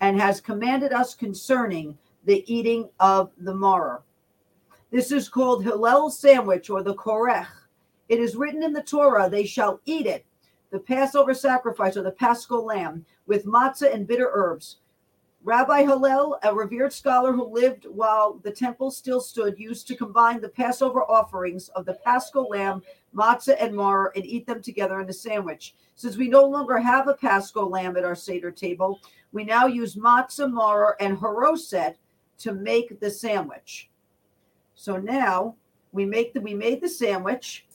and 0.00 0.20
has 0.20 0.40
commanded 0.40 0.92
us 0.92 1.16
concerning 1.16 1.98
the 2.26 2.44
eating 2.52 2.88
of 3.00 3.32
the 3.38 3.52
maror. 3.52 4.02
This 4.92 5.10
is 5.10 5.28
called 5.28 5.64
Hillel 5.64 6.10
sandwich 6.10 6.70
or 6.70 6.84
the 6.84 6.94
korech. 6.94 7.48
It 8.08 8.20
is 8.20 8.36
written 8.36 8.62
in 8.62 8.72
the 8.72 8.82
Torah, 8.82 9.28
they 9.28 9.44
shall 9.44 9.80
eat 9.84 10.06
it, 10.06 10.24
the 10.70 10.78
Passover 10.78 11.34
sacrifice 11.34 11.96
or 11.96 12.02
the 12.02 12.12
paschal 12.12 12.64
lamb, 12.64 13.04
with 13.26 13.46
matzah 13.46 13.92
and 13.92 14.06
bitter 14.06 14.30
herbs. 14.32 14.76
Rabbi 15.42 15.84
Hillel, 15.84 16.38
a 16.42 16.54
revered 16.54 16.92
scholar 16.92 17.32
who 17.32 17.44
lived 17.44 17.86
while 17.86 18.34
the 18.44 18.50
temple 18.52 18.90
still 18.90 19.20
stood, 19.20 19.58
used 19.58 19.88
to 19.88 19.96
combine 19.96 20.40
the 20.40 20.50
Passover 20.50 21.02
offerings 21.02 21.68
of 21.70 21.86
the 21.86 21.94
paschal 21.94 22.48
lamb, 22.48 22.82
matzah, 23.14 23.56
and 23.60 23.74
maror 23.74 24.10
and 24.14 24.24
eat 24.24 24.46
them 24.46 24.62
together 24.62 25.00
in 25.00 25.08
a 25.08 25.12
sandwich. 25.12 25.74
Since 25.94 26.16
we 26.16 26.28
no 26.28 26.44
longer 26.44 26.78
have 26.78 27.08
a 27.08 27.14
paschal 27.14 27.68
lamb 27.68 27.96
at 27.96 28.04
our 28.04 28.14
Seder 28.14 28.50
table, 28.50 29.00
we 29.32 29.44
now 29.44 29.66
use 29.66 29.96
matzah, 29.96 30.50
maror, 30.50 30.94
and 31.00 31.18
haroset 31.18 31.94
to 32.38 32.52
make 32.52 33.00
the 33.00 33.10
sandwich. 33.10 33.90
So 34.74 34.96
now 34.96 35.56
we 35.92 36.06
make 36.06 36.32
the 36.32 36.40
we 36.40 36.54
made 36.54 36.80
the 36.80 36.88
sandwich. 36.88 37.66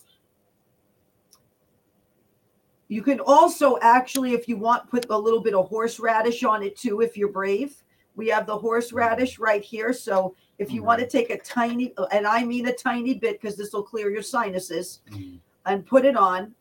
You 2.87 3.01
can 3.01 3.19
also 3.19 3.77
actually, 3.81 4.33
if 4.33 4.47
you 4.47 4.57
want, 4.57 4.89
put 4.89 5.05
a 5.09 5.17
little 5.17 5.41
bit 5.41 5.55
of 5.55 5.67
horseradish 5.67 6.43
on 6.43 6.61
it 6.61 6.75
too, 6.77 7.01
if 7.01 7.17
you're 7.17 7.31
brave. 7.31 7.83
We 8.15 8.27
have 8.29 8.45
the 8.47 8.57
horseradish 8.57 9.39
right 9.39 9.63
here. 9.63 9.93
So 9.93 10.35
if 10.57 10.71
you 10.71 10.83
want 10.83 11.01
to 11.01 11.07
take 11.07 11.29
a 11.29 11.37
tiny, 11.39 11.93
and 12.11 12.25
I 12.25 12.43
mean 12.43 12.67
a 12.67 12.73
tiny 12.73 13.13
bit 13.15 13.41
because 13.41 13.57
this 13.57 13.73
will 13.73 13.83
clear 13.83 14.09
your 14.09 14.21
sinuses, 14.21 15.01
Mm. 15.11 15.39
and 15.65 15.85
put 15.85 16.05
it 16.05 16.15
on, 16.15 16.55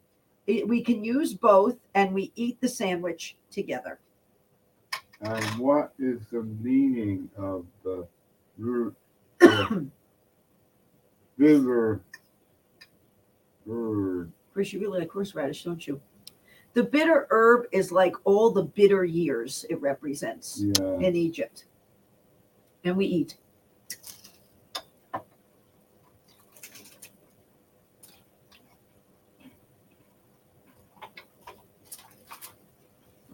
it- 0.47 0.67
we 0.67 0.83
can 0.83 1.05
use 1.05 1.35
both 1.35 1.79
and 1.95 2.13
we 2.13 2.33
eat 2.35 2.61
the 2.61 2.69
sandwich 2.69 3.37
together. 3.51 3.99
And 5.21 5.45
what 5.59 5.93
is 5.99 6.27
the 6.29 6.43
meaning 6.43 7.31
of 7.37 7.65
the 7.83 8.07
root 8.59 8.95
of 9.41 9.87
bitter 11.39 12.01
word? 13.65 14.33
Chris, 14.53 14.73
you 14.73 14.81
really 14.81 15.01
like 15.01 15.11
horseradish, 15.11 15.65
don't 15.65 15.87
you? 15.87 16.01
The 16.75 16.83
bitter 16.83 17.29
herb 17.31 17.67
is 17.71 17.93
like 17.93 18.15
all 18.25 18.51
the 18.51 18.65
bitter 18.65 19.05
years 19.05 19.65
it 19.71 19.81
represents 19.81 20.61
Yeah. 20.61 20.99
in 20.99 21.15
Egypt. 21.15 21.67
And 22.85 22.97
we 22.97 23.07
eat. 23.07 23.37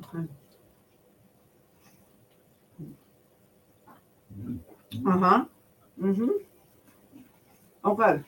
Okay. 0.05 0.27
Uh 5.07 5.19
huh. 5.19 5.45
Mm 6.01 6.17
hmm. 6.17 6.29
Okay. 7.85 8.21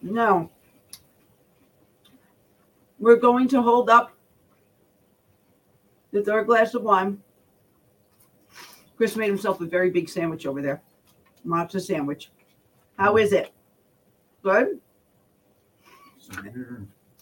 Now, 0.00 0.50
we're 2.98 3.16
going 3.16 3.48
to 3.48 3.60
hold 3.60 3.90
up 3.90 4.12
the 6.14 6.22
third 6.22 6.46
glass 6.46 6.74
of 6.74 6.82
wine. 6.84 7.20
Chris 8.96 9.16
made 9.16 9.26
himself 9.26 9.60
a 9.60 9.66
very 9.66 9.90
big 9.90 10.08
sandwich 10.08 10.46
over 10.46 10.62
there. 10.62 10.80
Matzo 11.44 11.80
sandwich. 11.80 12.30
How 12.96 13.16
is 13.16 13.32
it? 13.32 13.52
Good? 14.44 14.78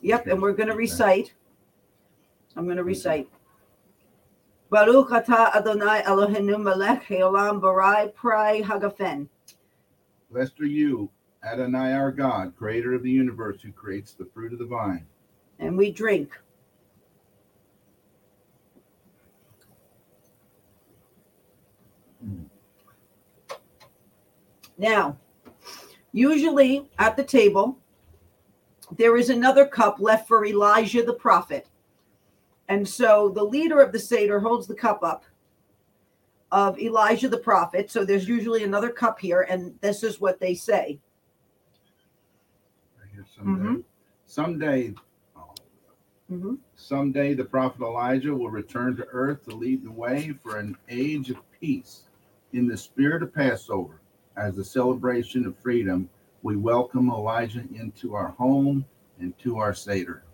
Yep, 0.03 0.27
and 0.27 0.43
we're 0.43 0.53
going 0.53 0.69
to 0.69 0.77
recite. 0.77 1.33
I'm 2.55 2.67
going 2.67 2.77
to 2.77 2.85
recite. 2.85 3.31
Baruch 4.69 5.09
atah 5.09 5.57
Adonai 5.57 6.03
Eloheinu 6.03 6.63
melech 6.63 7.05
haolam 7.05 7.63
barai 7.63 8.13
prai 8.13 8.63
hagafen. 8.63 9.27
Blessed 10.31 10.61
are 10.61 10.67
you, 10.67 11.09
Adonai 11.43 11.95
our 11.95 12.13
God, 12.13 12.53
creator 12.59 12.93
of 12.93 13.03
the 13.03 13.11
universe, 13.11 13.63
who 13.63 13.73
creates 13.73 14.13
the 14.13 14.27
fruit 14.35 14.53
of 14.53 14.59
the 14.59 14.67
vine. 14.67 15.07
And 15.59 15.79
we 15.79 15.91
drink. 15.91 16.39
Now, 24.79 25.17
usually 26.13 26.89
at 26.99 27.17
the 27.17 27.25
table, 27.25 27.79
there 28.97 29.17
is 29.17 29.31
another 29.31 29.67
cup 29.67 30.01
left 30.01 30.29
for 30.29 30.45
Elijah 30.45 31.03
the 31.03 31.15
prophet. 31.15 31.69
And 32.69 32.87
so 32.87 33.29
the 33.31 33.45
leader 33.45 33.81
of 33.81 33.93
the 33.93 33.99
Seder 33.99 34.41
holds 34.41 34.67
the 34.67 34.75
cup 34.75 35.03
up 35.03 35.25
of 36.51 36.79
Elijah 36.79 37.29
the 37.29 37.39
prophet. 37.39 37.91
So 37.91 38.05
there's 38.05 38.29
usually 38.29 38.63
another 38.63 38.91
cup 38.91 39.19
here, 39.19 39.43
and 39.43 39.79
this 39.81 40.03
is 40.03 40.21
what 40.21 40.39
they 40.39 40.55
say. 40.55 41.01
Someday, 43.37 43.85
someday, 44.27 44.95
oh, 45.37 45.55
Mhm. 46.31 46.59
someday 46.75 47.35
the 47.35 47.45
prophet 47.45 47.83
Elijah 47.83 48.35
will 48.35 48.51
return 48.51 48.97
to 48.97 49.07
earth 49.07 49.45
to 49.45 49.55
lead 49.55 49.85
the 49.85 49.91
way 49.91 50.33
for 50.43 50.59
an 50.59 50.77
age 50.89 51.31
of 51.31 51.39
peace. 51.61 52.05
In 52.53 52.67
the 52.67 52.77
spirit 52.77 53.23
of 53.23 53.33
Passover, 53.33 54.01
as 54.37 54.59
a 54.59 54.65
celebration 54.65 55.47
of 55.47 55.57
freedom, 55.59 56.09
we 56.43 56.57
welcome 56.57 57.11
Elijah 57.11 57.65
into 57.75 58.15
our 58.15 58.29
home 58.29 58.85
and 59.21 59.37
to 59.39 59.59
our 59.59 59.75
Seder. 59.75 60.25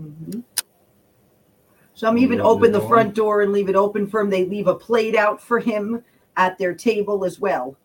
Mhm. 0.00 0.44
Some 1.94 2.16
even 2.16 2.40
open 2.40 2.50
open 2.58 2.72
the 2.72 2.80
the 2.80 2.86
front 2.86 3.14
door 3.14 3.42
and 3.42 3.52
leave 3.52 3.68
it 3.68 3.74
open 3.74 4.06
for 4.06 4.20
him. 4.20 4.30
They 4.30 4.44
leave 4.44 4.68
a 4.68 4.74
plate 4.74 5.16
out 5.16 5.42
for 5.42 5.58
him 5.58 6.04
at 6.36 6.56
their 6.56 6.74
table 6.74 7.24
as 7.24 7.40
well. 7.40 7.76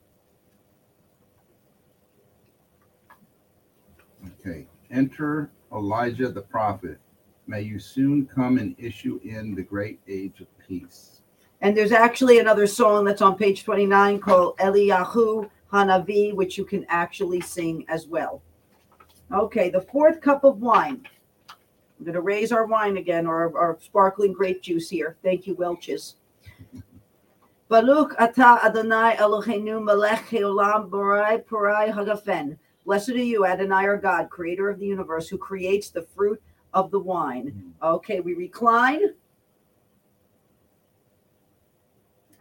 Okay. 4.40 4.68
Enter 4.92 5.50
Elijah 5.72 6.30
the 6.30 6.42
prophet. 6.42 7.00
May 7.48 7.62
you 7.62 7.80
soon 7.80 8.26
come 8.26 8.58
and 8.58 8.76
issue 8.78 9.20
in 9.24 9.56
the 9.56 9.64
great 9.64 10.00
age 10.08 10.42
of 10.42 10.48
peace. 10.60 11.13
And 11.64 11.78
there's 11.78 11.94
actually 11.94 12.40
another 12.40 12.68
song 12.68 13.06
that's 13.06 13.22
on 13.22 13.38
page 13.38 13.64
29 13.64 14.20
called 14.20 14.58
Eliyahu 14.58 15.50
Hanavi, 15.72 16.36
which 16.36 16.58
you 16.58 16.66
can 16.66 16.86
actually 16.90 17.40
sing 17.40 17.86
as 17.88 18.06
well. 18.06 18.42
Okay, 19.32 19.70
the 19.70 19.80
fourth 19.80 20.20
cup 20.20 20.44
of 20.44 20.58
wine. 20.58 21.08
I'm 21.50 22.04
going 22.04 22.16
to 22.16 22.22
raise 22.22 22.52
our 22.52 22.66
wine 22.66 22.98
again, 22.98 23.26
or 23.26 23.58
our, 23.58 23.78
sparkling 23.80 24.34
grape 24.34 24.62
juice 24.62 24.90
here. 24.90 25.16
Thank 25.24 25.48
you, 25.48 25.56
Welch's. 25.56 26.16
Baruch 27.70 28.14
atah 28.18 28.62
Adonai 28.62 29.16
Eloheinu 29.16 29.82
melech 29.82 30.28
haolam 30.28 30.90
borai 30.90 31.46
parai 31.46 31.94
hagafen. 31.94 32.58
Blessed 32.86 33.12
are 33.12 33.18
you, 33.20 33.46
Adonai, 33.46 33.86
our 33.86 33.96
God, 33.96 34.30
creator 34.30 34.70
of 34.70 34.80
the 34.80 34.86
universe, 34.86 35.30
who 35.30 35.38
creates 35.38 35.90
the 35.90 36.02
fruit 36.02 36.42
of 36.74 36.92
the 36.92 37.00
wine. 37.00 37.52
Mm-hmm. 37.52 37.86
Okay, 37.96 38.20
we 38.20 38.34
recline 38.34 39.14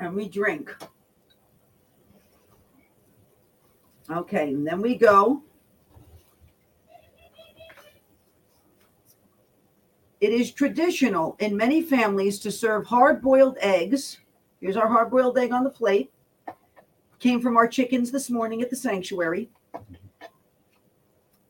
and 0.02 0.16
we 0.16 0.28
drink. 0.28 0.74
Okay, 4.10 4.48
and 4.48 4.66
then 4.66 4.82
we 4.82 4.96
go. 4.96 5.42
It 10.20 10.32
is 10.32 10.52
traditional 10.52 11.36
in 11.38 11.56
many 11.56 11.82
families 11.82 12.38
to 12.40 12.50
serve 12.50 12.86
hard 12.86 13.22
boiled 13.22 13.56
eggs. 13.60 14.18
Here's 14.60 14.76
our 14.76 14.88
hard 14.88 15.10
boiled 15.10 15.38
egg 15.38 15.52
on 15.52 15.64
the 15.64 15.70
plate. 15.70 16.12
Came 17.18 17.40
from 17.40 17.56
our 17.56 17.68
chickens 17.68 18.10
this 18.10 18.28
morning 18.28 18.60
at 18.62 18.70
the 18.70 18.76
sanctuary. 18.76 19.50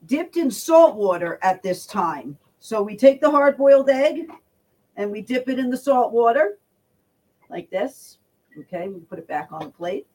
Dipped 0.07 0.37
in 0.37 0.51
salt 0.51 0.97
water 0.97 1.39
at 1.43 1.63
this 1.63 1.87
time. 1.87 2.39
So 2.61 2.83
we 2.83 2.97
take 2.97 3.21
the 3.21 3.31
hard 3.31 3.57
boiled 3.57 3.89
egg 3.91 4.31
and 4.97 5.11
we 5.11 5.23
dip 5.23 5.49
it 5.49 5.59
in 5.59 5.71
the 5.71 5.77
salt 5.77 6.13
water 6.13 6.59
like 7.51 7.71
this. 7.71 8.19
Okay, 8.59 8.89
we 8.89 9.01
put 9.01 9.19
it 9.19 9.29
back 9.29 9.49
on 9.51 9.61
the 9.61 9.71
plate. 9.71 10.07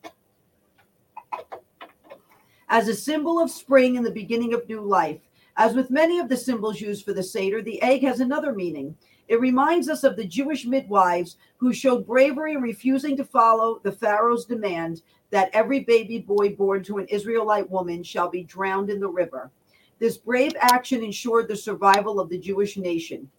As 2.70 2.88
a 2.88 2.94
symbol 2.94 3.42
of 3.42 3.50
spring 3.50 3.98
and 3.98 4.06
the 4.06 4.12
beginning 4.12 4.54
of 4.54 4.68
new 4.68 4.82
life, 4.82 5.20
as 5.56 5.74
with 5.74 5.90
many 5.90 6.20
of 6.20 6.30
the 6.30 6.38
symbols 6.38 6.80
used 6.80 7.04
for 7.04 7.14
the 7.14 7.24
Seder, 7.24 7.64
the 7.64 7.82
egg 7.82 8.04
has 8.04 8.20
another 8.20 8.54
meaning. 8.54 8.96
It 9.28 9.40
reminds 9.40 9.90
us 9.90 10.04
of 10.04 10.16
the 10.16 10.26
Jewish 10.26 10.66
midwives 10.66 11.38
who 11.58 11.74
showed 11.74 12.06
bravery 12.06 12.54
in 12.54 12.62
refusing 12.62 13.18
to 13.18 13.26
follow 13.26 13.80
the 13.84 13.92
Pharaoh's 13.92 14.46
demand 14.46 15.02
that 15.32 15.50
every 15.54 15.80
baby 15.80 16.20
boy 16.20 16.50
born 16.50 16.84
to 16.84 17.00
an 17.00 17.08
Israelite 17.08 17.70
woman 17.70 18.04
shall 18.04 18.30
be 18.30 18.44
drowned 18.44 18.90
in 18.90 19.00
the 19.00 19.10
river. 19.10 19.52
This 19.98 20.18
brave 20.18 20.54
action 20.60 21.04
ensured 21.04 21.48
the 21.48 21.56
survival 21.56 22.20
of 22.20 22.30
the 22.30 22.38
Jewish 22.38 22.78
nation. 22.78 23.30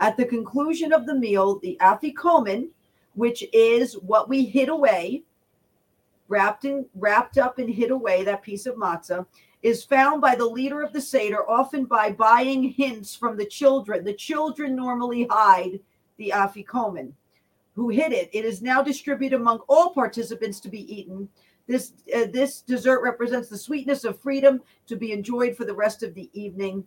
At 0.00 0.16
the 0.16 0.24
conclusion 0.24 0.92
of 0.92 1.06
the 1.06 1.14
meal, 1.14 1.60
the 1.60 1.78
afikomen, 1.80 2.70
which 3.18 3.44
is 3.52 3.94
what 3.94 4.28
we 4.28 4.44
hid 4.44 4.68
away, 4.68 5.24
wrapped 6.28 6.64
in 6.64 6.86
wrapped 6.94 7.36
up 7.36 7.58
and 7.58 7.68
hid 7.68 7.90
away 7.90 8.22
that 8.22 8.42
piece 8.42 8.64
of 8.64 8.76
matzah, 8.76 9.26
is 9.60 9.82
found 9.82 10.20
by 10.20 10.36
the 10.36 10.46
leader 10.46 10.82
of 10.82 10.92
the 10.92 11.00
Seder, 11.00 11.48
often 11.50 11.84
by 11.84 12.12
buying 12.12 12.62
hints 12.62 13.16
from 13.16 13.36
the 13.36 13.44
children. 13.44 14.04
The 14.04 14.14
children 14.14 14.76
normally 14.76 15.26
hide 15.28 15.80
the 16.16 16.32
afikomen. 16.32 17.12
Who 17.74 17.88
hid 17.88 18.12
it? 18.12 18.30
It 18.32 18.44
is 18.44 18.62
now 18.62 18.82
distributed 18.82 19.40
among 19.40 19.58
all 19.68 19.90
participants 19.90 20.60
to 20.60 20.68
be 20.68 20.82
eaten. 20.94 21.28
This 21.66 21.94
uh, 22.14 22.26
this 22.32 22.60
dessert 22.60 23.02
represents 23.02 23.48
the 23.48 23.58
sweetness 23.58 24.04
of 24.04 24.20
freedom 24.20 24.62
to 24.86 24.94
be 24.94 25.10
enjoyed 25.10 25.56
for 25.56 25.64
the 25.64 25.74
rest 25.74 26.04
of 26.04 26.14
the 26.14 26.30
evening. 26.34 26.84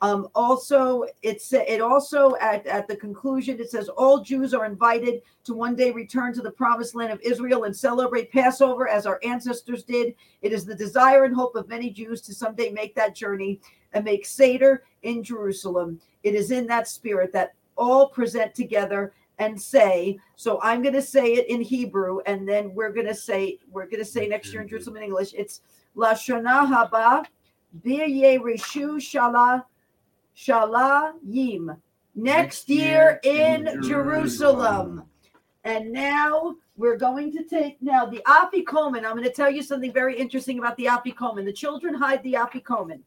Um, 0.00 0.28
also, 0.34 1.04
it's 1.22 1.52
it 1.52 1.80
also 1.80 2.36
at, 2.36 2.66
at 2.66 2.86
the 2.86 2.96
conclusion 2.96 3.58
it 3.58 3.70
says 3.70 3.88
all 3.88 4.20
Jews 4.20 4.54
are 4.54 4.64
invited 4.64 5.22
to 5.44 5.54
one 5.54 5.74
day 5.74 5.90
return 5.90 6.32
to 6.34 6.40
the 6.40 6.52
promised 6.52 6.94
land 6.94 7.12
of 7.12 7.20
Israel 7.20 7.64
and 7.64 7.76
celebrate 7.76 8.30
Passover 8.30 8.88
as 8.88 9.06
our 9.06 9.18
ancestors 9.24 9.82
did. 9.82 10.14
It 10.40 10.52
is 10.52 10.64
the 10.64 10.74
desire 10.74 11.24
and 11.24 11.34
hope 11.34 11.56
of 11.56 11.68
many 11.68 11.90
Jews 11.90 12.20
to 12.22 12.34
someday 12.34 12.70
make 12.70 12.94
that 12.94 13.16
journey 13.16 13.60
and 13.92 14.04
make 14.04 14.24
Seder 14.24 14.84
in 15.02 15.24
Jerusalem. 15.24 16.00
It 16.22 16.34
is 16.34 16.52
in 16.52 16.66
that 16.68 16.86
spirit 16.86 17.32
that 17.32 17.54
all 17.76 18.08
present 18.08 18.54
together 18.54 19.12
and 19.38 19.60
say. 19.60 20.18
So 20.36 20.60
I'm 20.62 20.82
going 20.82 20.94
to 20.94 21.02
say 21.02 21.32
it 21.34 21.48
in 21.48 21.60
Hebrew, 21.60 22.20
and 22.26 22.48
then 22.48 22.72
we're 22.74 22.92
going 22.92 23.06
to 23.06 23.14
say 23.14 23.58
we're 23.70 23.86
going 23.86 23.98
to 23.98 24.04
say 24.04 24.28
next 24.28 24.52
year 24.52 24.62
in 24.62 24.68
Jerusalem 24.68 24.98
in 24.98 25.04
English. 25.04 25.34
It's 25.36 25.60
Lashana 25.96 26.68
Haba 26.68 27.24
Birye 27.84 28.38
Rishu 28.38 28.96
Shala 28.96 29.64
Shala 30.38 31.14
Yim. 31.26 31.76
Next 32.14 32.68
year 32.68 33.20
in 33.24 33.82
Jerusalem. 33.82 35.04
And 35.64 35.92
now 35.92 36.56
we're 36.76 36.96
going 36.96 37.32
to 37.32 37.44
take 37.44 37.82
now 37.82 38.06
the 38.06 38.22
afikomen. 38.26 39.04
I'm 39.04 39.16
going 39.16 39.24
to 39.24 39.32
tell 39.32 39.50
you 39.50 39.62
something 39.62 39.92
very 39.92 40.16
interesting 40.16 40.58
about 40.58 40.76
the 40.76 40.86
afikomen. 40.86 41.44
The 41.44 41.52
children 41.52 41.94
hide 41.94 42.22
the 42.22 42.34
afikomen. 42.34 43.00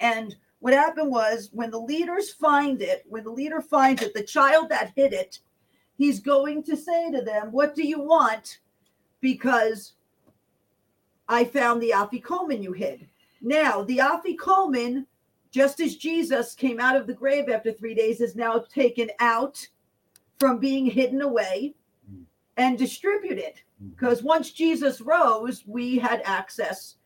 And 0.00 0.34
what 0.60 0.72
happened 0.72 1.10
was 1.10 1.50
when 1.52 1.70
the 1.70 1.80
leaders 1.80 2.32
find 2.32 2.80
it, 2.80 3.04
when 3.06 3.24
the 3.24 3.30
leader 3.30 3.60
finds 3.60 4.02
it, 4.02 4.14
the 4.14 4.22
child 4.22 4.70
that 4.70 4.92
hid 4.96 5.12
it, 5.12 5.40
he's 5.96 6.20
going 6.20 6.62
to 6.64 6.76
say 6.76 7.10
to 7.12 7.20
them, 7.20 7.52
What 7.52 7.74
do 7.74 7.86
you 7.86 8.00
want? 8.00 8.60
Because 9.20 9.92
I 11.28 11.44
found 11.44 11.82
the 11.82 11.92
afikomen 11.94 12.62
you 12.62 12.72
hid. 12.72 13.06
Now, 13.40 13.82
the 13.82 13.98
afikomen, 13.98 15.04
just 15.50 15.80
as 15.80 15.96
Jesus 15.96 16.54
came 16.54 16.80
out 16.80 16.96
of 16.96 17.06
the 17.06 17.14
grave 17.14 17.48
after 17.48 17.72
three 17.72 17.94
days, 17.94 18.20
is 18.20 18.36
now 18.36 18.58
taken 18.58 19.10
out 19.20 19.66
from 20.38 20.58
being 20.58 20.86
hidden 20.86 21.22
away 21.22 21.74
mm. 22.10 22.22
and 22.56 22.78
distributed. 22.78 23.54
Mm. 23.82 23.90
Because 23.90 24.22
once 24.22 24.50
Jesus 24.50 25.00
rose, 25.00 25.64
we 25.66 25.98
had 25.98 26.22
access 26.24 26.96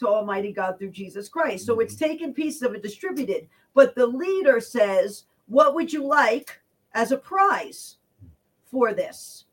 to 0.00 0.08
Almighty 0.08 0.52
God 0.52 0.78
through 0.78 0.90
Jesus 0.90 1.28
Christ. 1.28 1.64
So 1.64 1.78
it's 1.78 1.94
mm-hmm. 1.94 2.04
taken 2.04 2.34
pieces 2.34 2.62
of 2.62 2.74
it 2.74 2.82
distributed. 2.82 3.48
But 3.74 3.94
the 3.94 4.06
leader 4.06 4.58
says, 4.58 5.24
What 5.46 5.74
would 5.74 5.92
you 5.92 6.04
like 6.04 6.60
as 6.94 7.12
a 7.12 7.16
prize 7.16 7.98
for 8.70 8.92
this? 8.92 9.44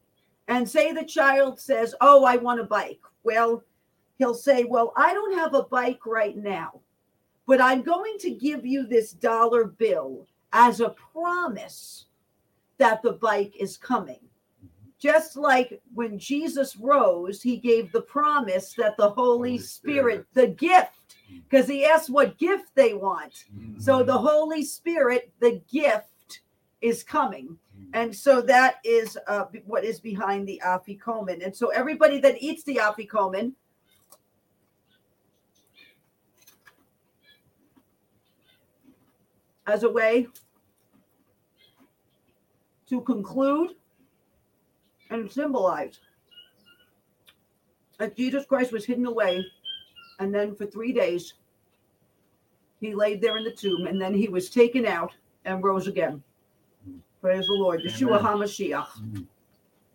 And 0.47 0.67
say 0.67 0.93
the 0.93 1.03
child 1.03 1.59
says, 1.59 1.93
Oh, 2.01 2.25
I 2.25 2.37
want 2.37 2.61
a 2.61 2.63
bike. 2.63 3.01
Well, 3.23 3.63
he'll 4.17 4.33
say, 4.33 4.63
Well, 4.63 4.93
I 4.95 5.13
don't 5.13 5.37
have 5.37 5.53
a 5.53 5.63
bike 5.63 6.05
right 6.05 6.35
now, 6.35 6.79
but 7.47 7.61
I'm 7.61 7.81
going 7.81 8.17
to 8.19 8.31
give 8.31 8.65
you 8.65 8.85
this 8.85 9.13
dollar 9.13 9.63
bill 9.63 10.27
as 10.51 10.81
a 10.81 10.89
promise 10.89 12.05
that 12.77 13.01
the 13.01 13.13
bike 13.13 13.55
is 13.59 13.77
coming. 13.77 14.19
Mm-hmm. 14.19 14.89
Just 14.99 15.37
like 15.37 15.81
when 15.93 16.19
Jesus 16.19 16.75
rose, 16.75 17.41
he 17.41 17.57
gave 17.57 17.91
the 17.91 18.01
promise 18.01 18.73
that 18.73 18.97
the 18.97 19.09
Holy, 19.09 19.51
Holy 19.51 19.57
Spirit, 19.57 20.27
Spirit. 20.31 20.33
the 20.33 20.47
gift, 20.47 21.15
mm-hmm. 21.31 21.39
because 21.49 21.67
he 21.67 21.85
asked 21.85 22.09
what 22.09 22.37
gift 22.37 22.69
they 22.75 22.93
want. 22.93 23.45
Mm-hmm. 23.55 23.79
So 23.79 24.03
the 24.03 24.17
Holy 24.17 24.63
Spirit, 24.63 25.31
the 25.39 25.61
gift, 25.71 26.41
is 26.81 27.03
coming. 27.03 27.57
And 27.93 28.15
so 28.15 28.41
that 28.41 28.75
is 28.83 29.17
uh, 29.27 29.45
what 29.65 29.83
is 29.83 29.99
behind 29.99 30.47
the 30.47 30.61
afikomen. 30.65 31.43
And 31.43 31.55
so 31.55 31.69
everybody 31.69 32.19
that 32.19 32.41
eats 32.41 32.63
the 32.63 32.75
afikomen 32.75 33.53
as 39.67 39.83
a 39.83 39.89
way 39.89 40.27
to 42.89 43.01
conclude 43.01 43.75
and 45.09 45.31
symbolize 45.31 45.99
that 47.97 48.15
Jesus 48.15 48.45
Christ 48.45 48.71
was 48.71 48.85
hidden 48.85 49.05
away, 49.05 49.45
and 50.19 50.33
then 50.33 50.55
for 50.55 50.65
three 50.65 50.93
days 50.93 51.33
he 52.79 52.93
laid 52.93 53.21
there 53.21 53.37
in 53.37 53.43
the 53.43 53.51
tomb, 53.51 53.87
and 53.87 54.01
then 54.01 54.13
he 54.13 54.29
was 54.29 54.49
taken 54.49 54.85
out 54.85 55.11
and 55.45 55.63
rose 55.63 55.87
again. 55.87 56.23
Praise 57.21 57.45
the 57.47 57.53
Lord. 57.53 57.81
Yeshua 57.81 58.19
Amen. 58.19 58.23
HaMashiach. 58.23 58.87
Mhm. 59.01 59.27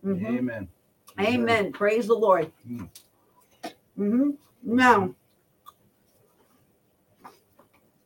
Mhm. 0.04 0.38
Amen. 0.38 0.68
Amen. 1.20 1.72
Praise 1.72 2.06
the 2.06 2.14
Lord. 2.14 2.50
Mm. 2.68 2.88
hmm 3.96 4.30
Now, 4.62 5.14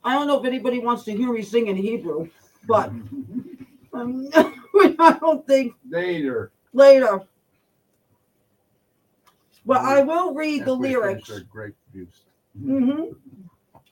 I 0.06 0.14
don't 0.14 0.28
know 0.28 0.38
if 0.38 0.46
anybody 0.46 0.78
wants 0.78 1.02
to 1.04 1.12
hear 1.12 1.32
me 1.32 1.42
sing 1.42 1.66
in 1.66 1.74
Hebrew, 1.76 2.28
but 2.68 2.90
um, 3.92 4.28
I 4.34 5.16
don't 5.20 5.44
think 5.46 5.74
Later. 5.90 6.52
later. 6.72 7.22
But 9.66 9.78
I 9.80 10.02
will 10.02 10.32
read 10.32 10.60
the 10.64 10.72
After 10.72 10.76
we 10.76 10.88
finish 10.94 11.00
lyrics. 11.02 11.30
our 11.32 11.40
Grape 11.40 11.74
juice. 11.92 12.22
hmm 12.64 13.02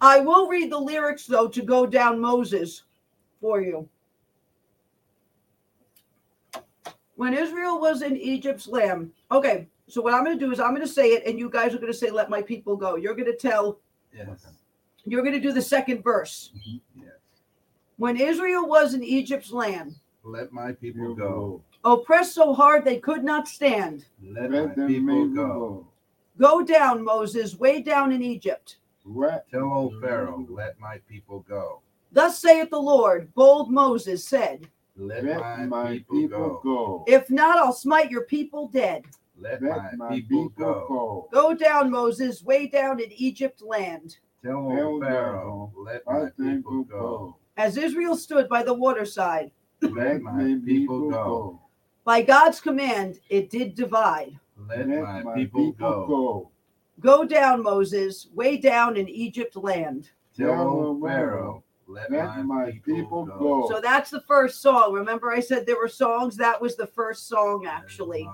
I 0.01 0.21
will 0.21 0.47
read 0.49 0.71
the 0.71 0.79
lyrics 0.79 1.27
though 1.27 1.49
to 1.49 1.62
go 1.62 1.85
down 1.85 2.21
Moses 2.21 2.85
for 3.41 3.61
you. 3.61 3.89
When 7.17 7.35
Israel 7.35 7.81
was 7.81 8.03
in 8.03 8.17
Egypt's 8.17 8.69
land. 8.69 9.11
Okay, 9.33 9.67
so 9.89 10.01
what 10.01 10.15
I'm 10.15 10.25
going 10.25 10.39
to 10.39 10.45
do 10.47 10.53
is 10.53 10.61
I'm 10.61 10.71
going 10.77 10.87
to 10.87 10.93
say 10.93 11.09
it, 11.09 11.25
and 11.27 11.39
you 11.41 11.51
guys 11.51 11.75
are 11.75 11.79
going 11.79 11.93
to 11.93 11.99
say, 11.99 12.11
"Let 12.11 12.31
my 12.31 12.43
people 12.43 12.77
go." 12.77 12.95
You're 12.97 13.15
going 13.15 13.27
to 13.31 13.37
tell. 13.37 13.81
Yes. 14.17 14.47
You're 15.07 15.23
going 15.23 15.35
to 15.35 15.41
do 15.41 15.53
the 15.53 15.63
second 15.63 16.03
verse. 16.03 16.51
Mm-hmm. 16.57 17.03
Yes. 17.03 17.13
When 17.97 18.17
Israel 18.17 18.67
was 18.67 18.95
in 18.95 19.03
Egypt's 19.05 19.53
land, 19.53 19.95
Let 20.25 20.53
my 20.53 20.73
people 20.73 21.15
go. 21.15 21.63
oppressed 21.85 22.35
so 22.35 22.55
hard 22.55 22.85
they 22.85 22.99
could 22.99 23.23
not 23.25 23.47
stand. 23.49 24.07
Let 24.23 24.51
Let 24.51 24.69
my 24.69 24.75
them 24.75 24.89
people 24.89 25.15
people 25.27 25.29
go. 25.35 25.47
go. 25.47 25.87
Go 26.39 26.65
down, 26.65 27.05
Moses, 27.05 27.57
way 27.57 27.81
down 27.83 28.11
in 28.13 28.23
Egypt. 28.23 28.79
What? 29.05 29.47
Tell 29.51 29.65
old 29.65 30.01
Pharaoh, 30.01 30.47
let 30.49 30.81
my 30.81 30.99
people 31.09 31.41
go. 31.49 31.81
Thus 32.11 32.39
saith 32.39 32.71
the 32.71 32.79
Lord, 32.81 33.33
bold 33.35 33.71
Moses 33.71 34.25
said, 34.27 34.69
Let, 34.97 35.25
Let 35.25 35.69
my, 35.69 35.99
people, 36.11 36.29
go. 36.29 36.61
go. 36.65 37.05
If 37.07 37.29
not, 37.31 37.59
I'll 37.59 37.73
smite 37.73 38.11
your 38.11 38.23
people 38.25 38.69
dead. 38.69 39.05
Let, 39.39 39.63
Let 39.63 39.97
my, 39.99 40.09
people, 40.15 40.49
go. 40.51 40.87
go. 40.89 41.29
Go 41.33 41.55
down, 41.55 41.91
Moses, 41.91 42.43
way 42.43 42.67
down 42.67 43.01
in 43.01 43.13
Egypt 43.13 43.63
land. 43.63 44.17
Tell 44.45 44.68
Tell 44.68 44.86
old 44.86 45.03
Pharaoh, 45.03 45.72
let 45.74 46.03
my 46.07 46.28
people 46.36 46.84
go. 46.84 47.38
As 47.57 47.78
Israel 47.78 48.14
stood 48.14 48.47
by 48.47 48.62
the 48.62 48.74
waterside, 48.74 49.51
Let 49.80 50.20
my 50.20 50.59
people 50.62 51.11
go. 51.11 51.62
by 52.05 52.20
God's 52.20 52.61
command, 52.61 53.20
it 53.30 53.49
did 53.49 53.74
divide. 53.74 54.38
Let 54.68 54.86
my 54.86 55.22
people 55.34 55.72
go. 55.72 56.51
Go 57.01 57.24
down, 57.24 57.62
Moses, 57.62 58.28
way 58.34 58.59
down 58.59 58.99
in 58.99 59.09
Egypt 59.09 59.57
land. 59.57 60.11
Tell 60.36 61.01
Pharaoh, 61.03 61.64
let 61.86 62.11
Let 62.11 62.45
my 62.45 62.78
people 62.84 63.24
go. 63.24 63.66
So 63.70 63.80
that's 63.80 64.11
the 64.11 64.20
first 64.22 64.61
song. 64.61 64.92
Remember, 64.92 65.32
I 65.32 65.40
said 65.40 65.64
there 65.64 65.78
were 65.78 65.88
songs? 65.88 66.36
That 66.36 66.61
was 66.61 66.76
the 66.76 66.86
first 66.86 67.28
song, 67.28 67.64
actually, 67.66 68.28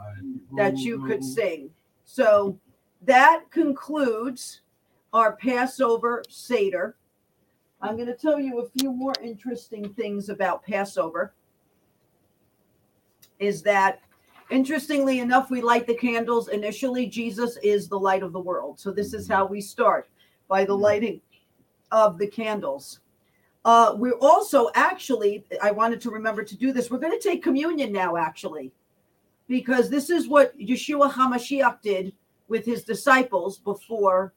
that 0.57 0.77
you 0.79 1.05
could 1.07 1.23
sing. 1.23 1.71
So 2.05 2.59
that 3.03 3.45
concludes 3.51 4.63
our 5.13 5.37
Passover 5.37 6.23
Seder. 6.29 6.97
I'm 7.81 7.97
going 7.97 8.09
to 8.09 8.15
tell 8.15 8.39
you 8.39 8.61
a 8.61 8.69
few 8.79 8.93
more 8.93 9.15
interesting 9.23 9.93
things 9.95 10.29
about 10.29 10.65
Passover. 10.65 11.35
Is 13.39 13.63
that 13.63 14.01
interestingly 14.51 15.21
enough, 15.21 15.51
we 15.51 15.63
light 15.63 15.87
the 15.87 15.95
candles. 15.95 16.49
Initially, 16.49 17.07
Jesus 17.07 17.57
is 17.63 17.89
the 17.89 17.99
light 17.99 18.23
of 18.23 18.33
the 18.33 18.41
world. 18.41 18.79
So 18.79 18.91
this 18.91 19.15
is 19.15 19.27
how 19.27 19.47
we 19.47 19.61
start 19.61 20.09
by 20.49 20.65
the 20.65 20.77
lighting 20.77 21.21
of 21.91 22.19
the 22.19 22.27
candles. 22.27 23.01
Uh, 23.65 23.95
we're 23.97 24.19
also 24.21 24.71
actually, 24.75 25.45
I 25.63 25.71
wanted 25.71 26.01
to 26.03 26.11
remember 26.11 26.43
to 26.43 26.57
do 26.57 26.73
this. 26.73 26.91
We're 26.91 26.99
going 26.99 27.19
to 27.19 27.29
take 27.29 27.43
communion 27.43 27.93
now, 27.93 28.17
actually, 28.17 28.73
because 29.49 29.91
this 29.91 30.11
is 30.11 30.29
what 30.29 30.59
Yeshua 30.59 31.11
HaMashiach 31.11 31.83
did 31.83 32.13
with 32.49 32.65
his 32.65 32.85
disciples 32.85 33.59
before 33.59 34.33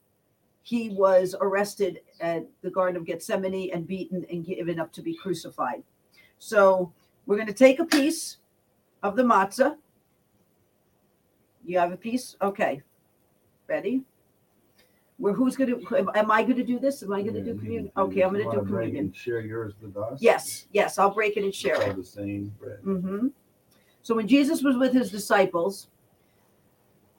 he 0.64 0.88
was 0.88 1.36
arrested 1.42 2.00
at 2.20 2.46
the 2.62 2.70
Garden 2.70 2.96
of 2.96 3.04
Gethsemane 3.04 3.70
and 3.74 3.86
beaten 3.86 4.24
and 4.30 4.46
given 4.46 4.80
up 4.80 4.90
to 4.94 5.02
be 5.02 5.14
crucified. 5.14 5.82
So 6.38 6.90
we're 7.26 7.36
going 7.36 7.48
to 7.48 7.52
take 7.52 7.80
a 7.80 7.84
piece 7.84 8.38
of 9.02 9.14
the 9.14 9.22
matzah. 9.22 9.76
You 11.66 11.78
have 11.78 11.92
a 11.92 11.98
piece? 11.98 12.36
Okay. 12.40 12.80
Ready? 13.68 14.04
Where 15.18 15.34
who's 15.34 15.54
going 15.54 15.86
to, 15.86 16.10
am 16.14 16.30
I 16.30 16.42
going 16.42 16.56
to 16.56 16.64
do 16.64 16.78
this? 16.78 17.02
Am 17.02 17.12
I 17.12 17.20
going 17.20 17.34
to 17.34 17.42
do 17.42 17.58
communion? 17.58 17.92
Okay, 17.98 18.22
I'm 18.22 18.32
going 18.32 18.50
to 18.50 18.56
do 18.56 18.66
communion. 18.66 19.04
and 19.04 19.16
Share 19.16 19.40
yours 19.40 19.74
with 19.82 19.98
us. 19.98 20.18
Yes, 20.20 20.66
yes, 20.72 20.98
I'll 20.98 21.14
break 21.14 21.36
it 21.36 21.44
and 21.44 21.54
share 21.54 21.80
it. 21.82 21.94
the 21.94 22.02
same 22.02 22.54
bread. 22.58 22.78
Mm-hmm. 22.82 23.28
So 24.02 24.14
when 24.14 24.26
Jesus 24.26 24.62
was 24.62 24.78
with 24.78 24.94
his 24.94 25.10
disciples 25.10 25.88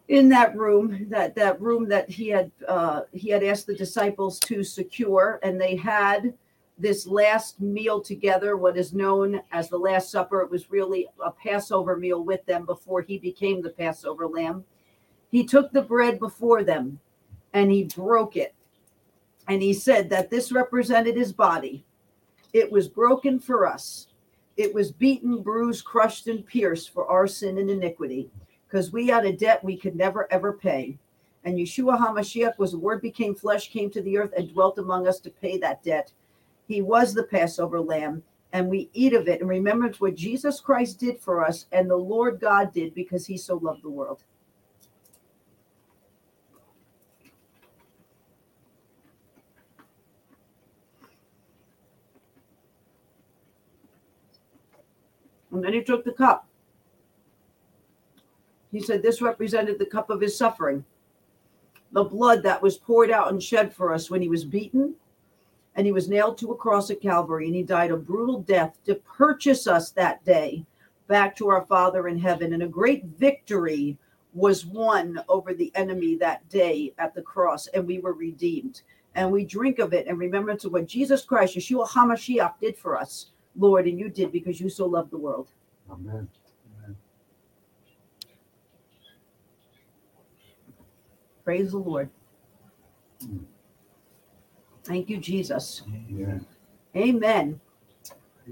in 0.08 0.30
that 0.30 0.56
room, 0.56 1.08
that 1.10 1.36
that 1.36 1.60
room 1.60 1.88
that 1.90 2.10
he 2.10 2.28
had 2.30 2.52
uh, 2.68 3.02
he 3.12 3.30
had 3.30 3.44
asked 3.44 3.68
the 3.68 3.76
disciples 3.76 4.40
to 4.42 4.64
secure, 4.64 5.40
and 5.44 5.60
they 5.60 5.76
had 5.76 6.34
this 6.78 7.08
last 7.08 7.62
meal 7.62 8.02
together, 8.02 8.58
what 8.58 8.78
is 8.78 8.94
known 8.94 9.42
as 9.52 9.70
the 9.70 9.78
Last 9.78 10.12
Supper. 10.12 10.42
It 10.42 10.52
was 10.52 10.70
really 10.70 11.08
a 11.24 11.32
Passover 11.32 11.96
meal 11.96 12.24
with 12.24 12.46
them 12.46 12.66
before 12.66 13.02
he 13.02 13.18
became 13.18 13.62
the 13.62 13.70
Passover 13.70 14.28
lamb. 14.28 14.66
He 15.32 15.46
took 15.46 15.72
the 15.72 15.82
bread 15.82 16.20
before 16.20 16.64
them 16.64 17.00
and 17.54 17.72
he 17.72 17.86
broke 17.86 18.36
it. 18.36 18.54
And 19.48 19.62
he 19.62 19.74
said 19.74 20.10
that 20.10 20.30
this 20.30 20.52
represented 20.52 21.16
his 21.16 21.32
body. 21.32 21.86
It 22.54 22.72
was 22.72 22.88
broken 22.88 23.40
for 23.40 23.68
us. 23.68 24.08
It 24.58 24.74
was 24.74 24.92
beaten, 24.92 25.42
bruised, 25.42 25.86
crushed, 25.86 26.28
and 26.28 26.46
pierced 26.46 26.92
for 26.92 27.06
our 27.08 27.28
sin 27.28 27.58
and 27.58 27.70
iniquity, 27.70 28.30
because 28.76 28.92
we 28.92 29.08
had 29.08 29.24
a 29.24 29.32
debt 29.32 29.64
we 29.64 29.78
could 29.78 29.96
never 29.96 30.28
ever 30.34 30.52
pay. 30.52 30.98
And 31.46 31.58
Yeshua 31.58 31.98
HaMashiach 31.98 32.58
was 32.58 32.74
the 32.74 32.78
word 32.78 33.02
became 33.02 33.34
flesh, 33.34 33.70
came 33.70 33.90
to 33.92 34.02
the 34.02 34.18
earth, 34.18 34.34
and 34.36 34.52
dwelt 34.52 34.78
among 34.78 35.08
us 35.08 35.22
to 35.22 35.30
pay 35.30 35.58
that 35.60 35.82
debt. 35.82 36.12
He 36.68 36.82
was 36.82 37.14
the 37.14 37.24
Passover 37.24 37.80
lamb, 37.80 38.22
and 38.52 38.68
we 38.68 38.90
eat 38.92 39.14
of 39.14 39.30
it 39.30 39.40
and 39.40 39.50
remember 39.50 39.90
what 40.00 40.16
Jesus 40.16 40.60
Christ 40.60 41.00
did 41.00 41.22
for 41.22 41.42
us 41.42 41.68
and 41.72 41.90
the 41.90 41.96
Lord 41.96 42.42
God 42.42 42.74
did 42.74 42.94
because 42.94 43.26
he 43.26 43.38
so 43.38 43.56
loved 43.56 43.82
the 43.82 43.90
world. 43.90 44.24
And 55.54 55.64
then 55.64 55.72
he 55.72 55.82
took 55.82 56.04
the 56.04 56.12
cup. 56.12 56.50
He 58.76 58.82
said 58.82 59.02
this 59.02 59.22
represented 59.22 59.80
the 59.80 59.86
cup 59.86 60.10
of 60.10 60.22
his 60.22 60.38
suffering, 60.38 60.84
the 61.92 62.04
blood 62.04 62.44
that 62.44 62.62
was 62.62 62.78
poured 62.78 63.10
out 63.10 63.32
and 63.32 63.42
shed 63.42 63.74
for 63.74 63.94
us 63.94 64.10
when 64.10 64.22
he 64.22 64.30
was 64.30 64.44
beaten 64.44 64.96
and 65.76 65.86
he 65.86 65.92
was 65.92 66.10
nailed 66.10 66.38
to 66.38 66.52
a 66.52 66.56
cross 66.56 66.90
at 66.90 67.02
Calvary 67.02 67.46
and 67.46 67.56
he 67.56 67.64
died 67.64 67.92
a 67.92 67.98
brutal 67.98 68.40
death 68.42 68.78
to 68.86 68.96
purchase 68.96 69.68
us 69.68 69.92
that 69.92 70.24
day 70.24 70.66
back 71.08 71.36
to 71.36 71.50
our 71.50 71.66
Father 71.66 72.08
in 72.08 72.18
heaven. 72.18 72.54
And 72.54 72.64
a 72.64 72.68
great 72.68 73.06
victory 73.06 73.98
was 74.34 74.66
won 74.66 75.22
over 75.30 75.54
the 75.54 75.72
enemy 75.76 76.16
that 76.18 76.48
day 76.50 76.94
at 76.98 77.14
the 77.14 77.22
cross, 77.22 77.68
and 77.68 77.88
we 77.88 78.00
were 78.00 78.14
redeemed. 78.14 78.82
And 79.16 79.32
we 79.32 79.46
drink 79.46 79.80
of 79.80 79.94
it 79.94 80.08
and 80.08 80.18
remember 80.18 80.56
to 80.56 80.70
what 80.70 80.88
Jesus 80.88 81.24
Christ, 81.24 81.56
Yeshua 81.56 81.88
HaMashiach, 81.88 82.60
did 82.60 82.78
for 82.78 82.98
us, 82.98 83.28
Lord, 83.58 83.88
and 83.88 83.98
you 83.98 84.10
did 84.10 84.34
because 84.34 84.60
you 84.60 84.68
so 84.68 84.86
loved 84.86 85.12
the 85.12 85.18
world. 85.18 85.52
Amen. 85.90 86.28
Praise 91.46 91.72
the 91.72 91.78
Lord. 91.78 92.10
Thank 94.84 95.10
you, 95.10 95.18
Jesus. 95.18 95.84
Yeah. 96.10 96.40
Amen. 96.96 97.62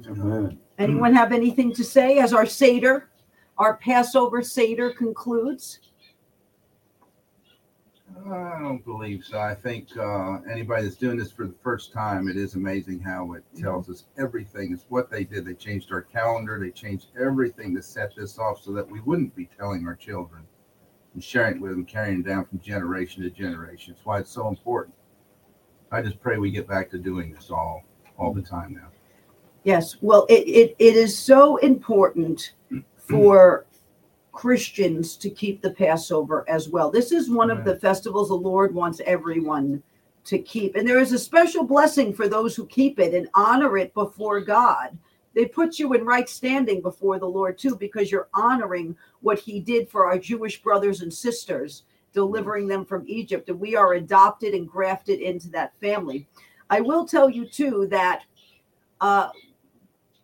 Amen. 0.07 0.59
Anyone 0.77 1.13
have 1.13 1.31
anything 1.31 1.73
to 1.73 1.83
say 1.83 2.19
as 2.19 2.33
our 2.33 2.45
Seder, 2.45 3.09
our 3.57 3.77
Passover 3.77 4.43
Seder 4.43 4.91
concludes? 4.91 5.79
I 8.29 8.59
don't 8.61 8.85
believe 8.85 9.25
so. 9.25 9.39
I 9.39 9.55
think 9.55 9.87
uh, 9.97 10.41
anybody 10.49 10.83
that's 10.83 10.95
doing 10.95 11.17
this 11.17 11.31
for 11.31 11.47
the 11.47 11.55
first 11.63 11.91
time, 11.93 12.27
it 12.27 12.37
is 12.37 12.53
amazing 12.53 12.99
how 12.99 13.33
it 13.33 13.43
tells 13.59 13.89
us 13.89 14.05
everything. 14.19 14.71
It's 14.71 14.85
what 14.89 15.09
they 15.09 15.23
did. 15.23 15.45
They 15.45 15.55
changed 15.55 15.91
our 15.91 16.03
calendar. 16.03 16.59
They 16.59 16.69
changed 16.69 17.07
everything 17.19 17.75
to 17.75 17.81
set 17.81 18.15
this 18.15 18.37
off 18.37 18.61
so 18.61 18.71
that 18.73 18.87
we 18.87 19.01
wouldn't 19.01 19.35
be 19.35 19.49
telling 19.57 19.87
our 19.87 19.95
children 19.95 20.43
and 21.14 21.24
sharing 21.24 21.57
it 21.57 21.61
with 21.61 21.72
them, 21.72 21.86
carrying 21.86 22.22
it 22.22 22.26
down 22.26 22.45
from 22.45 22.59
generation 22.59 23.24
to 23.24 23.30
generation. 23.30 23.93
It's 23.93 24.05
why 24.05 24.20
it's 24.20 24.32
so 24.32 24.47
important. 24.47 24.95
I 25.91 26.01
just 26.01 26.20
pray 26.20 26.38
we 26.38 26.51
get 26.51 26.68
back 26.68 26.89
to 26.91 26.97
doing 26.97 27.32
this 27.34 27.51
all 27.51 27.84
all 28.18 28.34
the 28.34 28.41
time 28.41 28.74
now. 28.74 28.88
Yes. 29.64 29.97
Well, 30.01 30.26
it, 30.30 30.47
it, 30.47 30.76
it 30.80 30.95
is 30.95 31.18
so 31.18 31.57
important 31.57 32.53
for 32.97 33.66
Christians 34.32 35.16
to 35.18 35.30
keep 35.30 35.61
the 35.61 35.72
Passover 35.72 36.43
as 36.49 36.70
well. 36.70 36.91
This 36.91 37.11
is 37.11 37.30
one 37.30 37.49
of 37.49 37.64
the 37.64 37.80
festivals 37.80 38.28
the 38.28 38.34
Lord 38.34 38.74
wants 38.74 38.99
everyone 39.05 39.82
to 40.26 40.39
keep. 40.39 40.76
And 40.76 40.88
there 40.88 40.99
is 40.99 41.14
a 41.14 41.20
special 41.20 41.64
blessing 41.64 42.14
for 42.14 42.28
those 42.28 42.55
who 42.55 42.66
keep 42.66 42.99
it 42.99 43.14
and 43.14 43.30
honor 43.34 43.78
it 43.78 43.93
before 43.93 44.41
God. 44.41 44.97
They 45.34 45.45
put 45.45 45.79
you 45.79 45.93
in 45.93 46.05
right 46.05 46.29
standing 46.29 46.81
before 46.81 47.19
the 47.19 47.27
Lord 47.27 47.57
too, 47.57 47.75
because 47.75 48.11
you're 48.11 48.29
honoring 48.34 48.95
what 49.21 49.39
He 49.39 49.59
did 49.59 49.89
for 49.89 50.05
our 50.05 50.17
Jewish 50.17 50.61
brothers 50.61 51.01
and 51.01 51.13
sisters, 51.13 51.84
delivering 52.13 52.67
them 52.67 52.86
from 52.86 53.03
Egypt. 53.07 53.49
And 53.49 53.59
we 53.59 53.75
are 53.75 53.93
adopted 53.93 54.53
and 54.53 54.69
grafted 54.69 55.19
into 55.19 55.49
that 55.49 55.73
family. 55.79 56.27
I 56.69 56.81
will 56.81 57.05
tell 57.05 57.29
you 57.29 57.45
too 57.47 57.88
that 57.91 58.23
uh, 59.01 59.29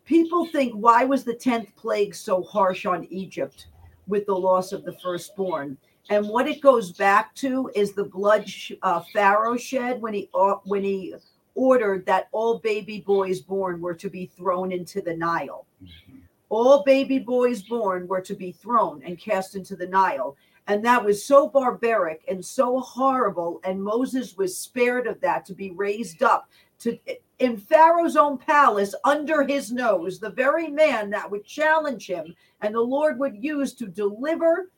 people 0.04 0.46
think, 0.46 0.72
why 0.74 1.04
was 1.04 1.24
the 1.24 1.34
10th 1.34 1.74
plague 1.76 2.14
so 2.14 2.42
harsh 2.42 2.86
on 2.86 3.04
Egypt 3.10 3.66
with 4.06 4.26
the 4.26 4.34
loss 4.34 4.72
of 4.72 4.84
the 4.84 4.96
firstborn? 5.02 5.76
And 6.08 6.28
what 6.28 6.48
it 6.48 6.60
goes 6.60 6.90
back 6.92 7.34
to 7.36 7.70
is 7.74 7.92
the 7.92 8.04
blood 8.04 8.50
uh, 8.82 9.00
Pharaoh 9.12 9.56
shed 9.56 10.00
when 10.02 10.14
he 10.14 10.28
uh, 10.34 10.56
when 10.64 10.82
he 10.82 11.14
ordered 11.60 12.06
that 12.06 12.28
all 12.32 12.58
baby 12.58 13.00
boys 13.00 13.38
born 13.38 13.82
were 13.82 13.94
to 13.94 14.08
be 14.08 14.24
thrown 14.24 14.72
into 14.72 15.02
the 15.02 15.14
Nile. 15.14 15.66
Mm-hmm. 15.84 16.16
All 16.48 16.82
baby 16.84 17.18
boys 17.18 17.60
born 17.60 18.08
were 18.08 18.22
to 18.22 18.34
be 18.34 18.50
thrown 18.50 19.02
and 19.04 19.18
cast 19.18 19.54
into 19.54 19.76
the 19.76 19.86
Nile. 19.86 20.38
And 20.68 20.82
that 20.86 21.04
was 21.04 21.22
so 21.22 21.48
barbaric 21.48 22.24
and 22.28 22.42
so 22.42 22.80
horrible. 22.80 23.60
And 23.62 23.82
Moses 23.82 24.38
was 24.38 24.56
spared 24.56 25.06
of 25.06 25.20
that 25.20 25.44
to 25.46 25.52
be 25.52 25.72
raised 25.72 26.22
up 26.22 26.48
to 26.78 26.98
in 27.38 27.58
Pharaoh's 27.58 28.16
own 28.16 28.38
palace 28.38 28.94
under 29.04 29.46
his 29.46 29.70
nose, 29.70 30.18
the 30.18 30.30
very 30.30 30.68
man 30.68 31.10
that 31.10 31.30
would 31.30 31.44
challenge 31.44 32.06
him 32.06 32.34
and 32.62 32.74
the 32.74 32.80
Lord 32.80 33.18
would 33.18 33.36
use 33.36 33.74
to 33.74 33.86
deliver 33.86 34.70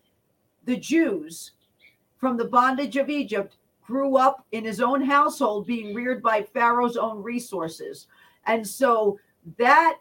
the 0.64 0.76
Jews 0.76 1.52
from 2.18 2.36
the 2.36 2.44
bondage 2.44 2.96
of 2.96 3.08
Egypt, 3.08 3.56
grew 3.92 4.16
up 4.16 4.46
in 4.52 4.64
his 4.64 4.80
own 4.80 5.02
household, 5.02 5.66
being 5.66 5.94
reared 5.94 6.22
by 6.22 6.42
Pharaoh's 6.42 6.96
own 6.96 7.22
resources. 7.22 8.06
And 8.46 8.66
so 8.66 9.18
that 9.58 9.98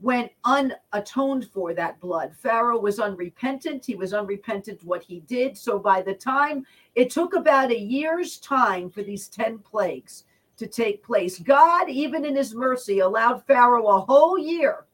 went 0.00 0.32
unatoned 0.46 1.46
for 1.52 1.74
that 1.74 2.00
blood. 2.00 2.34
Pharaoh 2.34 2.80
was 2.80 2.98
unrepentant. 2.98 3.84
He 3.84 3.94
was 3.94 4.14
unrepentant 4.14 4.82
what 4.84 5.02
he 5.02 5.20
did. 5.20 5.58
So 5.58 5.78
by 5.78 6.00
the 6.00 6.14
time 6.14 6.64
it 6.94 7.10
took 7.10 7.34
about 7.34 7.70
a 7.70 7.78
year's 7.78 8.38
time 8.38 8.88
for 8.88 9.02
these 9.02 9.28
10 9.28 9.58
plagues 9.58 10.24
to 10.56 10.66
take 10.66 11.04
place, 11.04 11.38
God, 11.38 11.90
even 11.90 12.24
in 12.24 12.34
his 12.34 12.54
mercy, 12.54 13.00
allowed 13.00 13.44
Pharaoh 13.44 13.88
a 13.88 14.00
whole 14.00 14.38
year 14.38 14.86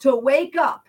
to 0.00 0.16
wake 0.16 0.56
up, 0.56 0.88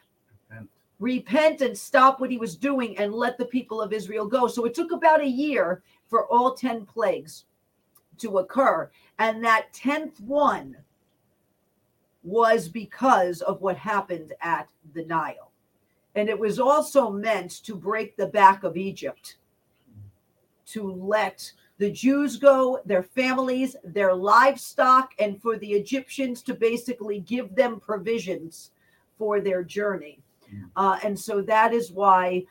Repent. 0.49 0.69
repent, 0.97 1.61
and 1.61 1.77
stop 1.77 2.19
what 2.19 2.31
he 2.31 2.39
was 2.39 2.55
doing 2.55 2.97
and 2.97 3.13
let 3.13 3.37
the 3.37 3.45
people 3.45 3.79
of 3.79 3.93
Israel 3.93 4.25
go. 4.25 4.47
So 4.47 4.65
it 4.65 4.73
took 4.73 4.91
about 4.91 5.21
a 5.21 5.27
year 5.27 5.83
for 6.11 6.25
all 6.25 6.53
10 6.53 6.85
plagues 6.85 7.45
to 8.17 8.39
occur. 8.39 8.91
And 9.17 9.43
that 9.43 9.73
10th 9.73 10.19
one 10.19 10.75
was 12.21 12.67
because 12.67 13.41
of 13.41 13.61
what 13.61 13.77
happened 13.77 14.33
at 14.41 14.69
the 14.93 15.05
Nile. 15.05 15.51
And 16.13 16.27
it 16.27 16.37
was 16.37 16.59
also 16.59 17.09
meant 17.09 17.63
to 17.63 17.73
break 17.73 18.17
the 18.17 18.27
back 18.27 18.63
of 18.65 18.75
Egypt, 18.75 19.37
to 20.67 20.91
let 20.91 21.49
the 21.77 21.89
Jews 21.89 22.35
go, 22.35 22.81
their 22.85 23.03
families, 23.03 23.77
their 23.83 24.13
livestock, 24.13 25.13
and 25.17 25.41
for 25.41 25.57
the 25.57 25.71
Egyptians 25.71 26.41
to 26.43 26.53
basically 26.53 27.21
give 27.21 27.55
them 27.55 27.79
provisions 27.79 28.71
for 29.17 29.39
their 29.39 29.63
journey. 29.63 30.19
Uh, 30.75 30.99
and 31.05 31.17
so 31.17 31.41
that 31.41 31.73
is 31.73 31.93
why 31.93 32.43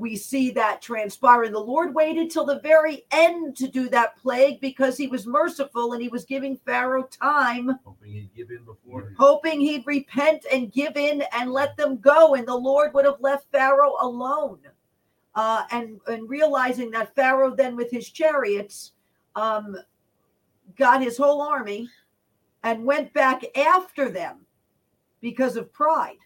we 0.00 0.16
see 0.16 0.50
that 0.52 0.80
transpire. 0.80 1.44
And 1.44 1.54
the 1.54 1.60
Lord 1.60 1.94
waited 1.94 2.30
till 2.30 2.46
the 2.46 2.60
very 2.60 3.04
end 3.12 3.56
to 3.58 3.68
do 3.68 3.88
that 3.90 4.16
plague 4.16 4.60
because 4.60 4.96
he 4.96 5.06
was 5.06 5.26
merciful 5.26 5.92
and 5.92 6.02
he 6.02 6.08
was 6.08 6.24
giving 6.24 6.56
Pharaoh 6.56 7.04
time 7.04 7.78
Hoping 7.84 8.12
he'd 8.12 8.34
give 8.34 8.50
in 8.50 8.64
before. 8.64 9.12
hoping 9.18 9.60
he'd 9.60 9.86
repent 9.86 10.46
and 10.50 10.72
give 10.72 10.96
in 10.96 11.22
and 11.32 11.52
let 11.52 11.76
them 11.76 11.98
go, 11.98 12.34
and 12.34 12.48
the 12.48 12.56
Lord 12.56 12.94
would 12.94 13.04
have 13.04 13.20
left 13.20 13.52
Pharaoh 13.52 13.96
alone. 14.00 14.58
Uh, 15.36 15.62
and 15.70 16.00
and 16.08 16.28
realizing 16.28 16.90
that 16.90 17.14
Pharaoh 17.14 17.54
then 17.54 17.76
with 17.76 17.90
his 17.90 18.10
chariots 18.10 18.92
um, 19.36 19.76
got 20.76 21.00
his 21.00 21.16
whole 21.16 21.40
army 21.40 21.88
and 22.64 22.84
went 22.84 23.12
back 23.12 23.42
after 23.56 24.10
them 24.10 24.44
because 25.20 25.56
of 25.56 25.72
pride. 25.72 26.16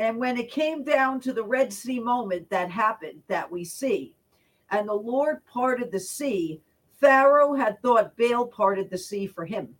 And 0.00 0.16
when 0.16 0.38
it 0.38 0.50
came 0.50 0.82
down 0.82 1.20
to 1.20 1.32
the 1.34 1.44
Red 1.44 1.70
Sea 1.74 2.00
moment 2.00 2.48
that 2.48 2.70
happened, 2.70 3.22
that 3.28 3.52
we 3.52 3.64
see, 3.64 4.14
and 4.70 4.88
the 4.88 4.94
Lord 4.94 5.44
parted 5.44 5.92
the 5.92 6.00
sea, 6.00 6.62
Pharaoh 6.98 7.52
had 7.52 7.82
thought 7.82 8.16
Baal 8.16 8.46
parted 8.46 8.88
the 8.88 8.96
sea 8.96 9.26
for 9.26 9.44
him. 9.44 9.76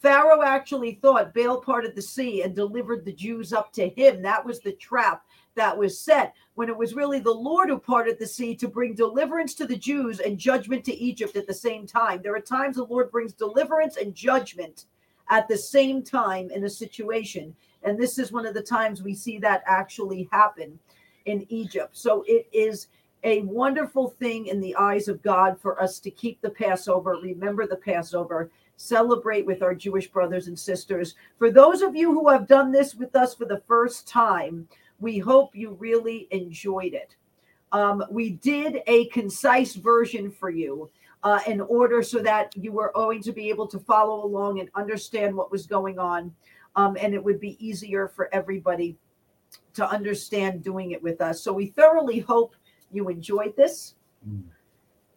Pharaoh 0.00 0.42
actually 0.42 0.94
thought 0.94 1.34
Baal 1.34 1.60
parted 1.60 1.94
the 1.94 2.00
sea 2.00 2.40
and 2.40 2.56
delivered 2.56 3.04
the 3.04 3.12
Jews 3.12 3.52
up 3.52 3.70
to 3.74 3.90
him. 3.90 4.22
That 4.22 4.46
was 4.46 4.60
the 4.60 4.72
trap 4.72 5.26
that 5.56 5.76
was 5.76 6.00
set 6.00 6.34
when 6.54 6.70
it 6.70 6.76
was 6.76 6.94
really 6.94 7.20
the 7.20 7.30
Lord 7.30 7.68
who 7.68 7.78
parted 7.78 8.18
the 8.18 8.26
sea 8.26 8.56
to 8.56 8.66
bring 8.66 8.94
deliverance 8.94 9.54
to 9.56 9.66
the 9.66 9.76
Jews 9.76 10.20
and 10.20 10.38
judgment 10.38 10.86
to 10.86 10.96
Egypt 10.96 11.36
at 11.36 11.46
the 11.46 11.52
same 11.52 11.86
time. 11.86 12.22
There 12.22 12.34
are 12.34 12.40
times 12.40 12.76
the 12.76 12.84
Lord 12.84 13.10
brings 13.10 13.34
deliverance 13.34 13.98
and 13.98 14.14
judgment 14.14 14.86
at 15.28 15.48
the 15.48 15.56
same 15.56 16.02
time 16.02 16.50
in 16.50 16.64
a 16.64 16.70
situation. 16.70 17.54
And 17.84 17.98
this 17.98 18.18
is 18.18 18.32
one 18.32 18.46
of 18.46 18.54
the 18.54 18.62
times 18.62 19.02
we 19.02 19.14
see 19.14 19.38
that 19.38 19.62
actually 19.66 20.28
happen 20.32 20.78
in 21.26 21.46
Egypt. 21.50 21.96
So 21.96 22.24
it 22.26 22.48
is 22.52 22.88
a 23.22 23.42
wonderful 23.42 24.08
thing 24.08 24.46
in 24.46 24.60
the 24.60 24.76
eyes 24.76 25.08
of 25.08 25.22
God 25.22 25.58
for 25.60 25.80
us 25.80 25.98
to 26.00 26.10
keep 26.10 26.40
the 26.40 26.50
Passover, 26.50 27.16
remember 27.22 27.66
the 27.66 27.76
Passover, 27.76 28.50
celebrate 28.76 29.46
with 29.46 29.62
our 29.62 29.74
Jewish 29.74 30.08
brothers 30.08 30.48
and 30.48 30.58
sisters. 30.58 31.14
For 31.38 31.50
those 31.50 31.80
of 31.80 31.96
you 31.96 32.12
who 32.12 32.28
have 32.28 32.46
done 32.46 32.70
this 32.70 32.94
with 32.94 33.16
us 33.16 33.34
for 33.34 33.46
the 33.46 33.62
first 33.66 34.06
time, 34.06 34.68
we 35.00 35.18
hope 35.18 35.54
you 35.54 35.72
really 35.72 36.28
enjoyed 36.30 36.92
it. 36.92 37.16
Um, 37.72 38.04
we 38.10 38.30
did 38.30 38.82
a 38.86 39.06
concise 39.06 39.74
version 39.74 40.30
for 40.30 40.50
you 40.50 40.90
uh, 41.22 41.40
in 41.46 41.60
order 41.62 42.02
so 42.02 42.20
that 42.20 42.54
you 42.56 42.72
were 42.72 42.92
going 42.94 43.22
to 43.22 43.32
be 43.32 43.48
able 43.48 43.66
to 43.68 43.78
follow 43.78 44.24
along 44.24 44.60
and 44.60 44.68
understand 44.74 45.34
what 45.34 45.50
was 45.50 45.66
going 45.66 45.98
on. 45.98 46.32
Um, 46.76 46.96
and 47.00 47.14
it 47.14 47.22
would 47.22 47.40
be 47.40 47.56
easier 47.64 48.08
for 48.08 48.28
everybody 48.34 48.96
to 49.74 49.88
understand 49.88 50.62
doing 50.62 50.92
it 50.92 51.02
with 51.02 51.20
us. 51.20 51.42
So 51.42 51.52
we 51.52 51.66
thoroughly 51.66 52.20
hope 52.20 52.54
you 52.90 53.08
enjoyed 53.08 53.56
this. 53.56 53.94
Mm. 54.28 54.44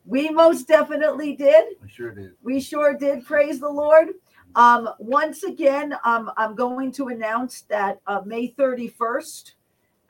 We 0.06 0.30
most 0.30 0.68
definitely 0.68 1.36
did. 1.36 1.66
I 1.84 1.88
sure 1.88 2.12
did. 2.12 2.34
We 2.42 2.62
sure 2.62 2.94
did. 2.94 3.26
Praise 3.26 3.60
the 3.60 3.70
Lord. 3.70 4.10
Um, 4.56 4.90
once 5.00 5.44
again, 5.44 5.96
um, 6.06 6.32
I'm 6.38 6.56
going 6.56 6.92
to 6.94 7.10
announce 7.10 7.62
that 7.64 8.00
uh, 8.08 8.22
May 8.26 8.54
31st 8.54 9.52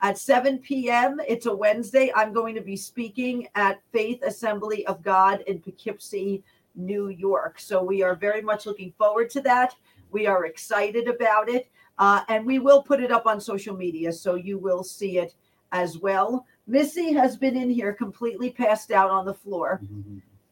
at 0.00 0.16
7 0.16 0.58
p.m., 0.58 1.20
it's 1.26 1.46
a 1.46 1.54
Wednesday, 1.54 2.12
I'm 2.14 2.32
going 2.32 2.54
to 2.54 2.60
be 2.60 2.76
speaking 2.76 3.48
at 3.56 3.80
Faith 3.92 4.22
Assembly 4.22 4.86
of 4.86 5.02
God 5.02 5.42
in 5.48 5.58
Poughkeepsie, 5.58 6.44
New 6.76 7.08
York. 7.08 7.58
So 7.58 7.82
we 7.82 8.02
are 8.02 8.14
very 8.14 8.40
much 8.40 8.64
looking 8.64 8.92
forward 8.96 9.28
to 9.30 9.40
that. 9.42 9.74
We 10.10 10.26
are 10.26 10.46
excited 10.46 11.08
about 11.08 11.48
it. 11.48 11.68
Uh, 11.98 12.22
and 12.28 12.46
we 12.46 12.58
will 12.58 12.82
put 12.82 13.00
it 13.00 13.10
up 13.10 13.26
on 13.26 13.40
social 13.40 13.76
media 13.76 14.12
so 14.12 14.36
you 14.36 14.56
will 14.56 14.84
see 14.84 15.18
it 15.18 15.34
as 15.72 15.98
well. 15.98 16.46
Missy 16.66 17.12
has 17.12 17.36
been 17.36 17.56
in 17.56 17.70
here 17.70 17.92
completely 17.92 18.50
passed 18.50 18.90
out 18.90 19.10
on 19.10 19.24
the 19.24 19.34
floor. 19.34 19.80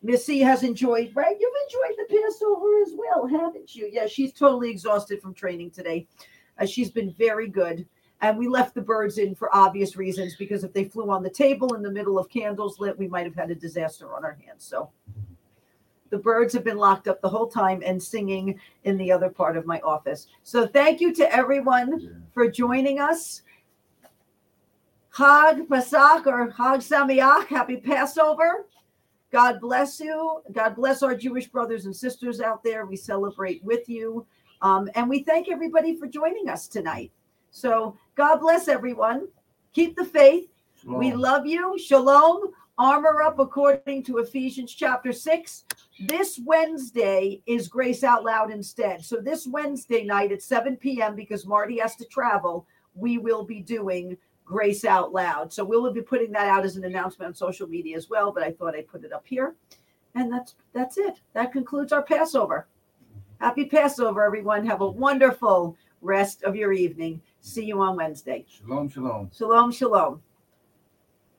Missy 0.02 0.40
has 0.40 0.62
enjoyed, 0.62 1.12
right? 1.14 1.36
You've 1.38 1.52
enjoyed 1.64 1.98
the 1.98 2.14
Passover 2.14 2.80
as 2.82 2.92
well, 2.96 3.26
haven't 3.26 3.74
you? 3.74 3.88
Yeah, 3.92 4.06
she's 4.06 4.32
totally 4.32 4.70
exhausted 4.70 5.20
from 5.20 5.34
training 5.34 5.70
today. 5.70 6.06
Uh, 6.58 6.66
she's 6.66 6.90
been 6.90 7.12
very 7.12 7.48
good. 7.48 7.86
And 8.22 8.38
we 8.38 8.48
left 8.48 8.74
the 8.74 8.80
birds 8.80 9.18
in 9.18 9.34
for 9.34 9.54
obvious 9.54 9.96
reasons 9.96 10.36
because 10.36 10.64
if 10.64 10.72
they 10.72 10.84
flew 10.84 11.10
on 11.10 11.22
the 11.22 11.30
table 11.30 11.74
in 11.74 11.82
the 11.82 11.90
middle 11.90 12.18
of 12.18 12.30
candles 12.30 12.80
lit, 12.80 12.98
we 12.98 13.08
might 13.08 13.26
have 13.26 13.34
had 13.34 13.50
a 13.50 13.54
disaster 13.54 14.14
on 14.14 14.24
our 14.24 14.38
hands. 14.46 14.64
So 14.64 14.90
the 16.10 16.18
birds 16.18 16.54
have 16.54 16.64
been 16.64 16.76
locked 16.76 17.08
up 17.08 17.20
the 17.20 17.28
whole 17.28 17.46
time 17.46 17.82
and 17.84 18.02
singing 18.02 18.58
in 18.84 18.96
the 18.96 19.10
other 19.10 19.28
part 19.28 19.56
of 19.56 19.66
my 19.66 19.80
office. 19.80 20.28
So 20.42 20.66
thank 20.66 21.00
you 21.00 21.12
to 21.14 21.34
everyone 21.34 22.00
Yeah. 22.00 22.10
for 22.32 22.50
joining 22.50 23.00
us. 23.00 23.42
Chag 25.14 25.68
Pesach 25.68 26.26
or 26.26 26.48
Chag 26.52 26.78
Sameach, 26.82 27.46
happy 27.46 27.78
Passover. 27.78 28.66
God 29.32 29.60
bless 29.60 29.98
you. 29.98 30.40
God 30.52 30.76
bless 30.76 31.02
our 31.02 31.14
Jewish 31.14 31.48
brothers 31.48 31.86
and 31.86 31.94
sisters 31.96 32.40
out 32.40 32.62
there. 32.62 32.86
We 32.86 32.96
celebrate 32.96 33.62
with 33.64 33.88
you. 33.88 34.26
Um, 34.62 34.88
and 34.94 35.08
we 35.08 35.22
thank 35.22 35.48
everybody 35.48 35.96
for 35.96 36.06
joining 36.06 36.48
us 36.48 36.68
tonight. 36.68 37.10
So 37.50 37.96
God 38.14 38.36
bless 38.36 38.68
everyone. 38.68 39.28
Keep 39.72 39.96
the 39.96 40.04
faith. 40.04 40.48
We 40.84 41.12
love 41.12 41.46
you. 41.46 41.78
Shalom. 41.78 42.52
Armor 42.78 43.22
up 43.22 43.38
according 43.38 44.02
to 44.02 44.18
Ephesians 44.18 44.74
chapter 44.74 45.10
6. 45.10 45.64
This 46.00 46.38
Wednesday 46.44 47.40
is 47.46 47.68
Grace 47.68 48.04
Out 48.04 48.22
Loud 48.22 48.50
instead. 48.50 49.02
So 49.02 49.16
this 49.16 49.46
Wednesday 49.46 50.04
night 50.04 50.30
at 50.30 50.42
7 50.42 50.76
p.m., 50.76 51.16
because 51.16 51.46
Marty 51.46 51.78
has 51.78 51.96
to 51.96 52.04
travel, 52.04 52.66
we 52.94 53.16
will 53.16 53.44
be 53.44 53.60
doing 53.60 54.18
Grace 54.44 54.84
Out 54.84 55.12
Loud. 55.14 55.50
So 55.52 55.64
we'll 55.64 55.90
be 55.90 56.02
putting 56.02 56.32
that 56.32 56.48
out 56.48 56.66
as 56.66 56.76
an 56.76 56.84
announcement 56.84 57.28
on 57.28 57.34
social 57.34 57.66
media 57.66 57.96
as 57.96 58.10
well, 58.10 58.30
but 58.30 58.42
I 58.42 58.52
thought 58.52 58.74
I'd 58.74 58.88
put 58.88 59.04
it 59.04 59.12
up 59.12 59.24
here. 59.26 59.54
And 60.14 60.30
that's 60.30 60.54
that's 60.74 60.98
it. 60.98 61.20
That 61.32 61.52
concludes 61.52 61.92
our 61.92 62.02
Passover. 62.02 62.66
Happy 63.40 63.64
Passover, 63.64 64.24
everyone. 64.24 64.66
Have 64.66 64.80
a 64.82 64.88
wonderful 64.88 65.76
rest 66.02 66.42
of 66.42 66.56
your 66.56 66.72
evening. 66.72 67.20
See 67.40 67.64
you 67.64 67.80
on 67.80 67.96
Wednesday. 67.96 68.44
Shalom, 68.48 68.88
shalom. 68.88 69.30
Shalom, 69.34 69.72
shalom. 69.72 70.22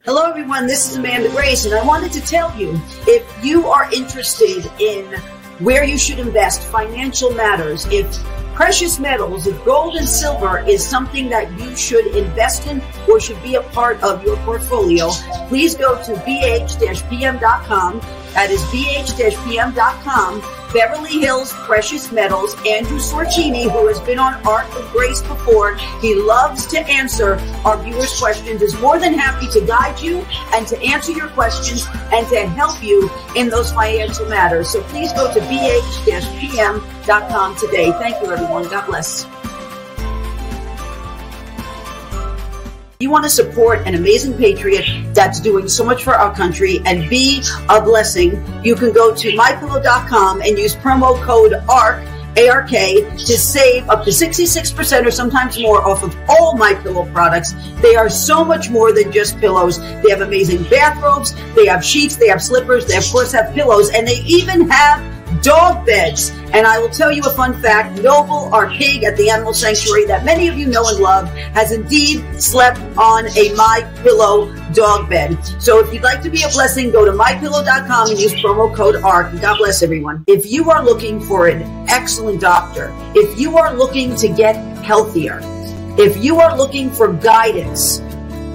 Hello, 0.06 0.30
everyone. 0.30 0.68
This 0.68 0.90
is 0.90 0.98
Amanda 0.98 1.30
Grace, 1.30 1.66
and 1.66 1.74
I 1.74 1.84
wanted 1.84 2.14
to 2.14 2.22
tell 2.22 2.56
you 2.58 2.80
if 3.08 3.26
you 3.44 3.68
are 3.68 3.92
interested 3.92 4.66
in 4.80 5.06
where 5.60 5.84
you 5.84 5.98
should 5.98 6.20
invest, 6.20 6.62
financial 6.62 7.32
matters, 7.32 7.86
if 7.88 8.08
precious 8.54 9.00
metals, 9.00 9.48
if 9.48 9.66
gold 9.66 9.96
and 9.96 10.08
silver 10.08 10.60
is 10.60 10.86
something 10.88 11.28
that 11.30 11.52
you 11.60 11.76
should 11.76 12.08
invest 12.16 12.68
in 12.68 12.82
or 13.10 13.20
should 13.20 13.42
be 13.44 13.56
a 13.56 13.62
part 13.64 14.02
of 14.02 14.24
your 14.24 14.38
portfolio, 14.46 15.10
please 15.50 15.76
go 15.76 16.02
to 16.04 16.14
bh-pm.com. 16.14 18.00
That 18.34 18.50
is 18.50 18.62
bh-pm.com. 18.64 20.42
Beverly 20.74 21.20
Hills 21.20 21.52
Precious 21.54 22.12
Metals, 22.12 22.56
Andrew 22.68 23.00
Sorchini, 23.00 23.72
who 23.72 23.88
has 23.88 24.00
been 24.02 24.20
on 24.20 24.36
Ark 24.46 24.68
of 24.76 24.92
Grace 24.92 25.22
before. 25.22 25.76
He 26.02 26.16
loves 26.16 26.68
to 26.68 26.80
answer 26.88 27.40
our 27.66 27.82
viewers' 27.82 28.20
questions, 28.20 28.62
is 28.62 28.80
more 28.80 29.00
than 29.00 29.14
happy 29.14 29.48
to 29.48 29.62
guide 29.66 30.00
you 30.00 30.26
and 30.54 30.68
to 30.68 30.78
answer 30.82 31.12
your 31.12 31.30
questions 31.30 31.86
and 32.14 32.28
to 32.28 32.48
help 32.48 32.84
you 32.84 33.10
in 33.36 33.50
those 33.50 33.72
financial 33.72 34.26
matters. 34.28 34.70
So 34.70 34.82
please 34.84 35.12
go 35.14 35.34
to 35.34 35.40
bh-pm.com 35.40 35.86
today. 37.56 37.92
Thank 37.92 38.22
you, 38.22 38.32
everyone. 38.32 38.68
God 38.70 38.86
bless. 38.88 39.26
You 43.00 43.12
want 43.12 43.26
to 43.26 43.30
support 43.30 43.86
an 43.86 43.94
amazing 43.94 44.34
patriot 44.34 45.14
that's 45.14 45.40
doing 45.40 45.68
so 45.68 45.86
much 45.86 46.04
for 46.04 46.16
our 46.16 46.34
country 46.34 46.82
and 46.84 47.08
be 47.08 47.44
a 47.70 47.80
blessing. 47.80 48.44
You 48.64 48.74
can 48.74 48.92
go 48.92 49.14
to 49.14 49.32
mypillow.com 49.34 50.42
and 50.42 50.58
use 50.58 50.76
promo 50.76 51.16
code 51.22 51.54
ARK 51.70 52.04
ARK 52.40 52.70
to 52.70 53.38
save 53.38 53.88
up 53.88 54.04
to 54.04 54.10
66% 54.10 55.06
or 55.06 55.12
sometimes 55.12 55.60
more 55.60 55.88
off 55.88 56.02
of 56.02 56.18
all 56.28 56.58
my 56.58 56.74
pillow 56.74 57.06
products. 57.12 57.54
They 57.84 57.96
are 57.96 58.10
so 58.10 58.44
much 58.44 58.72
more 58.72 58.92
than 58.92 59.12
just 59.12 59.38
pillows. 59.38 59.80
They 59.80 60.10
have 60.10 60.22
amazing 60.22 60.64
bathrobes, 60.64 61.36
they 61.54 61.68
have 61.68 61.86
sheets, 61.86 62.16
they 62.16 62.30
have 62.30 62.42
slippers, 62.42 62.88
they 62.88 62.98
of 62.98 63.06
course 63.12 63.32
have 63.32 63.54
pillows, 63.54 63.92
and 63.92 64.08
they 64.08 64.22
even 64.22 64.68
have 64.72 65.17
dog 65.42 65.86
beds. 65.86 66.30
And 66.54 66.66
I 66.66 66.80
will 66.80 66.90
tell 66.90 67.12
you 67.12 67.22
a 67.24 67.30
fun 67.32 67.60
fact. 67.62 68.02
Noble, 68.02 68.54
our 68.54 68.70
pig 68.70 69.04
at 69.04 69.18
the 69.18 69.30
animal 69.30 69.54
sanctuary 69.54 70.06
that 70.06 70.26
many 70.26 70.48
of 70.48 70.58
you 70.58 70.68
know 70.68 70.88
and 70.88 71.00
love, 71.00 71.30
has 71.30 71.72
indeed 71.72 72.24
slept 72.42 72.80
on 72.98 73.28
a 73.38 73.54
My 73.56 73.90
Pillow 74.04 74.54
dog 74.74 75.10
bed. 75.10 75.38
So 75.60 75.80
if 75.80 75.94
you'd 75.94 76.04
like 76.04 76.22
to 76.22 76.30
be 76.30 76.44
a 76.44 76.50
blessing, 76.50 76.92
go 76.92 77.06
to 77.06 77.12
mypillow.com 77.12 78.10
and 78.10 78.20
use 78.20 78.34
promo 78.36 78.74
code 78.74 78.96
ARK. 78.98 79.40
God 79.42 79.58
bless 79.58 79.84
everyone. 79.84 80.24
If 80.28 80.52
you 80.52 80.70
are 80.72 80.84
looking 80.84 81.20
for 81.20 81.48
an 81.48 81.64
excellent 81.90 82.42
doctor, 82.42 82.94
if 83.16 83.40
you 83.40 83.58
are 83.58 83.76
looking 83.76 84.16
to 84.16 84.28
get 84.30 84.56
healthier, 84.84 85.40
if 85.98 86.24
you 86.24 86.40
are 86.40 86.56
looking 86.56 86.92
for 86.92 87.12
guidance, 87.12 88.00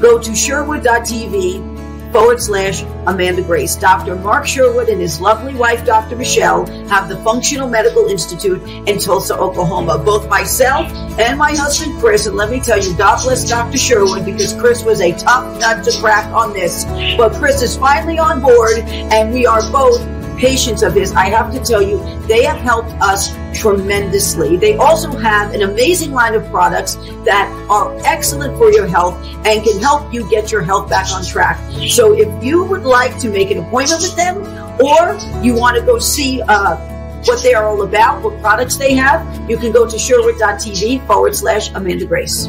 go 0.00 0.18
to 0.18 0.34
sherwood.tv 0.34 1.71
forward 2.12 2.40
slash 2.40 2.82
Amanda 3.06 3.42
Grace. 3.42 3.74
Dr. 3.74 4.14
Mark 4.16 4.46
Sherwood 4.46 4.88
and 4.88 5.00
his 5.00 5.20
lovely 5.20 5.54
wife, 5.54 5.84
Dr. 5.84 6.16
Michelle, 6.16 6.66
have 6.88 7.08
the 7.08 7.16
Functional 7.24 7.68
Medical 7.68 8.06
Institute 8.06 8.62
in 8.88 8.98
Tulsa, 8.98 9.36
Oklahoma. 9.36 9.98
Both 9.98 10.28
myself 10.28 10.92
and 11.18 11.38
my 11.38 11.54
husband, 11.54 11.98
Chris, 11.98 12.26
and 12.26 12.36
let 12.36 12.50
me 12.50 12.60
tell 12.60 12.80
you, 12.82 12.96
God 12.96 13.22
bless 13.22 13.48
Dr. 13.48 13.78
Sherwood 13.78 14.24
because 14.24 14.54
Chris 14.54 14.84
was 14.84 15.00
a 15.00 15.12
tough 15.12 15.58
nut 15.60 15.84
to 15.84 16.00
crack 16.00 16.26
on 16.32 16.52
this. 16.52 16.84
But 17.16 17.32
Chris 17.34 17.62
is 17.62 17.76
finally 17.76 18.18
on 18.18 18.40
board 18.40 18.78
and 18.78 19.32
we 19.32 19.46
are 19.46 19.62
both 19.72 20.00
patients 20.42 20.82
of 20.82 20.94
his, 20.94 21.12
I 21.12 21.26
have 21.26 21.52
to 21.52 21.60
tell 21.60 21.80
you, 21.80 22.02
they 22.26 22.42
have 22.42 22.58
helped 22.58 22.90
us 23.00 23.32
tremendously. 23.54 24.56
They 24.56 24.74
also 24.76 25.16
have 25.18 25.54
an 25.54 25.62
amazing 25.62 26.10
line 26.10 26.34
of 26.34 26.44
products 26.50 26.96
that 27.24 27.48
are 27.70 27.96
excellent 28.04 28.58
for 28.58 28.72
your 28.72 28.88
health 28.88 29.14
and 29.46 29.62
can 29.62 29.80
help 29.80 30.12
you 30.12 30.28
get 30.28 30.50
your 30.50 30.62
health 30.62 30.90
back 30.90 31.08
on 31.12 31.24
track. 31.24 31.56
So 31.88 32.12
if 32.12 32.42
you 32.42 32.64
would 32.64 32.82
like 32.82 33.18
to 33.20 33.30
make 33.30 33.52
an 33.52 33.58
appointment 33.58 34.02
with 34.02 34.16
them 34.16 34.38
or 34.82 35.16
you 35.44 35.54
want 35.54 35.76
to 35.76 35.82
go 35.82 36.00
see, 36.00 36.42
uh, 36.42 36.88
what 37.24 37.40
they 37.44 37.54
are 37.54 37.68
all 37.68 37.82
about, 37.82 38.20
what 38.24 38.40
products 38.40 38.76
they 38.76 38.94
have, 38.94 39.48
you 39.48 39.56
can 39.56 39.70
go 39.70 39.88
to 39.88 39.96
sherwood.tv 39.96 41.06
forward 41.06 41.36
slash 41.36 41.70
Amanda 41.72 42.04
Grace. 42.04 42.48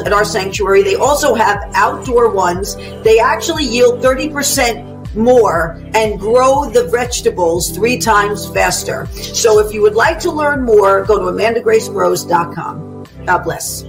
at 0.01 0.13
our 0.13 0.25
sanctuary. 0.25 0.83
They 0.83 0.95
also 0.95 1.33
have 1.35 1.71
outdoor 1.73 2.29
ones. 2.29 2.75
They 3.03 3.19
actually 3.19 3.65
yield 3.65 4.01
30% 4.01 5.15
more 5.15 5.81
and 5.93 6.19
grow 6.19 6.69
the 6.69 6.87
vegetables 6.87 7.69
three 7.71 7.97
times 7.97 8.47
faster. 8.53 9.05
So 9.07 9.59
if 9.59 9.73
you 9.73 9.81
would 9.81 9.95
like 9.95 10.19
to 10.19 10.31
learn 10.31 10.63
more, 10.63 11.03
go 11.03 11.17
to 11.19 11.25
amandagracegrows.com. 11.25 13.05
God 13.25 13.43
bless. 13.43 13.83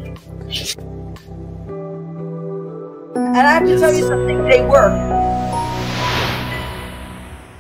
And 3.15 3.47
I 3.47 3.53
have 3.53 3.65
to 3.65 3.79
tell 3.79 3.95
you 3.95 4.07
something, 4.07 4.45
they 4.45 4.65
work. 4.67 4.93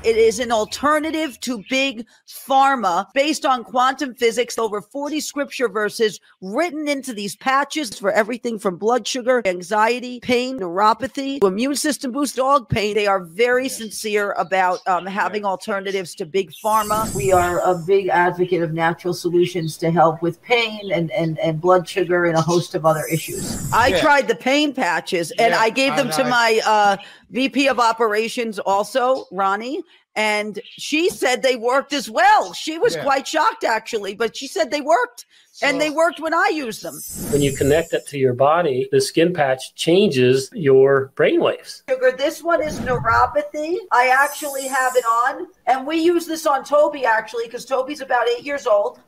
It 0.04 0.16
is 0.16 0.40
an 0.40 0.50
alternative 0.50 1.38
to 1.42 1.62
big 1.70 2.06
pharma 2.26 3.06
based 3.14 3.46
on 3.46 3.62
quantum 3.62 4.14
physics. 4.16 4.58
Over 4.58 4.80
40 4.82 5.20
scripture 5.20 5.68
verses 5.68 6.18
written 6.40 6.88
into 6.88 7.12
these 7.12 7.36
patches 7.36 7.96
for 7.96 8.10
everything 8.10 8.58
from 8.58 8.76
blood 8.78 9.06
sugar, 9.06 9.42
anxiety, 9.44 10.18
pain, 10.18 10.58
neuropathy, 10.58 11.40
to 11.40 11.46
immune 11.46 11.76
system 11.76 12.10
boost, 12.10 12.34
dog 12.34 12.68
pain. 12.68 12.94
They 12.96 13.06
are 13.06 13.20
very 13.20 13.68
sincere 13.68 14.32
about 14.32 14.80
um, 14.88 15.06
having 15.06 15.44
alternatives 15.44 16.16
to 16.16 16.26
big 16.26 16.50
pharma. 16.50 17.14
We 17.14 17.30
are 17.32 17.60
a 17.60 17.76
big 17.76 18.08
advocate 18.08 18.60
of 18.62 18.72
natural 18.72 19.14
solutions 19.14 19.76
to 19.78 19.92
help 19.92 20.20
with 20.20 20.42
pain 20.42 20.90
and, 20.92 21.12
and, 21.12 21.38
and 21.38 21.60
blood 21.60 21.88
sugar 21.88 22.24
and 22.24 22.36
a 22.36 22.42
host 22.42 22.74
of 22.74 22.84
other 22.84 23.04
issues. 23.10 23.72
I 23.72 23.88
Yeah. 23.88 24.00
tried 24.00 24.26
the 24.26 24.34
pain 24.34 24.74
patches 24.74 25.30
and 25.32 25.52
Yeah, 25.52 25.60
I 25.60 25.70
gave 25.70 25.94
them 25.94 26.06
and 26.08 26.16
to 26.16 26.24
I- 26.24 26.28
my 26.28 26.60
uh, 26.66 26.96
VP 27.32 27.66
of 27.68 27.80
operations 27.80 28.58
also, 28.58 29.24
Ronnie, 29.32 29.82
and 30.14 30.60
she 30.64 31.08
said 31.08 31.42
they 31.42 31.56
worked 31.56 31.94
as 31.94 32.10
well. 32.10 32.52
She 32.52 32.78
was 32.78 32.94
Yeah. 32.94 33.02
quite 33.02 33.26
shocked 33.26 33.64
actually, 33.64 34.14
but 34.14 34.36
she 34.36 34.46
said 34.46 34.70
they 34.70 34.82
worked 34.82 35.24
and 35.62 35.80
they 35.80 35.90
worked 35.90 36.20
when 36.20 36.34
I 36.34 36.48
used 36.52 36.82
them. 36.82 37.00
When 37.30 37.40
you 37.40 37.56
connect 37.56 37.94
it 37.94 38.06
to 38.08 38.18
your 38.18 38.34
body, 38.34 38.88
the 38.92 39.00
skin 39.00 39.32
patch 39.32 39.74
changes 39.74 40.50
your 40.52 41.12
brainwaves. 41.16 41.82
Sugar, 41.88 42.12
this 42.12 42.42
one 42.42 42.62
is 42.62 42.78
neuropathy. 42.80 43.78
I 43.90 44.08
actually 44.08 44.66
have 44.68 44.94
it 44.96 45.04
on, 45.04 45.46
and 45.66 45.86
we 45.86 45.96
use 45.96 46.26
this 46.26 46.46
on 46.46 46.64
Toby 46.64 47.06
actually 47.06 47.46
because 47.46 47.64
Toby's 47.64 48.02
about 48.02 48.28
eight 48.28 48.44
years 48.44 48.66
old. 48.66 49.00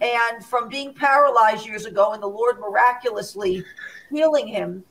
And 0.00 0.44
from 0.44 0.68
being 0.68 0.94
paralyzed 0.94 1.66
years 1.66 1.84
ago, 1.84 2.12
and 2.12 2.22
the 2.22 2.28
Lord 2.28 2.60
miraculously 2.60 3.64
healing 4.10 4.46
him, 4.46 4.84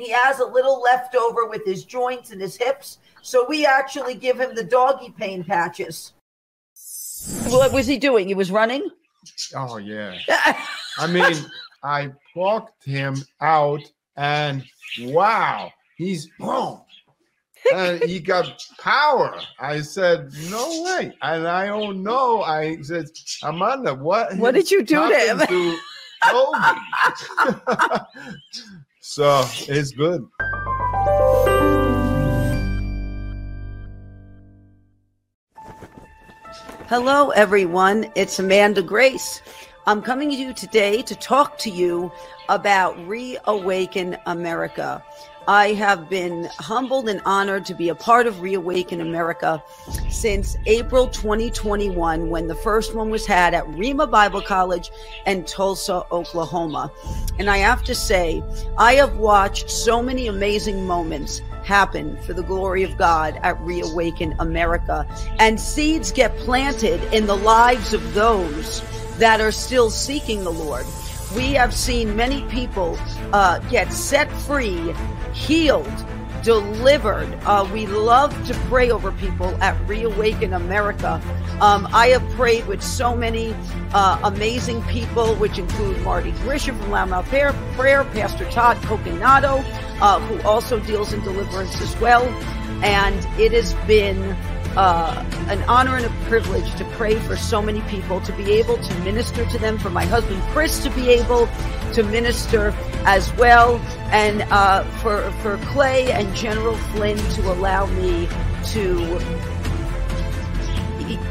he 0.00 0.10
has 0.10 0.40
a 0.40 0.44
little 0.46 0.80
leftover 0.80 1.46
with 1.46 1.64
his 1.64 1.84
joints 1.84 2.30
and 2.30 2.40
his 2.40 2.56
hips. 2.56 2.98
So 3.22 3.46
we 3.48 3.66
actually 3.66 4.14
give 4.14 4.40
him 4.40 4.54
the 4.54 4.64
doggy 4.64 5.12
pain 5.16 5.44
patches. 5.44 6.12
What 7.48 7.72
was 7.72 7.86
he 7.86 7.98
doing? 7.98 8.28
He 8.28 8.34
was 8.34 8.50
running? 8.50 8.88
Oh 9.54 9.76
yeah. 9.76 10.16
I 10.98 11.06
mean, 11.06 11.36
I 11.82 12.12
plucked 12.32 12.84
him 12.84 13.16
out, 13.40 13.80
and 14.16 14.64
wow, 15.00 15.72
he's 15.96 16.28
boom, 16.38 16.80
and 17.74 18.02
he 18.02 18.20
got 18.20 18.62
power. 18.78 19.38
I 19.58 19.80
said, 19.80 20.30
"No 20.50 20.82
way!" 20.84 21.12
And 21.22 21.46
I 21.46 21.68
oh, 21.68 21.92
don't 21.92 22.02
know. 22.02 22.42
I 22.42 22.80
said, 22.82 23.06
"Amanda, 23.42 23.94
what? 23.94 24.36
What 24.36 24.54
did 24.54 24.70
you 24.70 24.82
do 24.82 25.08
to 25.08 25.18
him?" 25.18 25.38
to 25.38 25.78
Toby?" 26.24 26.58
so 29.00 29.44
it's 29.68 29.92
good. 29.92 30.26
Hello, 36.86 37.30
everyone. 37.30 38.10
It's 38.14 38.38
Amanda 38.38 38.82
Grace. 38.82 39.42
I'm 39.86 40.02
coming 40.02 40.30
to 40.30 40.36
you 40.36 40.52
today 40.52 41.02
to 41.02 41.14
talk 41.14 41.56
to 41.58 41.70
you 41.70 42.12
about 42.48 42.98
Reawaken 43.06 44.16
America. 44.26 45.02
I 45.50 45.72
have 45.72 46.08
been 46.08 46.44
humbled 46.60 47.08
and 47.08 47.20
honored 47.24 47.66
to 47.66 47.74
be 47.74 47.88
a 47.88 47.94
part 47.96 48.28
of 48.28 48.40
Reawaken 48.40 49.00
America 49.00 49.60
since 50.08 50.56
April 50.66 51.08
2021, 51.08 52.30
when 52.30 52.46
the 52.46 52.54
first 52.54 52.94
one 52.94 53.10
was 53.10 53.26
had 53.26 53.52
at 53.52 53.64
Rhema 53.64 54.08
Bible 54.08 54.42
College 54.42 54.92
in 55.26 55.44
Tulsa, 55.44 56.04
Oklahoma. 56.12 56.92
And 57.40 57.50
I 57.50 57.56
have 57.56 57.82
to 57.86 57.96
say, 57.96 58.44
I 58.78 58.92
have 58.92 59.16
watched 59.16 59.70
so 59.70 60.00
many 60.00 60.28
amazing 60.28 60.86
moments 60.86 61.42
happen 61.64 62.16
for 62.18 62.32
the 62.32 62.44
glory 62.44 62.84
of 62.84 62.96
God 62.96 63.36
at 63.42 63.60
Reawaken 63.60 64.36
America. 64.38 65.04
And 65.40 65.58
seeds 65.58 66.12
get 66.12 66.36
planted 66.36 67.02
in 67.12 67.26
the 67.26 67.36
lives 67.36 67.92
of 67.92 68.14
those 68.14 68.82
that 69.18 69.40
are 69.40 69.50
still 69.50 69.90
seeking 69.90 70.44
the 70.44 70.52
Lord. 70.52 70.86
We 71.34 71.52
have 71.52 71.72
seen 71.74 72.16
many 72.16 72.42
people 72.48 72.98
uh, 73.32 73.60
get 73.70 73.92
set 73.92 74.30
free, 74.32 74.94
healed, 75.32 75.92
delivered. 76.42 77.32
Uh, 77.44 77.68
we 77.72 77.86
love 77.86 78.34
to 78.46 78.54
pray 78.68 78.90
over 78.90 79.12
people 79.12 79.48
at 79.62 79.78
Reawaken 79.88 80.54
America. 80.54 81.20
Um, 81.60 81.86
I 81.92 82.08
have 82.08 82.28
prayed 82.30 82.66
with 82.66 82.82
so 82.82 83.14
many 83.14 83.54
uh, 83.92 84.18
amazing 84.24 84.82
people, 84.84 85.34
which 85.36 85.58
include 85.58 86.00
Marty 86.02 86.32
Grisham 86.32 86.76
from 86.78 86.90
Loudmouth 86.90 87.26
Prayer, 87.26 87.52
Prayer 87.74 88.04
Pastor 88.04 88.50
Todd 88.50 88.76
Coconato, 88.78 89.62
uh, 90.00 90.18
who 90.20 90.48
also 90.48 90.80
deals 90.80 91.12
in 91.12 91.20
deliverance 91.22 91.80
as 91.80 91.96
well. 92.00 92.24
And 92.82 93.16
it 93.38 93.52
has 93.52 93.74
been 93.86 94.36
uh, 94.76 95.24
an 95.48 95.62
honor 95.64 95.96
and 95.96 96.06
a 96.06 96.10
privilege 96.26 96.74
to 96.76 96.84
pray 96.96 97.16
for 97.20 97.36
so 97.36 97.60
many 97.60 97.80
people, 97.82 98.20
to 98.22 98.32
be 98.32 98.52
able 98.52 98.76
to 98.76 98.94
minister 99.00 99.44
to 99.46 99.58
them, 99.58 99.78
for 99.78 99.90
my 99.90 100.04
husband 100.04 100.40
Chris 100.52 100.82
to 100.82 100.90
be 100.90 101.10
able 101.10 101.48
to 101.92 102.02
minister 102.04 102.74
as 103.04 103.32
well, 103.34 103.78
and 104.10 104.42
uh, 104.52 104.84
for 104.98 105.30
for 105.42 105.56
Clay 105.58 106.12
and 106.12 106.34
General 106.34 106.76
Flynn 106.92 107.18
to 107.34 107.52
allow 107.52 107.86
me 107.86 108.28
to 108.66 109.18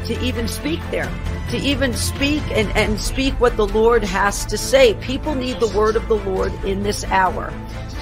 to 0.04 0.20
even 0.20 0.48
speak 0.48 0.80
there, 0.90 1.10
to 1.50 1.56
even 1.56 1.94
speak 1.94 2.42
and, 2.50 2.68
and 2.76 3.00
speak 3.00 3.32
what 3.40 3.56
the 3.56 3.66
Lord 3.66 4.02
has 4.04 4.44
to 4.46 4.58
say. 4.58 4.94
People 4.94 5.34
need 5.34 5.60
the 5.60 5.68
word 5.68 5.96
of 5.96 6.08
the 6.08 6.16
Lord 6.16 6.52
in 6.64 6.82
this 6.82 7.04
hour. 7.04 7.52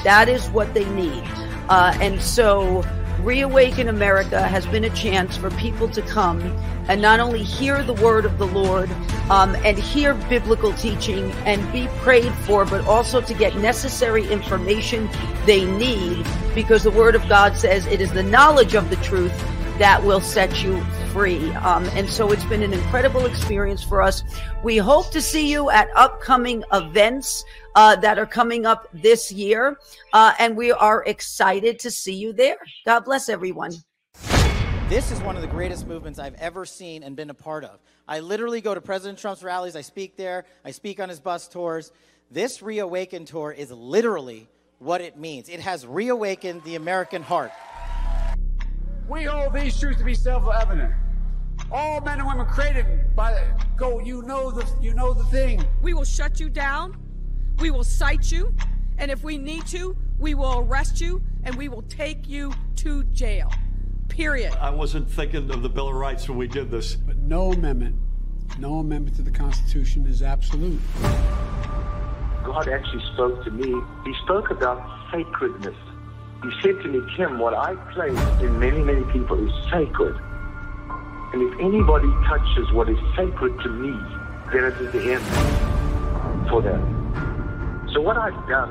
That 0.05 0.29
is 0.29 0.49
what 0.51 0.73
they 0.75 0.89
need. 0.91 1.23
Uh, 1.69 1.97
and 2.01 2.21
so 2.23 2.83
Reawaken 3.21 3.89
America 3.89 4.47
has 4.47 4.65
been 4.67 4.85
a 4.85 4.91
chance 4.91 5.37
for 5.37 5.51
people 5.53 5.89
to 5.89 6.03
come 6.03 6.41
and 6.89 7.03
not 7.03 7.19
only 7.19 7.43
hear 7.43 7.83
the 7.83 7.95
word 7.95 8.25
of 8.25 8.39
the 8.39 8.47
Lord 8.47 8.91
um, 9.29 9.57
and 9.57 9.77
hear 9.77 10.15
biblical 10.15 10.73
teaching 10.75 11.33
and 11.45 11.73
be 11.73 11.89
prayed 11.99 12.33
for, 12.33 12.65
but 12.65 12.87
also 12.87 13.21
to 13.21 13.35
get 13.35 13.57
necessary 13.57 14.27
information 14.29 15.09
they 15.47 15.65
need 15.65 16.25
because 16.55 16.85
the 16.85 16.91
word 16.93 17.17
of 17.17 17.29
God 17.29 17.57
says 17.57 17.87
it 17.87 18.01
is 18.01 18.13
the 18.13 18.23
knowledge 18.23 18.75
of 18.75 18.89
the 18.89 18.97
truth 18.97 19.33
that 19.79 20.03
will 20.05 20.21
set 20.21 20.63
you 20.63 20.81
free. 21.13 21.53
Um, 21.55 21.85
and 21.95 22.09
so 22.09 22.31
it's 22.31 22.45
been 22.45 22.63
an 22.63 22.73
incredible 22.73 23.27
experience 23.27 23.83
for 23.83 24.03
us. 24.03 24.23
We 24.63 24.77
hope 24.77 25.11
to 25.13 25.21
see 25.21 25.51
you 25.51 25.71
at 25.71 25.89
upcoming 25.97 26.65
events 26.73 27.45
uh, 27.79 27.95
that 27.95 28.19
are 28.19 28.27
coming 28.27 28.67
up 28.67 28.89
this 28.93 29.31
year. 29.31 29.79
Uh, 30.13 30.33
and 30.41 30.57
we 30.57 30.73
are 30.73 31.05
excited 31.05 31.79
to 31.79 31.93
see 31.93 32.13
you 32.13 32.33
there. 32.33 32.57
God 32.85 33.05
bless 33.05 33.29
everyone. 33.29 33.73
This 34.89 35.13
is 35.13 35.21
one 35.21 35.37
of 35.37 35.43
the 35.43 35.49
greatest 35.49 35.87
movements 35.87 36.19
I've 36.19 36.35
ever 36.35 36.67
seen 36.67 37.05
and 37.05 37.15
been 37.15 37.31
a 37.31 37.35
part 37.35 37.63
of. 37.63 37.79
I 38.09 38.19
literally 38.19 38.61
go 38.61 38.75
to 38.75 38.81
President 38.81 39.17
Trump's 39.17 39.45
rallies, 39.45 39.77
I 39.77 39.83
speak 39.83 40.17
there, 40.17 40.45
I 40.65 40.73
speak 40.73 40.99
on 40.99 41.09
his 41.09 41.21
bus 41.21 41.47
tours. 41.47 41.93
This 42.33 42.63
Reawaken 42.63 43.25
tour 43.27 43.53
is 43.53 43.71
literally 43.71 44.49
what 44.81 45.01
it 45.01 45.17
means. 45.17 45.49
It 45.49 45.61
has 45.61 45.87
reawakened 45.87 46.65
the 46.65 46.75
American 46.75 47.23
heart. 47.23 47.53
We 49.09 49.23
hold 49.23 49.55
these 49.55 49.79
truths 49.79 49.99
to 49.99 50.05
be 50.05 50.15
self-evident. 50.15 50.93
All 51.71 52.01
men 52.01 52.19
and 52.19 52.27
women 52.27 52.47
created 52.47 53.15
by 53.15 53.35
the 53.35 53.67
go. 53.77 54.01
You 54.01 54.23
know 54.23 54.51
the 54.51 54.67
you 54.81 54.95
know 54.95 55.13
the 55.13 55.25
thing. 55.25 55.63
We 55.83 55.93
will 55.95 56.05
shut 56.05 56.41
you 56.41 56.49
down. 56.49 56.97
We 57.61 57.71
will 57.71 57.85
cite 57.85 58.31
you, 58.31 58.55
and 58.99 59.11
if 59.11 59.25
we 59.25 59.37
need 59.37 59.67
to, 59.67 59.97
we 60.19 60.35
will 60.35 60.61
arrest 60.61 61.01
you 61.01 61.23
and 61.45 61.55
we 61.55 61.69
will 61.69 61.83
take 61.83 62.29
you 62.29 62.53
to 62.77 63.05
jail. 63.05 63.53
Period. 64.09 64.55
I 64.61 64.71
wasn't 64.71 65.11
thinking 65.11 65.51
of 65.51 65.63
the 65.63 65.69
Bill 65.69 65.89
of 65.89 65.95
Rights 65.95 66.29
when 66.29 66.39
we 66.39 66.49
did 66.49 66.71
this. 66.71 66.97
But 66.97 67.17
no 67.17 67.53
amendment, 67.53 67.97
no 68.59 68.81
amendment 68.81 69.17
to 69.17 69.23
the 69.23 69.31
Constitution 69.31 70.07
is 70.07 70.23
absolute. 70.23 70.81
God 72.45 72.69
actually 72.69 73.05
spoke 73.15 73.45
to 73.45 73.51
me. 73.51 73.75
He 74.05 74.15
spoke 74.25 74.51
about 74.51 75.11
sacredness. 75.11 75.77
He 76.43 76.51
said 76.63 76.81
to 76.83 76.89
me, 76.89 77.01
Kim, 77.17 77.39
what 77.39 77.55
I 77.55 77.75
place 77.93 78.19
in 78.41 78.59
many, 78.59 78.83
many 78.83 79.05
people 79.13 79.37
is 79.47 79.71
sacred. 79.71 80.17
And 81.33 81.43
if 81.43 81.61
anybody 81.61 82.09
touches 82.27 82.73
what 82.73 82.89
is 82.89 82.99
sacred 83.17 83.59
to 83.61 83.69
me, 83.69 83.91
then 84.53 84.65
it 84.65 84.81
is 84.81 84.93
the 84.93 85.13
end 85.13 86.49
for 86.49 86.63
them. 86.63 86.98
So 87.99 88.03
what 88.03 88.17
I've 88.17 88.47
done 88.47 88.67